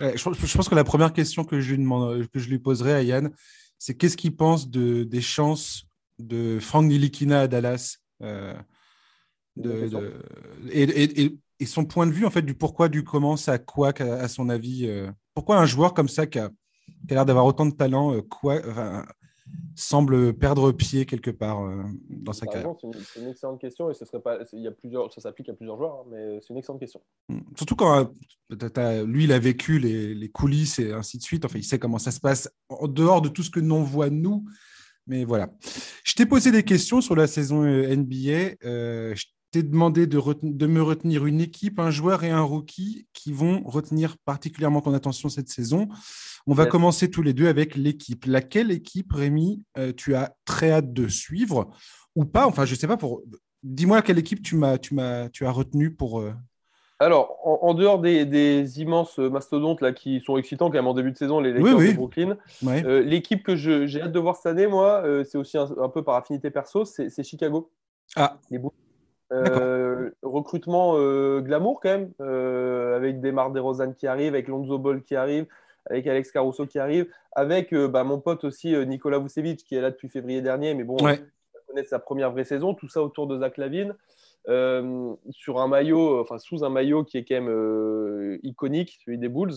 Ouais, 0.00 0.16
je, 0.16 0.22
pense- 0.24 0.38
je 0.38 0.56
pense 0.56 0.68
que 0.68 0.74
la 0.74 0.84
première 0.84 1.12
question 1.12 1.44
que 1.44 1.60
je 1.60 1.72
lui, 1.74 1.78
demande, 1.82 2.26
que 2.28 2.38
je 2.38 2.48
lui 2.48 2.58
poserai 2.58 2.92
à 2.94 3.02
Yann, 3.02 3.30
c'est 3.78 3.94
qu'est-ce 3.96 4.16
qu'il 4.16 4.34
pense 4.36 4.70
de, 4.70 5.02
des 5.04 5.20
chances 5.20 5.84
de 6.18 6.58
Frank 6.60 6.84
Nilikina 6.86 7.40
à 7.40 7.48
Dallas 7.48 7.98
euh, 8.22 8.54
de- 9.56 9.88
de- 9.88 10.12
et, 10.70 10.82
et- 10.82 11.22
et- 11.22 11.38
et 11.60 11.66
son 11.66 11.84
point 11.84 12.06
de 12.06 12.12
vue, 12.12 12.24
en 12.26 12.30
fait, 12.30 12.42
du 12.42 12.54
pourquoi, 12.54 12.88
du 12.88 13.04
comment, 13.04 13.36
ça 13.36 13.58
quoi, 13.58 13.92
à 14.00 14.28
son 14.28 14.48
avis. 14.48 14.86
euh, 14.88 15.10
pourquoi 15.34 15.58
un 15.58 15.66
joueur 15.66 15.94
comme 15.94 16.08
ça 16.08 16.26
qui 16.26 16.38
a, 16.38 16.50
qui 17.06 17.12
a 17.12 17.14
l'air 17.14 17.26
d'avoir 17.26 17.46
autant 17.46 17.66
de 17.66 17.74
talent, 17.74 18.14
euh, 18.14 18.22
quoi, 18.22 18.60
enfin, 18.68 19.04
semble 19.74 20.34
perdre 20.34 20.72
pied 20.72 21.06
quelque 21.06 21.30
part 21.30 21.62
euh, 21.64 21.82
dans 22.08 22.32
sa 22.32 22.46
carrière 22.46 22.74
C'est 22.80 23.20
une, 23.20 23.28
excellente 23.28 23.60
question 23.60 23.90
et 23.90 23.94
ce 23.94 24.04
serait 24.04 24.20
pas, 24.20 24.38
il 24.52 24.60
y 24.60 24.68
a 24.68 24.70
plusieurs, 24.70 25.12
ça 25.12 25.20
s'applique 25.20 25.48
à 25.48 25.54
plusieurs 25.54 25.76
joueurs, 25.76 26.00
hein, 26.00 26.04
mais 26.10 26.40
c'est 26.40 26.50
une 26.50 26.58
excellente 26.58 26.80
question. 26.80 27.00
Mm. 27.28 27.40
Surtout 27.56 27.76
quand 27.76 28.10
euh, 28.50 29.04
lui, 29.04 29.24
il 29.24 29.32
a 29.32 29.38
vécu 29.38 29.78
les, 29.78 30.14
les 30.14 30.28
coulisses 30.28 30.78
et 30.78 30.92
ainsi 30.92 31.18
de 31.18 31.22
suite. 31.22 31.44
Enfin, 31.44 31.58
il 31.58 31.64
sait 31.64 31.78
comment 31.78 31.98
ça 31.98 32.10
se 32.10 32.20
passe 32.20 32.50
en 32.68 32.86
dehors 32.86 33.22
de 33.22 33.28
tout 33.28 33.42
ce 33.42 33.50
que 33.50 33.60
l'on 33.60 33.82
voit 33.82 34.10
nous. 34.10 34.44
Mais 35.06 35.24
voilà. 35.24 35.50
Je 36.04 36.14
t'ai 36.14 36.26
posé 36.26 36.52
des 36.52 36.62
questions 36.62 37.00
sur 37.00 37.16
la 37.16 37.26
saison 37.26 37.64
NBA. 37.64 38.56
Euh, 38.64 39.14
je 39.14 39.26
t'ai 39.52 39.62
demandé 39.62 40.06
de, 40.06 40.16
me 40.66 40.82
retenir 40.82 41.26
une 41.26 41.40
équipe, 41.40 41.78
un 41.78 41.90
joueur 41.90 42.24
et 42.24 42.30
un 42.30 42.40
rookie 42.40 43.06
qui 43.12 43.32
vont 43.32 43.62
retenir 43.64 44.16
particulièrement 44.24 44.80
ton 44.80 44.94
attention 44.94 45.28
cette 45.28 45.50
saison. 45.50 45.88
On 46.46 46.54
va 46.54 46.66
commencer 46.66 47.10
tous 47.10 47.22
les 47.22 47.34
deux 47.34 47.46
avec 47.46 47.76
l'équipe. 47.76 48.24
Laquelle 48.26 48.70
équipe, 48.70 49.12
Rémi, 49.12 49.62
euh, 49.78 49.92
tu 49.94 50.14
as 50.14 50.34
très 50.46 50.72
hâte 50.72 50.92
de 50.92 51.06
suivre 51.06 51.70
ou 52.16 52.24
pas? 52.24 52.46
Enfin, 52.46 52.64
je 52.64 52.74
sais 52.74 52.86
pas. 52.88 52.96
Pour... 52.96 53.22
Dis-moi 53.62 54.00
quelle 54.02 54.18
équipe 54.18 54.42
tu, 54.42 54.56
m'as, 54.56 54.78
tu, 54.78 54.94
m'as, 54.94 55.28
tu 55.28 55.44
as 55.44 55.50
retenu 55.50 55.94
pour, 55.94 56.20
euh, 56.20 56.32
Alors, 56.98 57.36
en, 57.44 57.58
en 57.68 57.74
dehors 57.74 58.00
des, 58.00 58.24
des 58.24 58.80
immenses 58.80 59.18
mastodontes 59.18 59.82
là, 59.82 59.92
qui 59.92 60.20
sont 60.20 60.38
excitants 60.38 60.68
quand 60.68 60.78
même 60.78 60.86
en 60.86 60.94
début 60.94 61.12
de 61.12 61.18
saison, 61.18 61.40
les 61.40 61.52
Lakers 61.52 61.76
oui. 61.76 61.90
de 61.90 61.96
Brooklyn, 61.96 62.38
Ouais. 62.62 62.82
euh, 62.86 63.02
l'équipe 63.02 63.42
que 63.42 63.54
j'ai 63.54 64.00
hâte 64.00 64.12
de 64.12 64.18
voir 64.18 64.36
cette 64.36 64.46
année, 64.46 64.66
moi, 64.66 65.04
c'est 65.24 65.36
aussi 65.36 65.58
un, 65.58 65.68
un 65.78 65.88
peu 65.90 66.02
par 66.02 66.16
affinité 66.16 66.50
perso, 66.50 66.86
c'est 66.86 67.22
Chicago. 67.22 67.70
Ah, 68.16 68.38
Euh, 69.32 70.10
recrutement 70.22 70.94
euh, 70.96 71.40
glamour 71.40 71.80
quand 71.80 71.88
même, 71.88 72.12
euh, 72.20 72.96
avec 72.96 73.20
Demar 73.20 73.50
DeRozan 73.50 73.92
qui 73.92 74.06
arrive, 74.06 74.34
avec 74.34 74.48
Lonzo 74.48 74.78
Ball 74.78 75.02
qui 75.02 75.16
arrive, 75.16 75.46
avec 75.86 76.06
Alex 76.06 76.30
Caruso 76.32 76.66
qui 76.66 76.78
arrive, 76.78 77.06
avec 77.32 77.74
bah, 77.74 78.04
mon 78.04 78.20
pote 78.20 78.44
aussi 78.44 78.76
Nikola 78.86 79.18
Vucevic 79.18 79.64
qui 79.64 79.74
est 79.74 79.80
là 79.80 79.90
depuis 79.90 80.08
février 80.08 80.42
dernier, 80.42 80.74
mais 80.74 80.84
bon, 80.84 80.96
ouais. 81.02 81.14
il 81.14 81.54
va 81.54 81.60
connaître 81.66 81.88
sa 81.88 81.98
première 81.98 82.30
vraie 82.30 82.44
saison, 82.44 82.74
tout 82.74 82.88
ça 82.88 83.02
autour 83.02 83.26
de 83.26 83.38
Zach 83.38 83.56
Lavine, 83.56 83.94
sur 85.30 85.60
un 85.60 85.68
maillot, 85.68 86.20
enfin 86.20 86.38
sous 86.38 86.64
un 86.64 86.68
maillot 86.68 87.04
qui 87.04 87.16
est 87.16 87.24
quand 87.24 87.40
même 87.40 88.38
iconique, 88.42 89.00
celui 89.04 89.18
des 89.18 89.28
Bulls. 89.28 89.54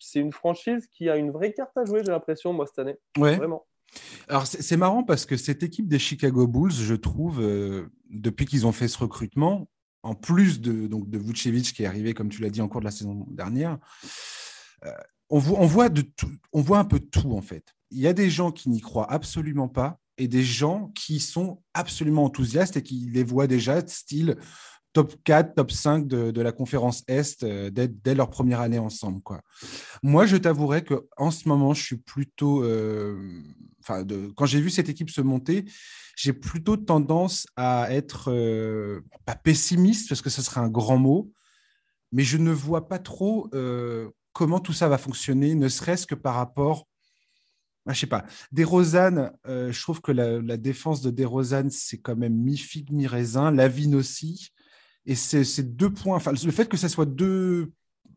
C'est 0.00 0.20
une 0.20 0.32
franchise 0.32 0.88
qui 0.88 1.08
a 1.08 1.16
une 1.16 1.30
vraie 1.30 1.52
carte 1.52 1.76
à 1.76 1.84
jouer, 1.84 2.02
j'ai 2.04 2.10
l'impression, 2.10 2.52
moi, 2.52 2.66
cette 2.66 2.80
année. 2.80 2.98
Ouais. 3.16 3.36
Vraiment. 3.36 3.64
Alors, 4.28 4.46
c'est 4.46 4.76
marrant 4.76 5.02
parce 5.02 5.26
que 5.26 5.36
cette 5.36 5.62
équipe 5.62 5.88
des 5.88 5.98
Chicago 5.98 6.46
Bulls, 6.46 6.72
je 6.72 6.94
trouve, 6.94 7.40
euh, 7.40 7.88
depuis 8.10 8.46
qu'ils 8.46 8.66
ont 8.66 8.72
fait 8.72 8.88
ce 8.88 8.98
recrutement, 8.98 9.68
en 10.02 10.14
plus 10.14 10.60
de, 10.60 10.86
donc, 10.86 11.08
de 11.08 11.18
Vucevic 11.18 11.72
qui 11.72 11.82
est 11.82 11.86
arrivé, 11.86 12.14
comme 12.14 12.28
tu 12.28 12.42
l'as 12.42 12.50
dit, 12.50 12.60
en 12.60 12.68
cours 12.68 12.80
de 12.80 12.86
la 12.86 12.90
saison 12.90 13.26
dernière, 13.30 13.78
euh, 14.84 14.90
on, 15.30 15.38
voit, 15.38 15.58
on, 15.60 15.66
voit 15.66 15.88
de 15.88 16.02
tout, 16.02 16.30
on 16.52 16.60
voit 16.60 16.78
un 16.78 16.84
peu 16.84 17.00
tout, 17.00 17.32
en 17.32 17.42
fait. 17.42 17.74
Il 17.90 17.98
y 17.98 18.06
a 18.06 18.12
des 18.12 18.30
gens 18.30 18.52
qui 18.52 18.68
n'y 18.68 18.80
croient 18.80 19.10
absolument 19.10 19.68
pas 19.68 20.00
et 20.18 20.28
des 20.28 20.44
gens 20.44 20.90
qui 20.94 21.20
sont 21.20 21.62
absolument 21.74 22.24
enthousiastes 22.24 22.76
et 22.76 22.82
qui 22.82 23.08
les 23.12 23.24
voient 23.24 23.46
déjà, 23.46 23.86
style 23.86 24.36
top 24.96 25.14
4, 25.24 25.54
top 25.54 25.72
5 25.72 26.06
de, 26.06 26.30
de 26.30 26.40
la 26.40 26.52
conférence 26.52 27.04
Est 27.06 27.42
euh, 27.42 27.68
dès, 27.68 27.86
dès, 27.86 28.14
leur 28.14 28.30
première 28.30 28.62
année 28.62 28.78
ensemble. 28.78 29.20
Quoi. 29.20 29.42
Moi, 30.02 30.24
je 30.24 30.38
t'avouerai 30.38 30.84
qu'en 30.84 31.30
ce 31.30 31.46
moment, 31.50 31.74
je 31.74 31.82
suis 31.82 31.98
plutôt. 31.98 32.64
Euh, 32.64 33.42
de, 33.90 34.32
quand 34.34 34.46
j'ai 34.46 34.58
vu 34.58 34.70
cette 34.70 34.88
équipe 34.88 35.10
se 35.10 35.20
monter, 35.20 35.66
j'ai 36.16 36.32
plutôt 36.32 36.78
tendance 36.78 37.46
à 37.56 37.92
être 37.92 38.32
euh, 38.32 39.02
pas 39.26 39.34
pessimiste, 39.34 40.08
parce 40.08 40.22
que 40.22 40.30
ce 40.30 40.40
serait 40.40 40.62
un 40.62 40.70
grand 40.70 40.96
mot, 40.96 41.30
mais 42.10 42.22
je 42.22 42.38
ne 42.38 42.50
vois 42.50 42.88
pas 42.88 42.98
trop 42.98 43.50
euh, 43.52 44.08
comment 44.32 44.60
tout 44.60 44.72
ça 44.72 44.88
va 44.88 44.96
fonctionner, 44.96 45.54
ne 45.54 45.68
serait-ce 45.68 46.06
que 46.06 46.14
par 46.14 46.36
rapport. 46.36 46.88
Ah, 47.86 47.92
je 47.92 48.00
sais 48.00 48.06
pas. 48.06 48.24
Desrosanne, 48.50 49.30
euh, 49.46 49.70
je 49.70 49.82
trouve 49.82 50.00
que 50.00 50.10
la, 50.10 50.56
défense 50.56 51.02
de 51.02 51.10
Desrosanne, 51.10 51.68
c'est 51.68 51.98
quand 51.98 52.16
même 52.16 52.34
mi-figue, 52.34 52.90
mi-raisin. 52.92 53.50
Lavine 53.52 53.94
aussi. 53.94 54.52
Et 55.06 55.14
c'est 55.14 55.76
deux 55.76 55.90
points. 55.90 56.16
Enfin, 56.16 56.32
le 56.32 56.52
fait 56.52 56.68
que 56.68 56.76
ça 56.76 56.88
soit 56.88 57.06
deux 57.06 57.70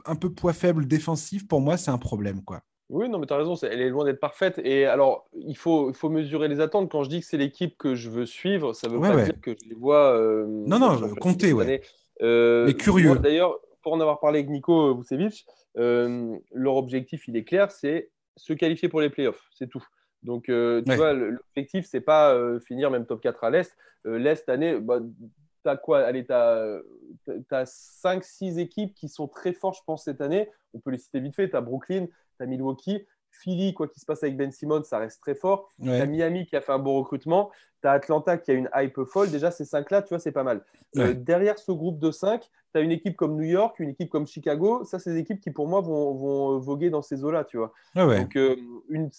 un 0.06 0.16
peu 0.16 0.32
poids 0.32 0.54
faible 0.54 0.88
défensif, 0.88 1.48
pour 1.48 1.62
moi, 1.62 1.78
c'est 1.78 1.92
un 1.92 1.98
problème. 1.98 2.44
quoi. 2.44 2.62
Oui, 2.90 3.08
non, 3.08 3.20
mais 3.20 3.28
tu 3.28 3.34
as 3.34 3.38
raison, 3.38 3.56
elle 3.62 3.82
est 3.82 3.90
loin 3.90 4.04
d'être 4.04 4.20
parfaite. 4.20 4.60
Et 4.64 4.86
alors, 4.86 5.30
il 5.34 5.56
faut, 5.56 5.90
il 5.92 5.96
faut 5.96 6.10
mesurer 6.10 6.48
les 6.48 6.60
attentes. 6.60 6.90
Quand 6.92 7.04
je 7.04 7.10
dis 7.10 7.20
que 7.20 7.26
c'est 7.26 7.38
l'équipe 7.38 7.78
que 7.78 7.94
je 7.94 8.10
veux 8.10 8.26
suivre, 8.26 8.74
ça 8.74 8.88
veut 8.88 8.98
ouais, 8.98 9.10
pas 9.10 9.16
ouais. 9.16 9.26
dire 9.26 9.40
que 9.40 9.52
je 9.52 9.70
les 9.70 9.76
vois. 9.76 10.18
Euh, 10.18 10.46
non, 10.48 10.80
non, 10.80 11.14
compter, 11.16 11.54
ouais. 11.54 11.82
Euh, 12.24 12.66
mais 12.66 12.74
curieux. 12.74 13.16
D'ailleurs, 13.20 13.60
pour 13.84 13.94
en 13.94 14.00
avoir 14.02 14.20
parlé 14.20 14.40
avec 14.40 14.50
Nico 14.50 14.96
Vucevic, 14.96 15.46
leur 15.76 16.76
objectif, 16.76 17.28
il 17.28 17.38
est 17.38 17.44
clair, 17.44 17.72
c'est 17.72 18.10
se 18.36 18.54
qualifier 18.54 18.90
pour 18.90 19.02
les 19.02 19.10
playoffs. 19.10 19.48
C'est 19.54 19.70
tout. 19.70 19.86
Donc, 20.24 20.46
tu 20.46 20.96
vois, 20.96 21.14
l'objectif, 21.14 21.86
c'est 21.86 22.02
pas 22.02 22.36
finir 22.66 22.90
même 22.90 23.06
top 23.06 23.22
4 23.22 23.44
à 23.44 23.50
l'Est. 23.52 23.78
L'Est, 24.06 24.38
cette 24.38 24.50
année, 24.50 24.80
bah, 24.80 25.00
tu 25.64 25.70
as 25.70 25.78
quoi? 25.78 26.00
Allez, 26.06 26.26
tu 26.26 26.34
as, 26.34 27.66
5-6 27.66 28.60
équipes 28.60 28.94
qui 28.94 29.10
sont 29.10 29.28
très 29.28 29.54
fortes, 29.54 29.78
je 29.78 29.84
pense, 29.86 30.04
cette 30.04 30.22
année. 30.22 30.50
On 30.74 30.80
peut 30.80 30.92
les 30.92 30.98
citer 30.98 31.20
vite 31.20 31.36
fait. 31.36 31.50
Tu 31.50 31.56
as 31.56 31.62
Brooklyn, 31.62 32.06
tu 32.06 32.44
as 32.44 32.46
Milwaukee. 32.46 33.06
Philly, 33.32 33.74
quoi 33.74 33.88
qu'il 33.88 34.02
se 34.02 34.06
passe 34.06 34.24
avec 34.24 34.38
Ben 34.38 34.52
Simmons, 34.52 34.84
ça 34.84 34.98
reste 34.98 35.22
très 35.22 35.36
fort. 35.36 35.70
Tu 35.82 35.90
as 35.90 36.06
Miami 36.06 36.46
qui 36.46 36.56
a 36.56 36.62
fait 36.62 36.72
un 36.72 36.80
bon 36.80 37.00
recrutement. 37.00 37.52
Tu 37.82 37.88
as 37.88 37.92
Atlanta 37.92 38.38
qui 38.38 38.52
a 38.52 38.54
une 38.54 38.70
hype 38.76 39.04
folle. 39.06 39.32
Déjà, 39.32 39.52
ces 39.52 39.66
cinq-là, 39.66 40.02
tu 40.02 40.10
vois, 40.10 40.20
c'est 40.20 40.32
pas 40.32 40.44
mal. 40.44 40.64
Euh, 40.98 41.14
derrière 41.14 41.58
ce 41.58 41.72
groupe 41.72 42.00
de 42.00 42.12
cinq, 42.12 42.50
tu 42.74 42.80
as 42.80 42.82
une 42.82 42.92
équipe 42.92 43.16
comme 43.16 43.36
New 43.36 43.48
York, 43.48 43.80
une 43.80 43.90
équipe 43.90 44.10
comme 44.10 44.28
Chicago. 44.28 44.84
Ça, 44.84 45.00
c'est 45.00 45.14
des 45.14 45.20
équipes 45.20 45.40
qui, 45.40 45.52
pour 45.52 45.68
moi, 45.68 45.82
vont, 45.82 46.14
vont 46.14 46.60
voguer 46.60 46.90
dans 46.90 47.02
ces 47.02 47.24
eaux-là, 47.24 47.46
tu 47.46 47.58
vois. 47.58 47.72
Donc, 47.96 48.36
euh, 48.36 48.56
une 48.90 49.10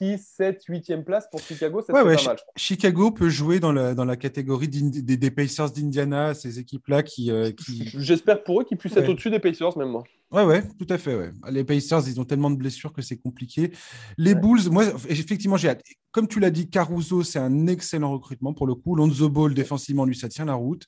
6, 0.00 0.18
7, 0.18 0.64
8e 0.66 1.04
place 1.04 1.28
pour 1.30 1.40
Chicago, 1.40 1.82
c'est 1.86 1.92
pas 1.92 2.04
mal. 2.04 2.36
Chicago 2.56 3.10
peut 3.10 3.28
jouer 3.28 3.60
dans 3.60 3.72
la, 3.72 3.94
dans 3.94 4.06
la 4.06 4.16
catégorie 4.16 4.68
des, 4.68 5.16
des, 5.16 5.30
Pacers 5.30 5.70
d'Indiana, 5.70 6.32
ces 6.34 6.58
équipes-là 6.58 7.02
qui. 7.02 7.30
Euh, 7.30 7.50
qui... 7.52 7.84
J'espère 7.98 8.42
pour 8.42 8.60
eux 8.60 8.64
qu'ils 8.64 8.78
puissent 8.78 8.96
être 8.96 9.10
au-dessus 9.10 9.30
des 9.30 9.40
Pacers, 9.40 9.76
même 9.76 9.90
moi. 9.90 10.04
Ouais, 10.32 10.44
ouais, 10.44 10.62
tout 10.78 10.86
à 10.88 10.96
fait. 10.96 11.16
Ouais. 11.16 11.32
Les 11.50 11.64
Pacers, 11.64 12.06
ils 12.06 12.20
ont 12.20 12.24
tellement 12.24 12.50
de 12.50 12.56
blessures 12.56 12.92
que 12.92 13.02
c'est 13.02 13.16
compliqué. 13.16 13.72
Les 14.16 14.34
Bulls, 14.34 14.70
moi, 14.70 14.84
effectivement, 15.08 15.56
j'ai 15.56 15.70
hâte. 15.70 15.82
Comme 16.12 16.28
tu 16.28 16.38
l'as 16.38 16.50
dit, 16.50 16.70
Caruso, 16.70 17.24
c'est 17.24 17.40
un 17.40 17.66
excellent 17.66 18.12
recrutement 18.12 18.54
pour 18.54 18.66
le 18.66 18.74
coup. 18.74 18.94
Lonzo 18.94 19.28
Ball, 19.28 19.54
défensivement, 19.54 20.04
lui, 20.04 20.16
ça 20.16 20.28
tient 20.28 20.44
la 20.44 20.54
route. 20.54 20.86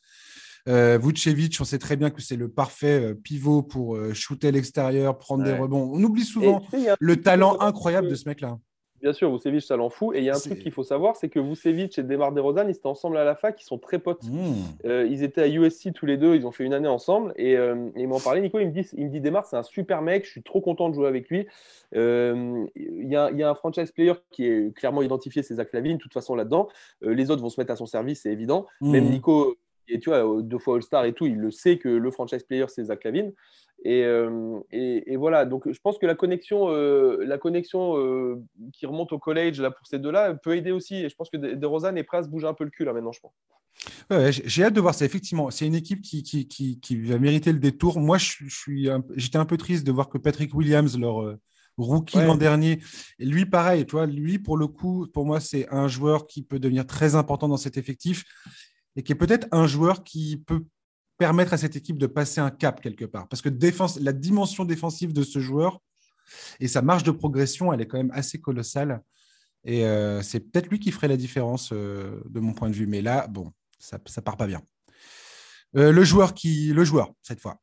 Euh, 0.69 0.99
Vucevic, 1.03 1.57
on 1.61 1.65
sait 1.65 1.79
très 1.79 1.97
bien 1.97 2.11
que 2.11 2.23
c'est 2.23 2.37
le 2.37 2.49
parfait 2.49 3.01
euh, 3.01 3.15
pivot 3.15 3.63
pour 3.63 3.97
euh, 3.97 4.15
shooter 4.15 4.49
à 4.49 4.51
l'extérieur, 4.53 5.19
prendre 5.19 5.43
des 5.43 5.55
rebonds. 5.55 5.91
On 5.93 6.03
oublie 6.05 6.25
souvent 6.25 6.63
le 7.01 7.17
talent 7.21 7.59
incroyable 7.61 8.09
de 8.09 8.15
ce 8.15 8.29
mec-là. 8.29 8.59
Bien 9.03 9.13
sûr, 9.13 9.33
Vucevic, 9.33 9.63
ça 9.63 9.77
l'en 9.77 9.91
fout. 9.91 10.15
Et 10.15 10.21
il 10.21 10.25
y 10.25 10.31
a 10.31 10.37
un 10.37 10.39
truc 10.39 10.61
qu'il 10.61 10.71
faut 10.71 10.85
savoir, 10.85 11.17
c'est 11.17 11.29
que 11.29 11.41
Vucevic 11.41 11.99
et 11.99 12.05
Demar 12.05 12.31
DeRozan, 12.31 12.69
ils 12.69 12.77
étaient 12.77 12.87
ensemble 12.87 13.17
à 13.17 13.25
la 13.25 13.35
fac, 13.35 13.61
ils 13.61 13.65
sont 13.65 13.79
très 13.79 13.99
potes. 13.99 14.23
Hmm. 14.23 14.55
Euh, 14.85 15.09
ils 15.11 15.25
étaient 15.25 15.43
à 15.43 15.49
USC 15.49 15.93
tous 15.93 16.07
les 16.07 16.17
deux, 16.17 16.37
ils 16.37 16.47
ont 16.47 16.53
fait 16.53 16.63
une 16.63 16.73
année 16.73 16.89
ensemble. 16.89 17.33
Et, 17.35 17.57
euh, 17.57 17.91
ils 17.97 18.07
m'en 18.07 18.21
parlaient. 18.21 18.41
Nico, 18.41 18.61
il 18.61 18.69
me 18.69 18.73
dit, 18.73 18.87
il 18.97 19.07
me 19.07 19.11
dit 19.11 19.21
Demar, 19.21 19.45
c'est 19.45 19.57
un 19.57 19.65
super 19.65 20.03
mec, 20.03 20.25
je 20.25 20.31
suis 20.31 20.43
trop 20.45 20.61
content 20.61 20.89
de 20.89 20.95
jouer 20.95 21.09
avec 21.09 21.29
lui. 21.29 21.49
Euh, 21.97 22.65
il 22.77 23.09
y, 23.09 23.17
a, 23.17 23.51
un 23.51 23.55
franchise 23.57 23.91
player 23.91 24.15
qui 24.31 24.47
est 24.47 24.73
clairement 24.73 25.03
identifié, 25.03 25.43
c'est 25.43 25.57
Zach 25.57 25.73
Lavine, 25.73 25.97
de 25.97 26.03
toute 26.03 26.15
façon 26.15 26.37
là-dedans. 26.37 26.69
les 27.01 27.33
autres 27.33 27.43
vont 27.43 27.51
se 27.51 27.61
mettre 27.61 27.73
à 27.73 27.77
son 27.77 27.87
service, 27.87 28.23
c'est 28.23 28.31
évident. 28.31 28.67
Hmm. 28.81 28.93
Même 28.93 29.11
Nico, 29.11 29.57
et 29.89 29.99
tu 29.99 30.11
vois, 30.11 30.43
deux 30.43 30.59
fois 30.59 30.77
All-Star 30.77 31.05
et 31.05 31.13
tout, 31.13 31.27
il 31.27 31.37
le 31.37 31.51
sait 31.51 31.79
que 31.79 31.89
le 31.89 32.11
franchise 32.11 32.43
player, 32.45 32.67
c'est 32.69 32.85
Zach 32.85 33.05
Lavine. 33.05 33.33
Euh, 33.87 34.61
et, 34.71 35.13
et, 35.13 35.17
voilà, 35.17 35.45
donc 35.45 35.71
je 35.71 35.79
pense 35.81 35.99
que 35.99 36.07
la 36.07 36.15
connexion, 36.15 36.71
euh, 36.71 37.25
la 37.25 37.39
connexion 37.39 37.97
euh, 37.99 38.41
qui 38.73 38.87
remonte 38.87 39.13
au 39.13 39.19
collège 39.19 39.61
là, 39.61 39.71
pour 39.71 39.87
ces 39.87 39.99
deux-là 39.99 40.35
peut 40.35 40.57
aider 40.57 40.71
aussi. 40.71 40.97
Et 40.97 41.09
je 41.09 41.15
pense 41.17 41.31
que 41.31 41.37
De 41.37 41.67
Rosanne 41.67 41.99
est 41.99 42.05
prêt 42.05 42.19
à 42.19 42.23
se 42.23 42.29
bouger 42.29 42.47
un 42.47 42.55
peu 42.55 42.65
le 42.65 42.71
cul 42.71 42.85
là 42.85 42.93
maintenant, 42.93 43.13
je 43.13 43.21
pense. 43.21 44.47
j'ai 44.47 44.65
hâte 44.65 44.75
de 44.75 44.81
voir 44.81 44.95
ça. 44.95 45.05
Effectivement, 45.05 45.51
c'est 45.51 45.67
une 45.67 45.75
équipe 45.75 46.03
qui, 46.03 46.23
qui, 46.23 46.47
qui, 46.47 46.79
qui, 46.79 47.01
va 47.03 47.19
mériter 47.19 47.53
le 47.53 47.59
détour. 47.59 47.99
Moi, 47.99 48.19
je, 48.19 48.45
j'étais 49.17 49.39
un 49.39 49.47
peu 49.47 49.57
triste 49.57 49.85
de 49.85 49.93
voir 49.93 50.09
que 50.09 50.19
Patrick 50.19 50.55
Williams, 50.55 50.99
leur 50.99 51.37
rookie 51.77 52.19
l'an 52.19 52.37
dernier, 52.37 52.81
et 53.19 53.25
lui, 53.25 53.47
pareil, 53.47 53.85
tu 53.87 53.93
vois, 53.93 54.07
lui, 54.07 54.39
pour 54.39 54.57
le 54.57 54.69
coup, 54.69 55.09
pour 55.13 55.25
moi, 55.25 55.41
c'est 55.41 55.69
un 55.71 55.89
joueur 55.89 56.27
qui 56.27 56.43
peut 56.43 56.61
devenir 56.61 56.87
très 56.87 57.17
important 57.17 57.49
dans 57.49 57.57
cet 57.57 57.77
effectif 57.77 58.25
et 58.97 59.03
qui 59.03 59.13
est 59.13 59.17
peut-être 59.17 59.47
un 59.53 59.67
joueur 59.67 60.05
qui 60.05 60.37
peut 60.37 60.65
permettre 61.19 61.53
à 61.53 61.59
cette 61.59 61.77
équipe 61.77 61.99
de 61.99 62.07
passer 62.07 62.41
un 62.41 62.51
cap 62.51 62.81
quelque 62.81 63.05
part. 63.05 63.29
Parce 63.29 63.43
que 63.43 63.49
la 64.01 64.13
dimension 64.13 64.65
défensive 64.65 65.13
de 65.13 65.23
ce 65.23 65.39
joueur 65.39 65.81
et 66.61 66.69
sa 66.69 66.83
marge 66.83 67.03
de 67.03 67.11
progression, 67.11 67.73
elle 67.73 67.81
est 67.81 67.87
quand 67.87 67.99
même 67.99 68.13
assez 68.13 68.41
colossale. 68.41 69.03
Et 69.65 69.85
euh, 69.85 70.23
c'est 70.23 70.41
peut-être 70.41 70.69
lui 70.69 70.81
qui 70.81 70.91
ferait 70.91 71.09
la 71.09 71.17
différence 71.17 71.71
euh, 71.73 72.21
de 72.29 72.41
mon 72.41 72.53
point 72.53 72.69
de 72.69 72.75
vue. 72.75 72.87
Mais 72.87 73.03
là, 73.03 73.27
bon, 73.29 73.53
ça 73.79 73.99
ne 73.99 74.21
part 74.23 74.37
pas 74.37 74.47
bien. 74.47 74.63
Euh, 75.77 75.93
le 75.93 76.05
joueur 76.05 76.35
qui, 76.35 76.73
le 76.73 76.85
joueur 76.85 77.13
cette 77.23 77.41
fois. 77.41 77.61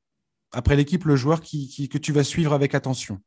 Après 0.52 0.76
l'équipe, 0.76 1.06
le 1.06 1.16
joueur 1.16 1.42
qui, 1.42 1.90
que 1.90 1.98
tu 1.98 2.12
vas 2.12 2.24
suivre 2.24 2.54
avec 2.54 2.74
attention. 2.74 3.20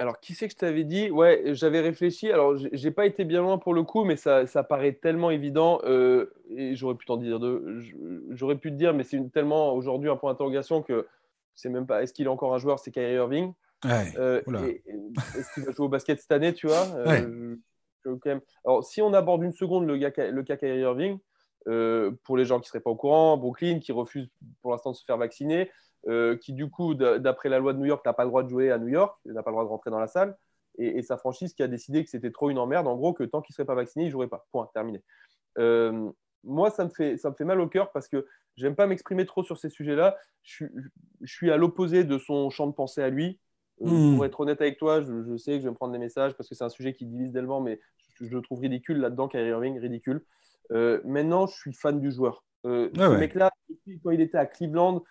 Alors, 0.00 0.18
qui 0.18 0.34
c'est 0.34 0.48
que 0.48 0.54
je 0.54 0.58
t'avais 0.58 0.84
dit? 0.84 1.10
Ouais, 1.10 1.42
j'avais 1.48 1.80
réfléchi. 1.80 2.32
Alors, 2.32 2.56
j'ai 2.56 2.90
pas 2.90 3.04
été 3.04 3.24
bien 3.24 3.42
loin 3.42 3.58
pour 3.58 3.74
le 3.74 3.82
coup, 3.82 4.04
mais 4.04 4.16
ça, 4.16 4.46
ça 4.46 4.64
paraît 4.64 4.94
tellement 4.94 5.30
évident. 5.30 5.78
Euh, 5.84 6.32
et 6.48 6.74
j'aurais 6.74 6.94
pu 6.94 7.04
t'en 7.04 7.18
dire 7.18 7.38
deux. 7.38 7.82
J'aurais 8.30 8.56
pu 8.56 8.70
te 8.70 8.76
dire, 8.76 8.94
mais 8.94 9.04
c'est 9.04 9.20
tellement 9.30 9.74
aujourd'hui 9.74 10.08
un 10.08 10.16
point 10.16 10.32
d'interrogation 10.32 10.82
que 10.82 11.06
c'est 11.54 11.68
même 11.68 11.86
pas. 11.86 12.02
Est-ce 12.02 12.14
qu'il 12.14 12.24
est 12.24 12.30
encore 12.30 12.54
un 12.54 12.58
joueur? 12.58 12.78
C'est 12.78 12.90
Kyrie 12.90 13.12
Irving. 13.12 13.52
Euh, 13.84 14.40
est-ce 15.36 15.52
qu'il 15.52 15.64
va 15.64 15.72
jouer 15.72 15.84
au 15.84 15.90
basket 15.90 16.18
cette 16.18 16.32
année 16.32 16.54
Tu 16.54 16.66
vois? 16.66 16.86
Euh, 16.96 17.56
Alors, 18.64 18.82
si 18.82 19.02
on 19.02 19.12
aborde 19.12 19.42
une 19.42 19.52
seconde 19.52 19.86
le, 19.86 19.96
le 19.96 20.42
cas 20.42 20.56
Kyrie 20.56 20.80
Irving, 20.80 21.18
pour 21.64 22.36
les 22.36 22.44
gens 22.44 22.58
qui 22.58 22.66
ne 22.66 22.68
seraient 22.68 22.80
pas 22.80 22.90
au 22.90 22.96
courant, 22.96 23.36
Brooklyn 23.36 23.78
qui 23.78 23.92
refuse 23.92 24.28
pour 24.62 24.72
l'instant 24.72 24.92
de 24.92 24.96
se 24.96 25.04
faire 25.04 25.18
vacciner. 25.18 25.70
Euh, 26.08 26.36
qui 26.36 26.54
du 26.54 26.70
coup, 26.70 26.94
d'après 26.94 27.50
la 27.50 27.58
loi 27.58 27.74
de 27.74 27.78
New 27.78 27.84
York, 27.84 28.04
n'a 28.06 28.14
pas 28.14 28.24
le 28.24 28.30
droit 28.30 28.42
de 28.42 28.48
jouer 28.48 28.70
à 28.70 28.78
New 28.78 28.88
York, 28.88 29.18
n'a 29.26 29.42
pas 29.42 29.50
le 29.50 29.54
droit 29.54 29.64
de 29.64 29.68
rentrer 29.68 29.90
dans 29.90 29.98
la 29.98 30.06
salle, 30.06 30.36
et, 30.78 31.02
sa 31.02 31.18
franchise 31.18 31.52
qui 31.52 31.62
a 31.62 31.68
décidé 31.68 32.02
que 32.02 32.08
c'était 32.08 32.30
trop 32.30 32.48
une 32.48 32.58
emmerde, 32.58 32.86
en 32.86 32.96
gros, 32.96 33.12
que 33.12 33.24
tant 33.24 33.42
qu'il 33.42 33.52
ne 33.52 33.54
serait 33.56 33.66
pas 33.66 33.74
vacciné, 33.74 34.04
il 34.04 34.08
ne 34.08 34.12
jouerait 34.12 34.28
pas. 34.28 34.46
Point, 34.50 34.70
terminé. 34.72 35.02
Euh, 35.58 36.10
moi, 36.42 36.70
ça 36.70 36.84
me, 36.84 36.90
fait, 36.90 37.18
ça 37.18 37.28
me 37.28 37.34
fait 37.34 37.44
mal 37.44 37.60
au 37.60 37.68
cœur 37.68 37.92
parce 37.92 38.08
que 38.08 38.26
j'aime 38.56 38.74
pas 38.74 38.86
m'exprimer 38.86 39.26
trop 39.26 39.42
sur 39.42 39.58
ces 39.58 39.68
sujets-là. 39.68 40.16
Je, 40.42 40.64
suis 41.24 41.50
à 41.50 41.58
l'opposé 41.58 42.04
de 42.04 42.16
son 42.16 42.48
champ 42.48 42.66
de 42.66 42.72
pensée 42.72 43.02
à 43.02 43.10
lui. 43.10 43.38
Euh, 43.82 43.86
hmm. 43.86 44.14
Pour 44.14 44.24
être 44.24 44.40
honnête 44.40 44.60
avec 44.62 44.78
toi, 44.78 45.02
je, 45.02 45.36
sais 45.36 45.52
que 45.52 45.58
je 45.58 45.64
vais 45.64 45.70
me 45.70 45.74
prendre 45.74 45.92
des 45.92 45.98
messages 45.98 46.34
parce 46.34 46.48
que 46.48 46.54
c'est 46.54 46.64
un 46.64 46.70
sujet 46.70 46.94
qui 46.94 47.04
divise 47.04 47.32
tellement, 47.32 47.60
mais 47.60 47.78
je, 48.14 48.24
le 48.24 48.40
trouve 48.40 48.60
ridicule 48.60 48.98
là-dedans, 48.98 49.28
Kyrie 49.28 49.48
Irving, 49.48 49.78
ridicule. 49.78 50.24
Maintenant, 50.70 51.46
je 51.46 51.54
suis 51.54 51.72
fan 51.72 52.00
du 52.00 52.10
joueur. 52.12 52.44
ce 52.64 53.18
mec-là, 53.18 53.50
quand 54.02 54.10
il 54.10 54.20
était 54.20 54.38
à 54.38 54.46
Cleveland, 54.46 55.02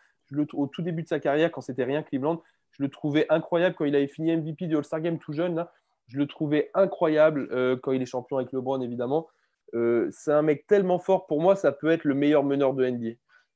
au 0.53 0.67
tout 0.67 0.81
début 0.81 1.03
de 1.03 1.07
sa 1.07 1.19
carrière, 1.19 1.51
quand 1.51 1.61
c'était 1.61 1.83
rien 1.83 2.03
Cleveland, 2.03 2.41
je 2.71 2.83
le 2.83 2.89
trouvais 2.89 3.25
incroyable 3.29 3.75
quand 3.75 3.85
il 3.85 3.95
avait 3.95 4.07
fini 4.07 4.35
MVP 4.35 4.67
du 4.67 4.77
All-Star 4.77 5.01
Game 5.01 5.19
tout 5.19 5.33
jeune. 5.33 5.65
je 6.07 6.17
le 6.17 6.27
trouvais 6.27 6.71
incroyable 6.73 7.49
euh, 7.51 7.77
quand 7.77 7.91
il 7.91 8.01
est 8.01 8.05
champion 8.05 8.37
avec 8.37 8.51
LeBron, 8.51 8.81
évidemment. 8.81 9.27
Euh, 9.75 10.09
c'est 10.11 10.31
un 10.31 10.41
mec 10.41 10.65
tellement 10.65 10.97
fort. 10.97 11.27
Pour 11.27 11.41
moi, 11.41 11.55
ça 11.55 11.71
peut 11.71 11.89
être 11.89 12.03
le 12.03 12.15
meilleur 12.15 12.43
meneur 12.43 12.73
de 12.73 12.85
NBA, 12.85 13.11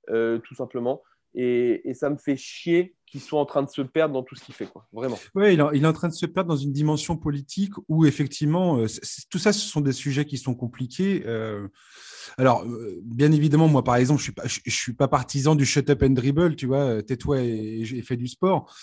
euh, 0.09 0.37
tout 0.39 0.55
simplement. 0.55 1.01
Et, 1.35 1.89
et, 1.89 1.93
ça 1.93 2.09
me 2.09 2.17
fait 2.17 2.37
chier 2.37 2.95
qu'il 3.05 3.21
soit 3.21 3.39
en 3.39 3.45
train 3.45 3.63
de 3.63 3.69
se 3.69 3.81
perdre 3.81 4.13
dans 4.13 4.23
tout 4.23 4.35
ce 4.35 4.43
qu'il 4.43 4.53
fait, 4.53 4.65
quoi. 4.65 4.87
Vraiment. 4.91 5.17
Oui, 5.35 5.53
il, 5.53 5.83
est 5.83 5.87
en 5.87 5.93
train 5.93 6.07
de 6.07 6.13
se 6.13 6.25
perdre 6.25 6.49
dans 6.49 6.57
une 6.57 6.71
dimension 6.71 7.17
politique 7.17 7.73
où, 7.87 8.05
effectivement, 8.05 8.83
tout 9.29 9.39
ça, 9.39 9.53
ce 9.53 9.67
sont 9.67 9.81
des 9.81 9.93
sujets 9.93 10.25
qui 10.25 10.37
sont 10.37 10.55
compliqués. 10.55 11.23
Alors, 12.37 12.63
euh, 12.63 12.99
bien 13.03 13.31
évidemment, 13.31 13.67
moi, 13.67 13.83
par 13.83 13.95
exemple, 13.95 14.19
je 14.19 14.23
suis, 14.23 14.31
pas, 14.31 14.43
suis 14.47 14.93
pas 14.93 15.07
partisan 15.07 15.55
du 15.55 15.65
shut 15.65 15.89
up 15.89 16.03
and 16.03 16.11
dribble, 16.11 16.55
tu 16.55 16.65
vois, 16.65 16.79
euh, 16.79 17.01
tais-toi 17.01 17.41
et, 17.41 18.01
fais 18.03 18.17
du 18.17 18.27
sport. 18.27 18.73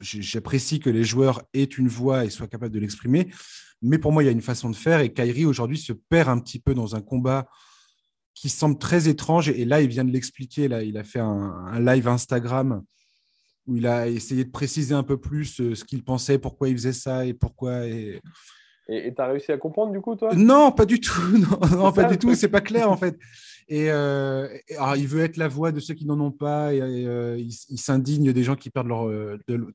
J'apprécie 0.00 0.80
que 0.80 0.90
les 0.90 1.04
joueurs 1.04 1.42
aient 1.52 1.64
une 1.64 1.88
voix 1.88 2.24
et 2.24 2.30
soient 2.30 2.48
capables 2.48 2.74
de 2.74 2.80
l'exprimer. 2.80 3.30
Mais 3.82 3.98
pour 3.98 4.12
moi, 4.12 4.22
il 4.22 4.26
y 4.26 4.28
a 4.28 4.32
une 4.32 4.42
façon 4.42 4.70
de 4.70 4.76
faire 4.76 5.00
et 5.00 5.12
Kyrie, 5.12 5.44
aujourd'hui, 5.44 5.78
se 5.78 5.92
perd 5.92 6.28
un 6.28 6.38
petit 6.38 6.58
peu 6.58 6.74
dans 6.74 6.94
un 6.94 7.00
combat 7.00 7.48
qui 8.34 8.48
semble 8.48 8.78
très 8.78 9.08
étrange. 9.08 9.48
Et 9.48 9.64
là, 9.64 9.80
il 9.82 9.88
vient 9.88 10.04
de 10.04 10.12
l'expliquer. 10.12 10.68
Là, 10.68 10.82
il 10.82 10.96
a 10.96 11.04
fait 11.04 11.20
un, 11.20 11.80
live 11.80 12.08
Instagram 12.08 12.82
où 13.66 13.76
il 13.76 13.86
a 13.86 14.08
essayé 14.08 14.44
de 14.44 14.50
préciser 14.50 14.94
un 14.94 15.04
peu 15.04 15.18
plus 15.18 15.60
euh, 15.60 15.74
ce 15.74 15.84
qu'il 15.84 16.02
pensait, 16.02 16.38
pourquoi 16.38 16.68
il 16.68 16.76
faisait 16.76 16.92
ça 16.92 17.24
et 17.24 17.32
pourquoi. 17.32 17.86
Et 17.86 18.20
et 18.88 19.14
tu 19.14 19.22
as 19.22 19.26
réussi 19.26 19.52
à 19.52 19.58
comprendre 19.58 19.92
du 19.92 20.00
coup, 20.00 20.16
toi? 20.16 20.34
Non, 20.34 20.72
pas 20.72 20.84
du 20.84 21.00
tout. 21.00 21.22
Non, 21.70 21.92
pas 21.92 22.04
du 22.04 22.18
tout. 22.18 22.34
C'est 22.34 22.48
pas 22.48 22.60
clair 22.60 22.90
en 22.90 22.96
fait. 22.96 23.16
Et 23.68 23.90
euh, 23.90 24.48
alors, 24.76 24.96
il 24.96 25.06
veut 25.06 25.22
être 25.22 25.36
la 25.36 25.46
voix 25.46 25.70
de 25.70 25.78
ceux 25.78 25.94
qui 25.94 26.04
n'en 26.04 26.18
ont 26.18 26.32
pas. 26.32 26.74
Et, 26.74 26.80
euh, 26.82 27.38
il, 27.38 27.78
s'indigne 27.78 28.32
des 28.32 28.42
gens 28.42 28.56
qui 28.56 28.70
perdent 28.70 28.88
leur, 28.88 29.08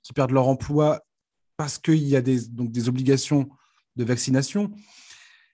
qui 0.04 0.14
perdent 0.14 0.32
leur 0.32 0.50
emploi 0.50 1.02
parce 1.56 1.80
qu'il 1.80 2.06
y 2.06 2.16
a 2.16 2.22
des, 2.22 2.48
donc, 2.50 2.70
des 2.70 2.90
obligations 2.90 3.50
de 3.96 4.04
vaccination. 4.04 4.72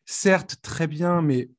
Certes, 0.06 0.58
très 0.62 0.88
bien, 0.88 1.22
mais, 1.22 1.50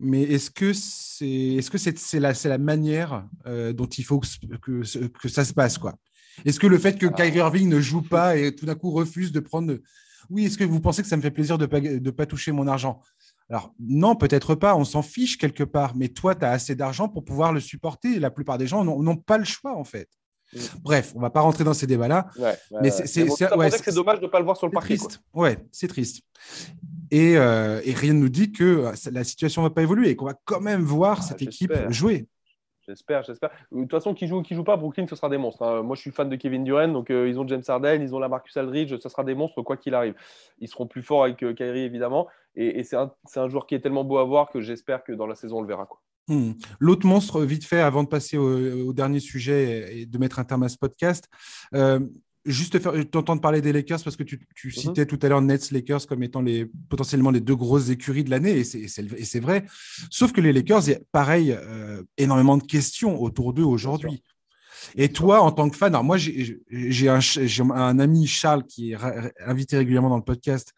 mais 0.00 0.22
est-ce 0.22 0.50
que 0.50 0.72
c'est 0.72 1.28
est 1.28 1.60
-ce 1.60 1.78
c'est 1.78 1.98
c'est 1.98 2.20
la, 2.20 2.32
la 2.44 2.58
manière 2.58 3.28
dont 3.74 3.86
il 3.86 4.04
faut 4.04 4.20
que, 4.20 4.26
que, 4.56 5.06
que 5.06 5.28
ça 5.28 5.44
se 5.44 5.52
passe 5.52 5.78
quoi? 5.78 5.94
Est-ce 6.44 6.58
que 6.58 6.66
le 6.66 6.78
fait 6.78 6.98
que 6.98 7.06
Kyrie 7.06 7.38
Irving 7.38 7.68
ne 7.68 7.80
joue 7.80 8.02
pas 8.16 8.36
et 8.36 8.54
tout 8.54 8.66
d'un 8.66 8.74
coup 8.74 8.90
refuse 8.90 9.32
de 9.32 9.40
prendre 9.40 9.78
oui, 10.30 10.44
est-ce 10.46 10.56
que 10.56 10.64
vous 10.64 10.80
pensez 10.80 11.02
que 11.02 11.08
ça 11.08 11.16
me 11.16 11.22
fait 11.22 11.30
plaisir 11.30 11.58
de 11.58 11.66
ne 11.66 12.10
pas, 12.10 12.12
pas 12.12 12.26
toucher 12.26 12.52
mon 12.52 12.68
argent? 12.68 13.00
Alors, 13.48 13.74
non, 13.80 14.14
peut-être 14.14 14.54
pas, 14.54 14.76
on 14.76 14.84
s'en 14.84 15.02
fiche 15.02 15.36
quelque 15.38 15.64
part, 15.64 15.96
mais 15.96 16.08
toi, 16.08 16.36
tu 16.36 16.44
as 16.44 16.52
assez 16.52 16.76
d'argent 16.76 17.08
pour 17.08 17.24
pouvoir 17.24 17.52
le 17.52 17.58
supporter. 17.58 18.20
La 18.20 18.30
plupart 18.30 18.56
des 18.56 18.68
gens 18.68 18.84
n'ont 18.84 19.16
pas 19.16 19.38
le 19.38 19.44
choix, 19.44 19.76
en 19.76 19.82
fait. 19.82 20.08
Mm. 20.52 20.58
Bref, 20.82 21.12
on 21.14 21.18
ne 21.18 21.22
va 21.22 21.30
pas 21.30 21.40
rentrer 21.40 21.64
dans 21.64 21.74
ces 21.74 21.86
débats-là. 21.88 22.28
mais 22.80 22.90
c'est 22.90 23.24
dommage 23.50 24.20
de 24.20 24.26
ne 24.26 24.30
pas 24.30 24.38
le 24.38 24.44
voir 24.44 24.56
sur 24.56 24.66
le 24.66 24.72
parquet. 24.72 24.96
Triste. 24.96 25.20
Ouais, 25.34 25.58
c'est 25.72 25.88
triste. 25.88 26.22
Et, 27.10 27.36
euh, 27.36 27.80
et, 27.84 27.92
rien 27.92 28.12
ne 28.12 28.20
nous 28.20 28.28
dit 28.28 28.52
que 28.52 28.64
euh, 28.64 28.92
la 29.12 29.24
situation 29.24 29.62
ne 29.62 29.68
va 29.68 29.74
pas 29.74 29.82
évoluer 29.82 30.10
et 30.10 30.16
qu'on 30.16 30.26
va 30.26 30.38
quand 30.44 30.60
même 30.60 30.82
voir 30.82 31.22
cette 31.22 31.42
équipe 31.42 31.72
jouer. 31.88 32.28
J'espère, 32.90 33.22
j'espère. 33.22 33.50
De 33.70 33.82
toute 33.82 33.90
façon, 33.90 34.14
qui 34.14 34.26
joue 34.26 34.38
ou 34.38 34.42
qui 34.42 34.56
joue 34.56 34.64
pas, 34.64 34.76
Brooklyn, 34.76 35.06
ce 35.06 35.14
sera 35.14 35.28
des 35.28 35.38
monstres. 35.38 35.62
Hein. 35.62 35.82
Moi, 35.82 35.94
je 35.94 36.00
suis 36.00 36.10
fan 36.10 36.28
de 36.28 36.34
Kevin 36.34 36.64
Durant, 36.64 36.88
donc 36.88 37.10
euh, 37.10 37.28
ils 37.28 37.38
ont 37.38 37.46
James 37.46 37.62
Harden, 37.66 38.02
ils 38.02 38.14
ont 38.16 38.18
la 38.18 38.28
Marcus 38.28 38.56
Aldridge, 38.56 38.96
ce 39.00 39.08
sera 39.08 39.22
des 39.22 39.34
monstres 39.34 39.62
quoi 39.62 39.76
qu'il 39.76 39.94
arrive. 39.94 40.14
Ils 40.58 40.66
seront 40.66 40.88
plus 40.88 41.02
forts 41.02 41.22
avec 41.22 41.40
euh, 41.44 41.54
Kyrie, 41.54 41.82
évidemment. 41.82 42.26
Et, 42.56 42.82
c'est 42.82 42.96
un, 42.96 43.12
un, 43.36 43.48
joueur 43.48 43.66
qui 43.66 43.76
est 43.76 43.80
tellement 43.80 44.02
beau 44.02 44.18
à 44.18 44.24
voir 44.24 44.50
que 44.50 44.60
j'espère 44.60 45.04
que 45.04 45.12
dans 45.12 45.26
la 45.26 45.36
saison, 45.36 45.58
on 45.58 45.62
le 45.62 45.68
verra. 45.68 45.86
Quoi. 45.86 46.00
Hmm. 46.26 46.52
L'autre 46.80 47.06
monstre, 47.06 47.42
vite 47.42 47.64
fait, 47.64 47.80
avant 47.80 48.02
de 48.02 48.08
passer 48.08 48.36
au, 48.36 48.92
dernier 48.92 49.20
sujet 49.20 50.00
et 50.00 50.06
de 50.06 50.18
mettre 50.18 50.38
un 50.40 50.44
terme 50.44 50.64
à 50.64 50.68
ce 50.68 50.76
podcast, 50.76 51.28
euh, 51.74 52.00
juste 52.44 52.80
t'entendre 53.10 53.40
parler 53.40 53.60
des 53.60 53.72
Lakers 53.72 54.02
parce 54.02 54.16
que 54.16 54.22
tu, 54.22 54.40
mhm. 54.64 54.70
citais 54.70 55.06
tout 55.06 55.18
à 55.22 55.28
l'heure 55.28 55.42
Nets 55.42 55.70
Lakers 55.70 56.06
comme 56.06 56.22
étant 56.22 56.40
les, 56.40 56.70
potentiellement 56.88 57.30
les 57.30 57.40
deux 57.40 57.56
grosses 57.56 57.90
écuries 57.90 58.24
de 58.24 58.30
l'année 58.30 58.58
et 58.58 58.64
c'est 58.64 59.40
vrai. 59.40 59.66
Sauf 60.10 60.32
que 60.32 60.40
les 60.40 60.52
Lakers, 60.52 60.88
il 60.88 60.90
y 60.90 60.94
a 60.94 61.00
pareil, 61.12 61.52
euh, 61.52 62.02
énormément 62.16 62.56
de 62.56 62.64
questions 62.64 63.20
autour 63.20 63.52
d'eux 63.52 63.64
aujourd'hui. 63.64 64.22
Et 64.96 65.10
toi, 65.10 65.42
en 65.42 65.52
tant 65.52 65.68
que 65.68 65.76
fan, 65.76 65.94
alors 65.94 66.04
moi 66.04 66.16
j'ai 66.16 67.08
un, 67.08 67.20
un, 67.74 67.98
ami 67.98 68.26
Charles 68.26 68.64
qui 68.64 68.92
est 68.92 68.96
invité 69.44 69.76
régulièrement 69.76 70.08
dans 70.08 70.16
le 70.16 70.24
podcast 70.24 70.72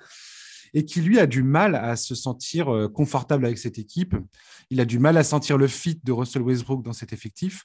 et 0.75 0.85
qui 0.85 1.01
lui 1.01 1.18
a 1.18 1.27
du 1.27 1.42
mal 1.42 1.75
à 1.75 1.96
se 1.96 2.14
sentir 2.14 2.72
euh, 2.72 2.88
confortable 2.88 3.44
avec 3.44 3.59
cette 3.59 3.79
équipe. 3.79 4.16
Il 4.70 4.81
a 4.81 4.85
du 4.85 4.98
mal 4.98 5.16
à 5.16 5.25
sentir 5.25 5.59
le 5.59 5.68
fit 5.68 6.01
de 6.03 6.12
Russell 6.12 6.42
Westbrook 6.42 6.83
dans 6.83 6.94
cet 6.94 7.12
effectif. 7.12 7.64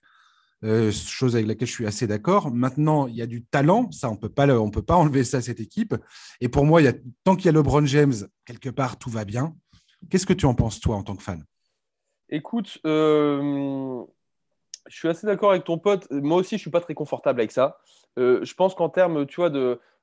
Euh, 0.64 0.92
chose 0.92 1.36
avec 1.36 1.48
laquelle 1.48 1.68
je 1.68 1.74
suis 1.74 1.86
assez 1.86 2.08
d'accord. 2.08 2.52
Maintenant, 2.52 3.08
il 3.08 3.16
y 3.16 3.22
a 3.22 3.28
du 3.28 3.44
talent, 3.44 3.92
ça, 3.92 4.10
on 4.10 4.14
ne 4.14 4.18
peut 4.18 4.30
pas 4.30 4.48
enlever 4.96 5.24
ça 5.24 5.38
à 5.38 5.42
cette 5.42 5.60
équipe. 5.60 5.96
Et 6.42 6.50
pour 6.50 6.66
moi, 6.66 6.82
tant 7.24 7.36
qu'il 7.36 7.46
y 7.46 7.50
a 7.50 7.52
LeBron 7.52 7.86
James, 7.86 8.14
quelque 8.46 8.70
part, 8.70 8.98
tout 8.98 9.10
va 9.10 9.24
bien. 9.24 9.56
Qu'est-ce 10.10 10.26
que 10.26 10.34
tu 10.34 10.46
en 10.46 10.56
penses, 10.56 10.80
toi, 10.80 10.96
en 10.96 11.04
tant 11.04 11.16
que 11.16 11.24
fan? 11.24 11.44
Écoute, 12.30 12.80
euh, 12.86 14.04
je 14.88 14.96
suis 14.96 15.08
assez 15.08 15.28
d'accord 15.28 15.52
avec 15.52 15.64
ton 15.64 15.78
pote. 15.78 16.08
Moi 16.12 16.38
aussi, 16.38 16.52
je 16.52 16.56
ne 16.56 16.62
suis 16.62 16.72
pas 16.72 16.82
très 16.82 16.96
confortable 16.96 17.40
avec 17.40 17.52
ça. 17.52 17.78
Euh, 18.18 18.44
je 18.44 18.54
pense 18.56 18.74
qu'en 18.74 18.90
termes, 18.90 19.28
tu 19.28 19.36
vois, 19.36 19.52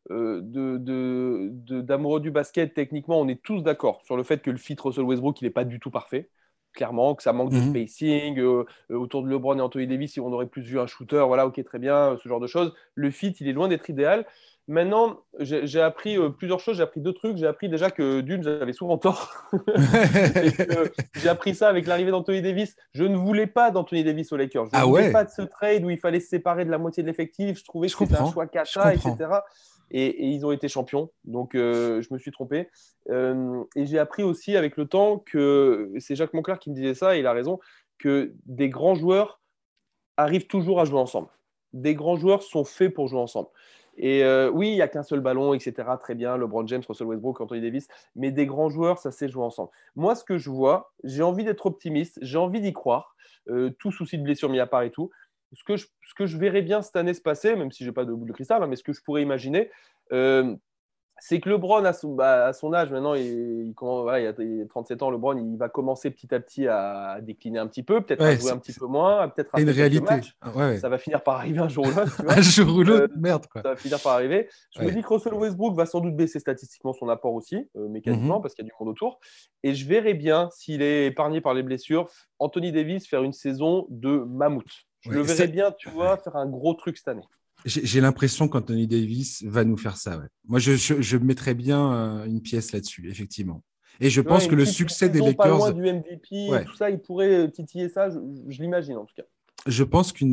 d'amoureux 0.08 2.20
du 2.20 2.30
basket, 2.30 2.74
techniquement, 2.74 3.20
on 3.20 3.28
est 3.28 3.42
tous 3.42 3.62
d'accord 3.62 4.02
sur 4.04 4.16
le 4.16 4.22
fait 4.22 4.40
que 4.40 4.50
le 4.50 4.56
fit 4.56 4.76
Russell 4.78 5.04
Westbrook, 5.04 5.40
il 5.40 5.44
n'est 5.44 5.50
pas 5.50 5.64
du 5.64 5.80
tout 5.80 5.90
parfait 5.90 6.30
clairement, 6.74 7.14
que 7.14 7.22
ça 7.22 7.32
manque 7.32 7.50
de 7.50 7.56
mhm. 7.56 7.70
spacing. 7.70 8.38
Euh, 8.38 8.64
euh, 8.90 8.96
autour 8.96 9.22
de 9.22 9.30
LeBron 9.30 9.56
et 9.56 9.60
Anthony 9.60 9.86
Davis, 9.86 10.18
on 10.18 10.32
aurait 10.32 10.46
plus 10.46 10.62
vu 10.62 10.78
un 10.78 10.86
shooter, 10.86 11.24
voilà, 11.26 11.46
ok, 11.46 11.62
très 11.64 11.78
bien, 11.78 12.16
ce 12.22 12.28
genre 12.28 12.40
de 12.40 12.46
choses. 12.46 12.74
Le 12.94 13.10
fit, 13.10 13.34
il 13.40 13.48
est 13.48 13.52
loin 13.52 13.68
d'être 13.68 13.88
idéal. 13.88 14.26
Maintenant, 14.66 15.20
j'ai 15.40 15.82
appris 15.82 16.16
euh, 16.16 16.30
plusieurs 16.30 16.58
choses. 16.58 16.78
J'ai 16.78 16.82
appris 16.82 17.00
deux 17.00 17.12
trucs. 17.12 17.36
J'ai 17.36 17.46
appris 17.46 17.68
déjà 17.68 17.90
que 17.90 18.22
d'une, 18.22 18.42
j'avais 18.42 18.72
souvent 18.72 18.96
tort. 18.96 19.30
j'ai 21.16 21.28
appris 21.28 21.54
ça 21.54 21.68
avec 21.68 21.86
l'arrivée 21.86 22.10
d'Anthony 22.10 22.40
Davis. 22.40 22.74
Je 22.94 23.04
ne 23.04 23.14
voulais 23.14 23.46
pas 23.46 23.70
d'Anthony 23.70 24.04
Davis 24.04 24.32
aux 24.32 24.38
Lakers. 24.38 24.64
Je 24.72 24.76
ne 24.76 24.82
ah 24.82 24.86
voulais 24.86 25.12
pas 25.12 25.24
de 25.24 25.30
ce 25.30 25.42
trade 25.42 25.84
où 25.84 25.90
il 25.90 25.98
fallait 25.98 26.20
se 26.20 26.28
séparer 26.28 26.64
de 26.64 26.70
la 26.70 26.78
moitié 26.78 27.02
de 27.02 27.08
l'effectif. 27.08 27.58
Je 27.58 27.64
trouvais 27.64 27.88
que 27.88 27.94
c'était 27.94 28.16
un 28.16 28.30
choix 28.30 28.46
cacha, 28.46 28.94
etc 28.94 29.26
et, 29.90 30.26
ils 30.26 30.44
ont 30.44 30.52
été 30.52 30.68
champions. 30.68 31.10
Donc, 31.24 31.54
euh, 31.54 32.02
je 32.02 32.12
me 32.12 32.18
suis 32.18 32.30
trompé. 32.30 32.68
Euh, 33.10 33.62
et 33.76 33.86
j'ai 33.86 33.98
appris 33.98 34.22
aussi 34.22 34.56
avec 34.56 34.76
le 34.76 34.86
temps 34.86 35.18
que 35.18 35.92
c'est 35.98 36.16
Jacques 36.16 36.34
Moncler 36.34 36.56
qui 36.60 36.70
me 36.70 36.74
disait 36.74 36.94
ça, 36.94 37.16
et 37.16 37.20
il 37.20 37.26
a 37.26 37.32
raison, 37.32 37.58
que 37.98 38.34
des 38.46 38.68
grands 38.68 38.94
joueurs 38.94 39.40
arrivent 40.16 40.46
toujours 40.46 40.80
à 40.80 40.84
jouer 40.84 40.98
ensemble. 40.98 41.28
Des 41.72 41.94
grands 41.94 42.16
joueurs 42.16 42.42
sont 42.42 42.64
faits 42.64 42.94
pour 42.94 43.08
jouer 43.08 43.20
ensemble. 43.20 43.48
Et 43.96 44.24
euh, 44.24 44.50
oui, 44.50 44.70
il 44.70 44.74
n'y 44.74 44.82
a 44.82 44.88
qu'un 44.88 45.04
seul 45.04 45.20
ballon, 45.20 45.54
etc. 45.54 45.88
Très 46.00 46.16
bien, 46.16 46.36
LeBron 46.36 46.66
James, 46.66 46.82
Russell 46.86 47.06
Westbrook, 47.06 47.40
Anthony 47.40 47.60
Davis. 47.60 47.86
Mais 48.16 48.32
des 48.32 48.46
grands 48.46 48.68
joueurs, 48.68 48.98
ça 48.98 49.12
sait 49.12 49.28
jouer 49.28 49.44
ensemble. 49.44 49.70
Moi, 49.94 50.16
ce 50.16 50.24
que 50.24 50.36
je 50.36 50.50
vois, 50.50 50.92
j'ai 51.04 51.22
envie 51.22 51.44
d'être 51.44 51.66
optimiste, 51.66 52.18
j'ai 52.20 52.38
envie 52.38 52.60
d'y 52.60 52.72
croire. 52.72 53.16
tout 53.78 53.92
souci 53.92 54.18
de 54.18 54.24
blessure 54.24 54.48
mis 54.48 54.58
à 54.58 54.66
part 54.66 54.82
et 54.82 54.90
tout 54.90 55.10
ce 55.54 55.64
que, 55.64 55.76
je, 55.76 55.86
ce 56.06 56.14
que 56.14 56.26
je 56.26 56.36
verrais 56.36 56.62
bien 56.62 56.82
cette 56.82 56.96
année 56.96 57.14
se 57.14 57.20
passer, 57.20 57.56
même 57.56 57.72
si 57.72 57.84
je 57.84 57.88
n'ai 57.88 57.94
pas 57.94 58.04
de 58.04 58.12
boule 58.12 58.28
de 58.28 58.32
cristal, 58.32 58.62
hein, 58.62 58.66
mais 58.66 58.76
ce 58.76 58.82
que 58.82 58.92
je 58.92 59.00
pourrais 59.02 59.22
imaginer, 59.22 59.70
euh, 60.12 60.56
c'est 61.20 61.40
que 61.40 61.48
LeBron, 61.48 61.84
à 61.84 61.92
son, 61.92 62.14
bah, 62.14 62.46
à 62.46 62.52
son 62.52 62.72
âge, 62.74 62.90
maintenant, 62.90 63.14
il, 63.14 63.72
voilà, 63.80 64.20
il, 64.20 64.26
a, 64.26 64.66
37 64.68 65.02
ans, 65.02 65.10
LeBron, 65.10 65.36
il 65.36 65.56
va 65.56 65.68
commencer 65.68 66.10
petit 66.10 66.34
à 66.34 66.40
petit 66.40 66.66
à 66.66 67.20
décliner 67.22 67.58
un 67.58 67.66
petit 67.66 67.82
peu, 67.82 68.00
peut-être 68.00 68.22
à 68.22 68.36
jouer 68.36 68.50
un 68.50 68.58
petit 68.58 68.72
peu 68.72 68.86
moins, 68.86 69.28
peut-être 69.28 69.50
à 69.54 69.60
une 69.60 69.70
réalité. 69.70 70.20
Ah, 70.42 70.76
ça 70.76 70.88
va 70.88 70.98
finir 70.98 71.22
par 71.22 71.36
arriver 71.36 71.60
un 71.60 71.68
jour 71.68 71.86
ou 71.86 71.90
l'autre. 71.90 72.22
un 72.28 72.40
jour 72.42 72.76
ou 72.76 72.82
l'autre, 72.82 73.14
euh, 73.14 73.20
merde. 73.20 73.46
Quoi. 73.46 73.62
Ça 73.62 73.70
va 73.70 73.76
finir 73.76 74.00
par 74.00 74.14
arriver. 74.14 74.48
Je 74.76 74.82
me 74.82 74.90
dis 74.90 75.02
que 75.02 75.08
Russell 75.08 75.34
Westbrook 75.34 75.76
va 75.76 75.86
sans 75.86 76.00
doute 76.00 76.16
baisser 76.16 76.40
statistiquement 76.40 76.92
son 76.92 77.08
apport 77.08 77.34
aussi, 77.34 77.68
euh, 77.76 77.88
mécaniquement, 77.88 78.36
mhm. 78.36 78.42
parce 78.42 78.54
qu'il 78.54 78.64
y 78.64 78.68
a 78.68 78.70
du 78.70 78.74
monde 78.78 78.90
autour. 78.90 79.20
Et 79.62 79.74
je 79.74 79.88
verrai 79.88 80.14
bien, 80.14 80.48
s'il 80.52 80.82
est 80.82 81.06
épargné 81.06 81.40
par 81.40 81.54
les 81.54 81.62
blessures, 81.62 82.08
Anthony 82.38 82.72
Davis 82.72 83.06
faire 83.06 83.22
une 83.22 83.32
saison 83.32 83.86
de 83.88 84.18
mammouth. 84.18 84.84
Je 85.04 85.10
le 85.10 85.22
verrais 85.22 85.48
bien, 85.48 85.72
tu 85.72 85.88
vois, 85.90 86.16
faire 86.16 86.36
un 86.36 86.46
gros 86.46 86.74
truc 86.74 86.96
cette 86.96 87.08
année. 87.08 87.24
J'ai 87.64 88.00
l'impression 88.00 88.46
qu'Anthony 88.48 88.86
Davis 88.86 89.42
va 89.44 89.64
nous 89.64 89.76
faire 89.76 89.96
ça. 89.96 90.20
Moi, 90.46 90.58
je, 90.58 90.74
je, 90.76 91.16
mettrais 91.16 91.54
bien 91.54 91.92
euh, 91.92 92.24
une 92.26 92.42
pièce 92.42 92.72
là-dessus, 92.72 93.08
effectivement. 93.08 93.62
Et 94.00 94.10
je 94.10 94.20
pense 94.20 94.46
que 94.46 94.54
le 94.54 94.66
succès 94.66 95.08
des 95.08 95.20
Lakers. 95.20 95.36
Pas 95.36 95.48
loin 95.48 95.72
du 95.72 95.82
MVP, 95.82 96.64
tout 96.66 96.76
ça, 96.76 96.90
il 96.90 96.98
pourrait 96.98 97.50
titiller 97.50 97.88
ça, 97.88 98.10
je, 98.10 98.62
l'imagine 98.62 98.96
en 98.96 99.04
tout 99.04 99.14
cas. 99.16 99.22
Je 99.66 99.82
pense 99.82 100.12
que 100.12 100.24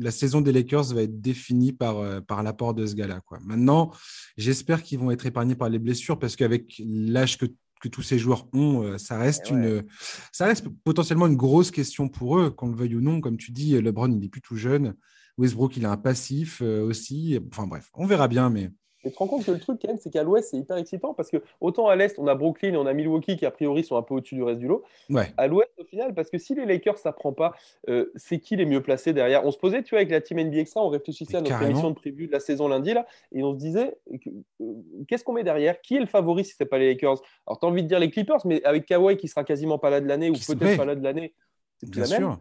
la 0.00 0.10
saison 0.12 0.40
des 0.40 0.52
Lakers 0.52 0.94
va 0.94 1.02
être 1.02 1.20
définie 1.20 1.72
par, 1.72 1.98
euh, 1.98 2.20
par 2.20 2.44
l'apport 2.44 2.74
de 2.74 2.86
ce 2.86 2.94
gars-là. 2.94 3.20
Maintenant, 3.44 3.90
j'espère 4.36 4.84
qu'ils 4.84 5.00
vont 5.00 5.10
être 5.10 5.26
épargnés 5.26 5.56
par 5.56 5.68
les 5.68 5.80
blessures 5.80 6.18
parce 6.18 6.36
qu'avec 6.36 6.80
l'âge 6.86 7.38
que, 7.38 7.46
que, 7.82 7.88
tous 7.88 8.02
ces 8.02 8.18
joueurs 8.18 8.46
ont, 8.52 8.82
euh, 8.82 8.98
ça 8.98 9.18
reste, 9.18 9.50
une, 9.50 9.84
ça 10.32 10.46
reste 10.46 10.66
potentiellement 10.84 11.26
une 11.26 11.36
grosse 11.36 11.70
question 11.70 12.08
pour 12.08 12.38
eux, 12.38 12.50
qu'on 12.50 12.68
le 12.68 12.76
veuille 12.76 12.96
ou 12.96 13.00
non. 13.00 13.20
Comme 13.20 13.36
tu 13.36 13.52
dis, 13.52 13.80
LeBron, 13.80 14.10
il 14.10 14.18
n'est 14.18 14.28
plus 14.28 14.40
tout 14.40 14.56
jeune. 14.56 14.94
Westbrook, 15.38 15.76
il 15.76 15.86
a 15.86 15.90
un 15.90 15.96
passif 15.96 16.60
euh, 16.62 16.82
aussi. 16.82 17.38
Enfin 17.50 17.66
bref, 17.66 17.90
on 17.94 18.06
verra 18.06 18.28
bien, 18.28 18.50
mais. 18.50 18.70
Et 19.04 19.08
tu 19.08 19.14
te 19.14 19.18
rends 19.18 19.26
compte 19.26 19.44
que 19.44 19.50
le 19.50 19.58
truc, 19.58 19.80
quand 19.82 19.88
même, 19.88 19.98
c'est 19.98 20.10
qu'à 20.10 20.22
l'ouest, 20.22 20.50
c'est 20.50 20.58
hyper 20.58 20.76
excitant 20.76 21.12
parce 21.12 21.28
que 21.28 21.38
autant 21.60 21.88
à 21.88 21.96
l'est, 21.96 22.18
on 22.18 22.26
a 22.28 22.34
Brooklyn 22.34 22.74
et 22.74 22.76
on 22.76 22.86
a 22.86 22.92
Milwaukee 22.92 23.36
qui, 23.36 23.44
a 23.44 23.50
priori, 23.50 23.82
sont 23.82 23.96
un 23.96 24.02
peu 24.02 24.14
au-dessus 24.14 24.36
du 24.36 24.42
reste 24.42 24.60
du 24.60 24.68
lot. 24.68 24.84
Ouais. 25.10 25.32
À 25.36 25.48
l'ouest, 25.48 25.70
au 25.78 25.84
final, 25.84 26.14
parce 26.14 26.30
que 26.30 26.38
si 26.38 26.54
les 26.54 26.66
Lakers, 26.66 26.98
ça 26.98 27.12
prend 27.12 27.32
pas, 27.32 27.52
euh, 27.88 28.12
c'est 28.14 28.38
qui 28.38 28.54
les 28.54 28.64
mieux 28.64 28.80
placés 28.80 29.12
derrière? 29.12 29.44
On 29.44 29.50
se 29.50 29.58
posait, 29.58 29.82
tu 29.82 29.90
vois, 29.90 29.98
avec 29.98 30.10
la 30.10 30.20
team 30.20 30.38
NBA 30.38 30.58
Extra, 30.58 30.84
on 30.84 30.88
réfléchissait 30.88 31.36
à 31.36 31.40
notre 31.40 31.62
émission 31.62 31.90
de 31.90 31.94
prévue 31.94 32.28
de 32.28 32.32
la 32.32 32.40
saison 32.40 32.68
lundi, 32.68 32.94
là, 32.94 33.06
et 33.32 33.42
on 33.42 33.52
se 33.52 33.58
disait, 33.58 33.96
euh, 34.12 34.66
qu'est-ce 35.08 35.24
qu'on 35.24 35.32
met 35.32 35.44
derrière? 35.44 35.80
Qui 35.80 35.96
est 35.96 36.00
le 36.00 36.06
favori 36.06 36.44
si 36.44 36.54
ce 36.54 36.62
n'est 36.62 36.68
pas 36.68 36.78
les 36.78 36.90
Lakers? 36.90 37.20
Alors, 37.46 37.58
tu 37.58 37.66
as 37.66 37.68
envie 37.68 37.82
de 37.82 37.88
dire 37.88 37.98
les 37.98 38.10
Clippers, 38.10 38.46
mais 38.46 38.62
avec 38.64 38.86
Kawhi 38.86 39.16
qui 39.16 39.26
sera 39.26 39.42
quasiment 39.42 39.78
pas 39.78 39.90
là 39.90 40.00
de 40.00 40.06
l'année 40.06 40.30
ou 40.30 40.34
peut-être 40.34 40.76
pas 40.76 40.84
là 40.84 40.94
de 40.94 41.02
l'année, 41.02 41.34
c'est 41.78 41.90
plus 41.90 42.00
la 42.00 42.06
sûr. 42.06 42.28
même. 42.28 42.38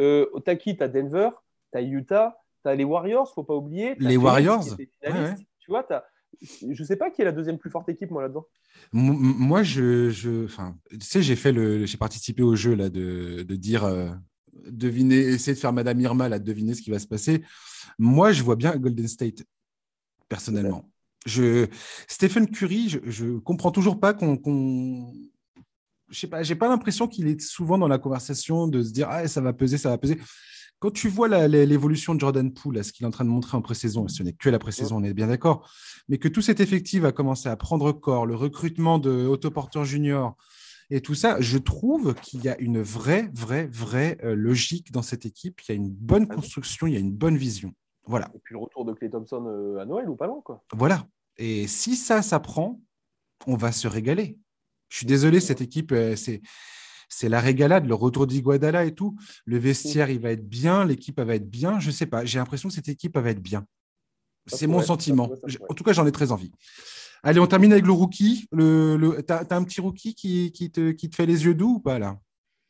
Euh, 0.00 0.26
Taki, 0.44 0.76
tu 0.76 0.82
as 0.82 0.88
Denver, 0.88 1.30
tu 1.72 1.78
as 1.78 1.82
Utah 1.82 2.36
tu 2.64 2.76
les 2.76 2.84
Warriors, 2.84 3.32
faut 3.32 3.44
pas 3.44 3.54
oublier. 3.54 3.94
Les 3.98 4.16
Warriors 4.16 4.64
Tu 5.64 5.70
vois, 5.70 5.86
as... 5.92 6.04
je 6.42 6.84
sais 6.84 6.96
pas 6.96 7.10
qui 7.10 7.22
est 7.22 7.24
la 7.24 7.32
deuxième 7.32 7.58
plus 7.58 7.70
forte 7.70 7.88
équipe, 7.88 8.10
moi, 8.10 8.22
là-dedans. 8.22 8.46
Moi, 8.92 9.62
je, 9.62 10.10
je... 10.10 10.44
Enfin, 10.44 10.76
tu 10.90 11.00
sais, 11.00 11.22
j'ai 11.22 11.36
fait 11.36 11.52
le... 11.52 11.86
j'ai 11.86 11.96
participé 11.96 12.42
au 12.42 12.54
jeu 12.54 12.74
là, 12.74 12.90
de, 12.90 13.42
de 13.42 13.56
dire, 13.56 13.84
euh, 13.84 14.10
deviner, 14.66 15.16
essayer 15.16 15.54
de 15.54 15.60
faire 15.60 15.72
Madame 15.72 16.00
Irma, 16.00 16.28
là, 16.28 16.38
de 16.38 16.44
deviner 16.44 16.74
ce 16.74 16.82
qui 16.82 16.90
va 16.90 16.98
se 16.98 17.06
passer. 17.06 17.42
Moi, 17.98 18.32
je 18.32 18.42
vois 18.42 18.56
bien 18.56 18.76
Golden 18.76 19.08
State, 19.08 19.44
personnellement. 20.28 20.90
Je... 21.24 21.66
Stephen 22.06 22.46
Curry, 22.46 22.90
je, 22.90 22.98
je 23.04 23.38
comprends 23.38 23.70
toujours 23.70 23.98
pas 23.98 24.12
qu'on. 24.12 25.14
Je 26.10 26.20
sais 26.20 26.26
pas, 26.26 26.42
j'ai 26.42 26.54
pas 26.54 26.68
l'impression 26.68 27.08
qu'il 27.08 27.26
est 27.28 27.40
souvent 27.40 27.78
dans 27.78 27.88
la 27.88 27.98
conversation 27.98 28.68
de 28.68 28.82
se 28.82 28.92
dire 28.92 29.08
ah 29.08 29.26
ça 29.26 29.40
va 29.40 29.54
peser, 29.54 29.78
ça 29.78 29.88
va 29.88 29.96
peser 29.96 30.18
quand 30.84 30.90
tu 30.90 31.08
vois 31.08 31.28
l'évolution 31.48 32.14
de 32.14 32.20
Jordan 32.20 32.52
Poole, 32.52 32.84
ce 32.84 32.92
qu'il 32.92 33.04
est 33.04 33.06
en 33.06 33.10
train 33.10 33.24
de 33.24 33.30
montrer 33.30 33.56
en 33.56 33.62
pré-saison, 33.62 34.06
ce 34.06 34.22
n'est 34.22 34.34
que 34.34 34.50
la 34.50 34.58
pré-saison, 34.58 34.98
on 34.98 35.02
est 35.02 35.14
bien 35.14 35.28
d'accord, 35.28 35.66
mais 36.10 36.18
que 36.18 36.28
tout 36.28 36.42
cet 36.42 36.60
effectif 36.60 37.04
a 37.04 37.12
commencé 37.12 37.48
à 37.48 37.56
prendre 37.56 37.90
corps, 37.92 38.26
le 38.26 38.34
recrutement 38.34 38.98
de 38.98 39.26
Otto 39.26 39.50
Porter 39.50 39.82
Junior 39.86 40.36
et 40.90 41.00
tout 41.00 41.14
ça, 41.14 41.40
je 41.40 41.56
trouve 41.56 42.12
qu'il 42.16 42.44
y 42.44 42.50
a 42.50 42.60
une 42.60 42.82
vraie, 42.82 43.30
vraie, 43.32 43.66
vraie 43.68 44.18
euh, 44.24 44.34
logique 44.34 44.92
dans 44.92 45.00
cette 45.00 45.24
équipe. 45.24 45.62
Il 45.62 45.68
y 45.70 45.72
a 45.72 45.74
une 45.74 45.88
bonne 45.88 46.28
construction, 46.28 46.86
il 46.86 46.92
y 46.92 46.96
a 46.98 47.00
une 47.00 47.14
bonne 47.14 47.38
vision. 47.38 47.72
Voilà. 48.04 48.30
Et 48.34 48.38
puis 48.44 48.52
le 48.52 48.58
retour 48.58 48.84
de 48.84 48.92
Clay 48.92 49.08
Thompson 49.08 49.46
euh, 49.46 49.80
à 49.80 49.86
Noël 49.86 50.10
ou 50.10 50.16
pas 50.16 50.26
loin, 50.26 50.42
quoi. 50.44 50.62
Voilà. 50.74 51.06
Et 51.38 51.66
si 51.66 51.96
ça, 51.96 52.20
ça 52.20 52.40
prend, 52.40 52.78
on 53.46 53.56
va 53.56 53.72
se 53.72 53.88
régaler. 53.88 54.38
Je 54.90 54.98
suis 54.98 55.06
désolé, 55.06 55.40
cette 55.40 55.62
équipe, 55.62 55.92
euh, 55.92 56.14
c'est 56.14 56.42
c'est 57.08 57.28
la 57.28 57.40
régalade, 57.40 57.86
le 57.86 57.94
retour 57.94 58.26
d'Iguadala 58.26 58.84
et 58.84 58.94
tout. 58.94 59.16
Le 59.44 59.58
vestiaire, 59.58 60.10
il 60.10 60.20
va 60.20 60.30
être 60.30 60.48
bien, 60.48 60.84
l'équipe 60.84 61.20
va 61.20 61.34
être 61.34 61.48
bien. 61.48 61.78
Je 61.80 61.88
ne 61.88 61.92
sais 61.92 62.06
pas, 62.06 62.24
j'ai 62.24 62.38
l'impression 62.38 62.68
que 62.68 62.74
cette 62.74 62.88
équipe 62.88 63.16
va 63.18 63.30
être 63.30 63.42
bien. 63.42 63.66
C'est 64.46 64.66
mon 64.66 64.82
sentiment. 64.82 65.30
en 65.68 65.74
tout 65.74 65.84
cas, 65.84 65.92
j'en 65.92 66.06
ai 66.06 66.12
très 66.12 66.32
envie. 66.32 66.52
Allez, 67.22 67.40
on 67.40 67.46
termine 67.46 67.72
avec 67.72 67.86
le 67.86 67.92
rookie. 67.92 68.46
Le, 68.52 69.22
tu 69.26 69.32
as, 69.32 69.46
un 69.50 69.64
petit 69.64 69.80
rookie 69.80 70.14
qui, 70.14 70.52
te, 70.70 70.90
qui 70.90 71.08
te 71.08 71.16
fait 71.16 71.26
les 71.26 71.46
yeux 71.46 71.54
doux 71.54 71.76
ou 71.76 71.80
pas 71.80 71.98
là? 71.98 72.18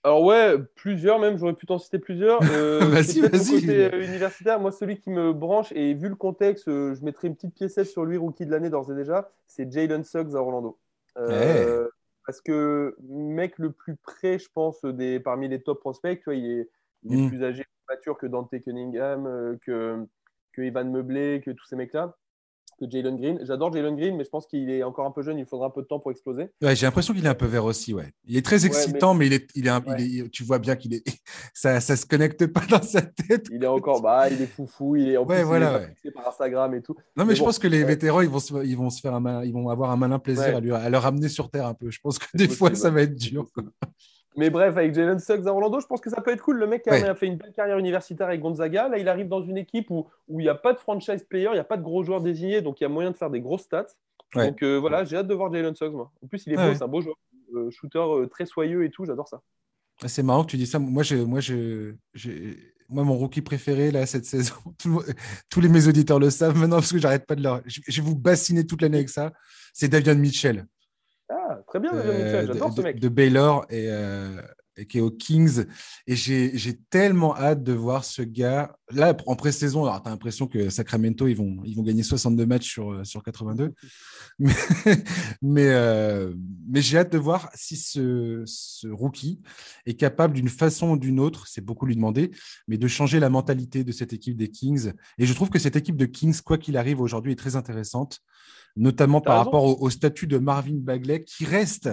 Alors 0.04 0.22
ouais, 0.22 0.58
plusieurs 0.76 1.18
même, 1.18 1.38
j'aurais 1.38 1.54
pu 1.54 1.64
t'en 1.64 1.78
citer 1.78 1.98
plusieurs. 1.98 2.38
Euh, 2.42 2.78
vas-y, 2.84 3.20
vas-y. 3.20 3.70
Euh, 3.70 4.04
universitaire, 4.04 4.60
moi 4.60 4.70
celui 4.70 5.00
qui 5.00 5.08
me 5.08 5.32
branche, 5.32 5.72
et 5.72 5.94
vu 5.94 6.10
le 6.10 6.14
contexte, 6.14 6.68
euh, 6.68 6.94
je 6.94 7.02
mettrai 7.02 7.28
une 7.28 7.34
petite 7.34 7.54
piécette 7.54 7.86
sur 7.86 8.04
lui, 8.04 8.18
rookie 8.18 8.44
de 8.44 8.50
l'année 8.50 8.68
d'ores 8.68 8.92
et 8.92 8.94
déjà, 8.94 9.30
c'est 9.46 9.72
Jalen 9.72 10.04
Suggs 10.04 10.34
à 10.34 10.40
Orlando. 10.40 10.78
Euh. 11.16 11.88
Parce 12.34 12.42
que 12.42 12.96
mec 13.00 13.58
le 13.58 13.70
plus 13.70 13.94
près, 13.96 14.38
je 14.40 14.48
pense, 14.52 14.84
des, 14.84 15.20
parmi 15.20 15.48
les 15.48 15.62
top 15.62 15.78
prospects, 15.80 16.18
tu 16.18 16.24
vois, 16.24 16.34
il, 16.34 16.46
est, 16.50 16.70
Il 17.04 17.14
est 17.14 17.18
Mm. 17.18 17.28
plus 17.28 17.44
âgé, 17.44 17.62
plus 17.62 17.94
mature 17.94 18.18
que 18.18 18.26
Dante 18.26 18.50
Cunningham, 18.60 19.26
euh, 19.26 19.56
que, 19.64 20.04
que 20.52 20.62
Evan 20.62 20.90
Meublé, 20.90 21.40
que 21.44 21.52
tous 21.52 21.64
ces 21.66 21.76
mecs-là, 21.76 22.16
que 22.76 22.90
Jalen 22.90 23.16
Green. 23.16 23.38
J'adore 23.42 23.72
Jalen 23.72 23.96
Green, 23.96 24.16
mais 24.16 24.24
je 24.24 24.30
pense 24.30 24.46
qu'il 24.46 24.68
est 24.70 24.82
encore 24.82 25.06
un 25.06 25.10
peu 25.10 25.22
jeune, 25.22 25.38
il 25.38 25.46
faudra 25.46 25.66
un 25.66 25.70
peu 25.70 25.82
de 25.82 25.86
temps 25.86 25.98
pour 26.00 26.10
exploser. 26.10 26.50
Ouais, 26.62 26.74
j'ai 26.76 26.86
l'impression 26.86 27.14
qu'il 27.14 27.24
est 27.24 27.28
un 27.28 27.34
peu 27.34 27.46
vert 27.46 27.64
aussi, 27.64 27.94
ouais. 27.94 28.12
Il 28.26 28.36
est 28.36 28.44
très 28.44 28.60
Ouais, 28.62 28.66
excitant, 28.66 29.14
mais, 29.14 29.26
il 29.26 29.32
est, 29.32 29.48
il 29.54 29.66
est, 29.66 29.70
un- 29.70 29.82
il 29.98 30.20
est- 30.20 30.28
tu 30.30 30.44
vois 30.44 30.58
bien 30.58 30.76
qu'il 30.76 30.94
est, 30.94 31.02
ça, 31.54 31.80
ça 31.80 31.96
se 31.96 32.06
connecte 32.06 32.46
pas 32.46 32.64
dans 32.70 32.82
sa 32.82 33.02
tête. 33.02 33.46
Il 33.52 33.62
est 33.62 33.66
encore, 33.66 34.00
bah, 34.02 34.28
il 34.30 34.40
est 34.42 34.46
foufou, 34.46 34.96
il 34.96 35.08
est 35.10 35.16
en 35.16 35.22
Ouais, 35.24 35.36
plus, 35.36 35.42
il 35.42 35.46
voilà, 35.46 35.72
est 35.72 35.80
ouais. 35.80 35.88
fixé 35.88 36.10
par 36.10 36.28
Instagram 36.28 36.74
et 36.74 36.82
tout. 36.82 36.94
Non, 37.16 37.24
mais, 37.24 37.26
Mais 37.26 37.34
je 37.34 37.40
bon, 37.40 37.46
pense 37.46 37.58
que 37.58 37.68
les 37.68 37.84
vétérans, 37.84 38.20
ils 38.20 38.28
vont, 38.28 38.38
se, 38.40 38.64
ils 38.64 38.76
vont 38.76 38.90
se 38.90 39.00
faire 39.00 39.14
un 39.14 39.44
ils 39.44 39.52
vont 39.52 39.68
avoir 39.68 39.90
un 39.90 39.96
malin 39.96 40.18
plaisir 40.18 40.56
à, 40.56 40.60
lui, 40.60 40.72
à 40.72 40.88
le 40.90 40.98
ramener 40.98 41.28
sur 41.28 41.50
terre 41.50 41.66
un 41.66 41.74
peu. 41.74 41.90
Je 41.90 42.00
pense 42.00 42.18
que 42.18 42.26
des 42.36 42.48
fois, 42.48 42.74
ça 42.74 42.90
va 42.90 43.02
être 43.02 43.14
dur. 43.14 43.46
quoi. 43.54 43.64
Mais 44.36 44.50
bref, 44.50 44.76
avec 44.76 44.94
Jalen 44.94 45.18
Suggs 45.18 45.46
à 45.46 45.52
Orlando, 45.52 45.78
je 45.80 45.86
pense 45.86 46.00
que 46.00 46.10
ça 46.10 46.20
peut 46.20 46.32
être 46.32 46.42
cool. 46.42 46.58
Le 46.58 46.66
mec 46.66 46.86
a 46.88 46.92
Ouais. 46.92 47.04
a 47.04 47.14
fait 47.14 47.26
une 47.26 47.36
belle 47.36 47.52
carrière 47.52 47.78
universitaire 47.78 48.26
avec 48.26 48.40
Gonzaga. 48.40 48.88
Là, 48.88 48.98
il 48.98 49.08
arrive 49.08 49.28
dans 49.28 49.42
une 49.42 49.56
équipe 49.56 49.90
où 49.90 50.06
où 50.28 50.40
il 50.40 50.44
n'y 50.44 50.48
a 50.48 50.54
pas 50.54 50.72
de 50.72 50.78
franchise 50.78 51.22
player, 51.28 51.48
il 51.50 51.54
n'y 51.54 51.58
a 51.58 51.64
pas 51.64 51.76
de 51.76 51.82
gros 51.82 52.02
joueurs 52.02 52.20
désignés, 52.20 52.60
donc 52.62 52.80
il 52.80 52.84
y 52.84 52.86
a 52.86 52.88
moyen 52.88 53.10
de 53.12 53.16
faire 53.16 53.30
des 53.30 53.40
grosses 53.40 53.62
stats. 53.62 53.86
Ouais. 54.34 54.48
Donc 54.48 54.62
euh, 54.62 54.76
voilà, 54.78 55.04
j'ai 55.04 55.16
hâte 55.16 55.28
de 55.28 55.34
voir 55.34 55.52
Jalen 55.52 55.74
Suggs. 55.76 55.92
Moi. 55.92 56.10
En 56.22 56.26
plus, 56.26 56.42
il 56.46 56.52
est 56.52 56.56
beau, 56.56 56.74
c'est 56.74 56.82
un 56.82 56.88
beau 56.88 57.00
joueur. 57.00 57.16
Euh, 57.54 57.70
shooter 57.70 57.98
euh, 57.98 58.26
très 58.26 58.46
soyeux 58.46 58.84
et 58.84 58.90
tout, 58.90 59.04
j'adore 59.04 59.28
ça. 59.28 59.40
Ah, 60.02 60.08
C'est 60.08 60.24
marrant 60.24 60.42
que 60.44 60.50
tu 60.50 60.56
dis 60.56 60.66
ça. 60.66 60.80
Moi, 60.80 61.04
je, 61.04 61.14
moi, 61.16 61.38
je, 61.38 61.92
moi, 62.88 63.04
mon 63.04 63.14
rookie 63.16 63.42
préféré 63.42 63.92
là 63.92 64.06
cette 64.06 64.24
saison, 64.24 64.54
tout 64.78 65.00
tous 65.48 65.60
les 65.60 65.68
mes 65.68 65.86
auditeurs 65.86 66.18
le 66.18 66.30
savent 66.30 66.56
maintenant 66.58 66.76
parce 66.76 66.92
que 66.92 66.98
j'arrête 66.98 67.26
pas 67.26 67.36
de 67.36 67.42
leur. 67.44 67.60
Je, 67.66 67.80
je 67.86 68.02
vais 68.02 68.08
vous 68.08 68.16
bassiner 68.16 68.66
toute 68.66 68.82
l'année 68.82 68.96
avec 68.98 69.10
ça. 69.10 69.32
C'est 69.72 69.88
Davion 69.88 70.16
Mitchell 70.16 70.66
Ah, 71.30 71.58
très 71.66 71.80
bien, 71.80 71.94
euh, 71.94 72.24
Mitchell, 72.24 72.46
j'adore 72.46 72.72
ce 72.74 72.80
mec. 72.82 73.00
de 73.00 73.08
Baylor 73.08 73.64
et, 73.70 73.86
euh, 73.88 74.42
et 74.76 74.86
qui 74.86 74.98
est 74.98 75.00
aux 75.00 75.10
Kings. 75.10 75.64
Et 76.06 76.16
j'ai 76.16 76.78
tellement 76.90 77.34
hâte 77.36 77.62
de 77.62 77.72
voir 77.72 78.04
ce 78.04 78.20
gars. 78.20 78.76
Là, 78.90 79.16
en 79.26 79.34
pré-saison, 79.34 79.84
alors 79.84 80.02
tu 80.02 80.08
as 80.08 80.10
l'impression 80.10 80.46
que 80.46 80.68
Sacramento, 80.68 81.26
ils 81.26 81.34
vont, 81.34 81.62
ils 81.64 81.76
vont 81.76 81.82
gagner 81.82 82.02
62 82.02 82.44
matchs 82.44 82.70
sur, 82.70 82.92
euh, 82.92 83.04
sur 83.04 83.22
82. 83.22 83.72
Mais, 84.40 84.52
mais, 85.42 86.34
mais 86.68 86.82
j'ai 86.82 86.98
hâte 86.98 87.12
de 87.12 87.18
voir 87.18 87.48
si 87.54 87.76
ce, 87.76 88.42
ce 88.46 88.88
rookie 88.88 89.40
est 89.86 89.94
capable 89.94 90.34
d'une 90.34 90.48
façon 90.48 90.90
ou 90.90 90.96
d'une 90.96 91.20
autre, 91.20 91.46
c'est 91.46 91.60
beaucoup 91.60 91.86
lui 91.86 91.94
demander, 91.94 92.32
mais 92.66 92.76
de 92.76 92.88
changer 92.88 93.20
la 93.20 93.30
mentalité 93.30 93.84
de 93.84 93.92
cette 93.92 94.12
équipe 94.12 94.36
des 94.36 94.50
Kings. 94.50 94.90
Et 95.18 95.26
je 95.26 95.32
trouve 95.34 95.50
que 95.50 95.60
cette 95.60 95.76
équipe 95.76 95.94
de 95.96 96.06
Kings, 96.06 96.40
quoi 96.40 96.58
qu'il 96.58 96.76
arrive 96.76 97.00
aujourd'hui, 97.00 97.30
est 97.30 97.36
très 97.36 97.54
intéressante, 97.54 98.22
notamment 98.76 99.20
par 99.20 99.34
raison. 99.38 99.44
rapport 99.44 99.64
au, 99.64 99.76
au 99.86 99.90
statut 99.90 100.26
de 100.26 100.38
Marvin 100.38 100.74
Bagley, 100.76 101.24
qui 101.24 101.44
reste 101.44 101.90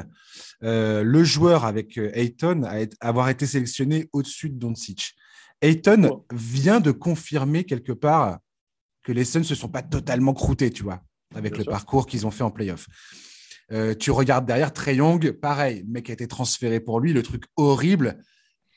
euh, 0.63 1.03
le 1.03 1.23
joueur 1.23 1.65
avec 1.65 1.97
euh, 1.97 2.11
Ayton 2.13 2.63
à 2.63 2.79
être- 2.79 2.97
avoir 2.99 3.29
été 3.29 3.45
sélectionné 3.45 4.09
au-dessus 4.13 4.49
de 4.49 4.57
Doncic. 4.57 5.13
Ayton 5.61 6.03
Ouais. 6.03 6.11
vient 6.37 6.79
de 6.79 6.91
confirmer 6.91 7.63
quelque 7.65 7.91
part 7.91 8.39
que 9.03 9.11
les 9.11 9.25
Suns 9.25 9.39
ne 9.39 9.43
se 9.45 9.55
sont 9.55 9.69
pas 9.69 9.81
totalement 9.83 10.33
croûtés, 10.33 10.71
tu 10.71 10.83
vois, 10.83 11.01
avec 11.35 11.53
Bien 11.53 11.59
le 11.59 11.63
sûr. 11.63 11.71
parcours 11.71 12.05
qu'ils 12.07 12.25
ont 12.27 12.31
fait 12.31 12.43
en 12.43 12.51
playoff. 12.51 12.87
Euh, 13.71 13.93
tu 13.95 14.11
regardes 14.11 14.45
derrière 14.45 14.73
Trey 14.73 14.95
Young, 14.97 15.31
pareil, 15.31 15.83
le 15.85 15.91
mec 15.93 16.09
a 16.09 16.13
été 16.13 16.27
transféré 16.27 16.79
pour 16.79 16.99
lui, 16.99 17.13
le 17.13 17.23
truc 17.23 17.43
horrible. 17.55 18.21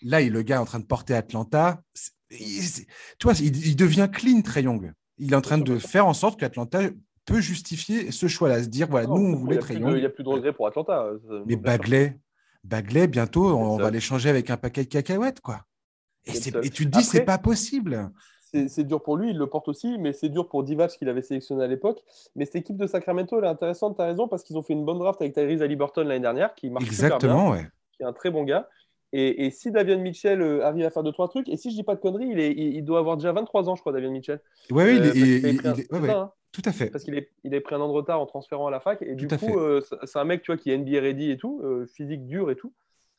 Là, 0.02 0.20
il, 0.20 0.32
le 0.32 0.42
gars 0.42 0.56
est 0.56 0.58
en 0.58 0.64
train 0.66 0.78
de 0.80 0.84
porter 0.84 1.14
Atlanta. 1.14 1.82
Il- 2.30 2.84
tu 3.18 3.24
vois, 3.24 3.34
il, 3.40 3.66
il 3.66 3.76
devient 3.76 4.08
clean, 4.12 4.40
Trey 4.42 4.62
Young. 4.62 4.92
Il 5.18 5.32
est 5.32 5.36
en 5.36 5.40
train 5.40 5.58
de 5.58 5.78
faire 5.78 6.06
en 6.06 6.14
sorte 6.14 6.38
qu'Atlanta 6.38 6.82
peut 7.24 7.40
justifier 7.40 8.10
ce 8.10 8.26
choix-là, 8.28 8.62
se 8.62 8.68
dire, 8.68 8.86
voilà, 8.88 9.06
Non, 9.06 9.18
nous, 9.18 9.32
on 9.32 9.36
voulait 9.36 9.56
Young. 9.56 9.92
Il 9.94 10.00
n'y 10.00 10.04
a 10.04 10.10
plus 10.10 10.24
de 10.24 10.28
regrets 10.28 10.52
pour 10.52 10.66
Atlanta. 10.66 11.10
ça- 11.26 11.34
Mais. 11.46 11.56
Bagley, 11.56 12.18
Bagley, 12.64 13.06
bientôt, 13.06 13.46
on 13.56 13.76
ça. 13.78 13.84
va 13.84 13.90
l'échanger 13.90 14.28
avec 14.30 14.50
un 14.50 14.56
paquet 14.56 14.84
de 14.84 14.88
cacahuètes, 14.88 15.40
quoi. 15.40 15.60
Et, 16.26 16.32
tu 16.70 16.86
te 16.86 16.96
dis, 16.98 17.04
c'est 17.04 17.24
pas 17.24 17.38
possible. 17.38 18.10
c'est 18.68 18.84
dur 18.84 19.02
pour 19.02 19.16
lui, 19.16 19.30
il 19.30 19.36
le 19.38 19.46
porte 19.48 19.68
aussi, 19.68 19.98
mais 19.98 20.12
c'est 20.12 20.28
dur 20.28 20.48
pour 20.48 20.62
Divac 20.64 20.90
qu'il 20.92 21.08
avait 21.08 21.22
sélectionné 21.22 21.64
à 21.64 21.66
l'époque. 21.66 22.00
Mais 22.36 22.44
cette 22.46 22.56
équipe 22.56 22.76
de 22.76 22.86
Sacramento, 22.86 23.36
elle 23.38 23.44
est 23.44 23.48
intéressante, 23.48 23.96
tu 23.96 24.02
as 24.02 24.06
raison, 24.06 24.28
parce 24.28 24.42
qu'ils 24.44 24.56
ont 24.56 24.62
fait 24.62 24.72
une 24.74 24.84
bonne 24.84 24.98
draft 24.98 25.20
avec 25.20 25.34
Tyrese 25.34 25.60
Haliburton 25.60 26.04
l'année 26.04 26.20
dernière, 26.20 26.54
qui 26.54 26.70
marche 26.70 26.84
super 26.84 26.96
bien, 26.98 27.16
Exactement, 27.16 27.50
ouais. 27.50 27.66
qui 27.96 28.02
est 28.02 28.06
un 28.06 28.12
très 28.12 28.30
bon 28.30 28.44
gars. 28.44 28.68
Et, 29.12 29.46
et 29.46 29.50
si 29.50 29.70
Davion 29.70 29.98
Mitchell 30.00 30.40
euh, 30.40 30.64
arrive 30.64 30.84
à 30.86 30.90
faire 30.90 31.02
deux, 31.02 31.12
trois 31.12 31.28
trucs, 31.28 31.48
et 31.48 31.56
si 31.56 31.70
je 31.70 31.74
dis 31.76 31.82
pas 31.84 31.94
de 31.94 32.00
conneries, 32.00 32.28
il, 32.30 32.38
est, 32.40 32.50
il, 32.52 32.74
il 32.76 32.84
doit 32.84 32.98
avoir 33.00 33.16
déjà 33.16 33.32
23 33.32 33.68
ans, 33.68 33.74
je 33.76 33.80
crois, 33.80 33.92
Davion 33.92 34.10
Mitchell. 34.10 34.40
Ouais, 34.70 34.96
il 34.96 35.02
Euh, 35.02 35.12
il- 35.14 35.46
est- 35.46 35.92
ouais, 35.92 35.98
ouais, 36.00 36.10
hein 36.10 36.30
tout 36.54 36.62
à 36.64 36.72
fait. 36.72 36.86
parce 36.90 37.04
qu'il 37.04 37.14
est, 37.16 37.28
il 37.42 37.52
est 37.52 37.60
pris 37.60 37.74
un 37.74 37.80
an 37.80 37.88
de 37.88 37.92
retard 37.92 38.20
en 38.20 38.26
transférant 38.26 38.68
à 38.68 38.70
la 38.70 38.80
fac. 38.80 39.02
Et 39.02 39.14
du 39.14 39.26
Tout 39.26 39.36
coup, 39.36 39.58
euh, 39.58 39.82
c'est- 40.04 40.18
un 40.18 40.24
mec 40.24 40.40
tu 40.42 40.52
vois, 40.52 40.56
qui 40.56 40.70
est 40.70 40.74
NBA 40.78 41.00
ready 41.00 41.30
et 41.32 41.36
tout, 41.36 41.60
euh, 41.64 41.84
physique 41.86 42.24
dur 42.26 42.50
et 42.50 42.56
tout. 42.56 42.72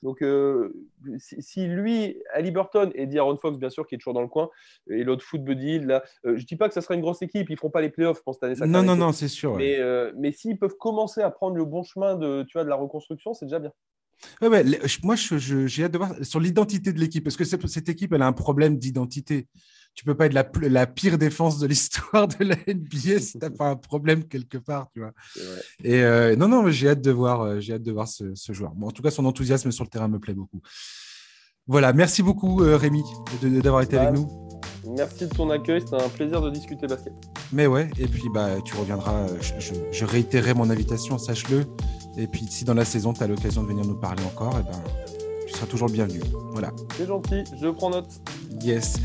Donc, 0.04 0.22
euh, 0.22 0.72
si, 1.18 1.42
si 1.42 1.66
lui, 1.68 2.22
Ali 2.34 2.52
Burton 2.52 2.92
et 2.96 3.08
D'Aaron 3.08 3.38
Fox, 3.38 3.58
bien 3.58 3.70
sûr, 3.72 3.88
qui 3.88 3.96
est 3.96 3.98
toujours 3.98 4.14
dans 4.14 4.22
le 4.22 4.28
coin, 4.28 4.50
et 4.90 5.04
l'autre 5.04 5.24
Foot 5.24 5.44
Buddy, 5.44 5.80
là, 5.80 6.04
euh, 6.26 6.38
je 6.38 6.46
dis 6.46 6.56
pas 6.56 6.68
que 6.68 6.74
ça 6.76 6.82
sera 6.82 6.94
une 6.94 7.02
grosse 7.02 7.22
équipe, 7.24 7.50
ils 7.50 7.58
feront 7.58 7.72
pas 7.72 7.82
les 7.82 7.90
playoffs, 7.90 8.18
je 8.18 8.22
pense, 8.24 8.36
cette 8.40 8.44
année. 8.62 8.72
Non, 8.72 8.84
non, 8.84 8.96
non, 8.96 9.12
c'est 9.12 9.28
sûr. 9.28 9.54
ouais. 9.54 9.58
Mais, 9.58 9.80
euh, 9.80 10.12
mais 10.16 10.32
s'ils 10.32 10.60
peuvent 10.60 10.76
commencer 10.78 11.22
à 11.22 11.32
prendre 11.32 11.56
le 11.58 11.66
bon 11.66 11.82
chemin 11.84 12.16
de, 12.16 12.44
tu 12.44 12.54
vois, 12.54 12.64
de 12.64 12.70
la 12.70 12.76
reconstruction, 12.76 13.34
c'est 13.34 13.46
déjà 13.46 13.58
bien. 13.60 13.72
Ouais, 14.42 14.48
ouais, 14.48 14.64
moi, 15.04 15.16
j'ai 15.16 15.84
hâte 15.84 15.92
de 15.92 15.98
voir 15.98 16.14
sur 16.24 16.40
l'identité 16.40 16.94
de 16.94 17.00
l'équipe, 17.00 17.24
parce 17.24 17.36
que 17.38 17.44
cette 17.44 17.90
équipe, 17.90 18.14
elle 18.14 18.22
a 18.22 18.28
un 18.28 18.34
problème 18.34 18.78
d'identité. 18.78 19.48
Tu 19.96 20.04
peux 20.04 20.16
pas 20.16 20.26
être 20.26 20.34
la, 20.34 20.88
pire 20.88 21.18
défense 21.18 21.58
de 21.58 21.68
l'histoire 21.68 22.28
de 22.28 22.44
la 22.44 22.56
NBA 22.68 23.20
si 23.20 23.32
tu 23.34 23.38
n'as 23.38 23.50
pas 23.50 23.70
un 23.70 23.76
problème 23.78 24.26
quelque 24.26 24.58
part, 24.58 24.90
tu 24.94 25.00
vois. 25.00 25.14
Et 25.84 26.04
euh, 26.04 26.36
non, 26.36 26.50
non, 26.50 26.64
mais 26.64 26.74
j'ai 26.74 26.90
hâte 26.90 27.02
de 27.02 27.12
voir, 27.12 27.42
euh, 27.42 27.60
j'ai 27.62 27.74
hâte 27.74 27.84
de 27.84 27.92
voir 27.92 28.08
ce, 28.08 28.36
ce 28.36 28.52
joueur. 28.52 28.74
Bon, 28.76 28.88
en 28.88 28.92
tout 28.92 29.02
cas, 29.02 29.12
son 29.12 29.26
enthousiasme 29.26 29.72
sur 29.72 29.86
le 29.86 29.90
terrain 29.90 30.10
me 30.10 30.20
plaît 30.20 30.34
beaucoup. 30.34 30.62
Voilà, 31.68 31.94
merci 31.94 32.22
beaucoup 32.22 32.62
euh, 32.62 32.78
Rémi 32.78 33.04
d'avoir 33.42 33.82
été 33.82 33.96
Bah, 33.96 34.04
avec 34.04 34.16
nous. 34.16 34.30
Merci 34.96 35.28
de 35.28 35.34
ton 35.34 35.50
accueil, 35.50 35.82
c'était 35.82 36.04
un 36.04 36.10
plaisir 36.10 36.42
de 36.42 36.52
discuter 36.52 36.86
basket. 36.86 37.14
Mais 37.52 37.66
ouais, 37.66 37.90
et 37.98 38.08
puis 38.08 38.26
bah, 38.34 38.62
tu 38.64 38.76
reviendras, 38.76 39.28
je, 39.42 39.54
je, 39.60 39.74
je 39.92 40.06
réitérerai 40.06 40.54
mon 40.54 40.70
invitation, 40.70 41.18
sache-le. 41.18 41.66
Et 42.18 42.28
puis 42.28 42.46
si 42.50 42.66
dans 42.66 42.74
la 42.74 42.86
saison, 42.86 43.14
tu 43.14 43.24
as 43.24 43.28
l'occasion 43.28 43.64
de 43.64 43.68
venir 43.68 43.86
nous 43.86 44.00
parler 44.00 44.24
encore, 44.24 44.60
et 44.60 44.64
ben, 44.64 44.80
tu 45.08 45.15
seras 45.58 45.68
toujours 45.68 45.88
le 45.88 45.94
bienvenu. 45.94 46.22
Voilà. 46.52 46.72
C'est 46.98 47.08
gentil, 47.08 47.44
je 47.62 47.68
prends 47.68 47.90
note. 47.90 48.08
Yes. 48.62 48.98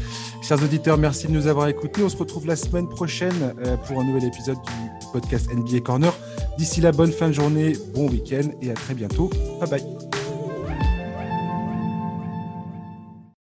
Chers 0.43 0.63
auditeurs, 0.63 0.97
merci 0.97 1.27
de 1.27 1.33
nous 1.33 1.47
avoir 1.47 1.69
écoutés. 1.69 2.03
On 2.03 2.09
se 2.09 2.17
retrouve 2.17 2.47
la 2.47 2.57
semaine 2.57 2.89
prochaine 2.89 3.55
euh, 3.65 3.77
pour 3.77 4.01
un 4.01 4.05
nouvel 4.05 4.25
épisode 4.25 4.57
du 4.57 5.07
podcast 5.13 5.53
NBA 5.53 5.81
Corner. 5.81 6.13
D'ici 6.57 6.81
là, 6.81 6.93
bonne 6.93 7.13
fin 7.13 7.29
de 7.29 7.33
journée, 7.33 7.75
bon 7.95 8.09
week-end 8.09 8.49
et 8.63 8.71
à 8.71 8.75
très 8.75 8.95
bientôt. 8.95 9.31
Bye 9.61 9.71
bye. 9.71 10.10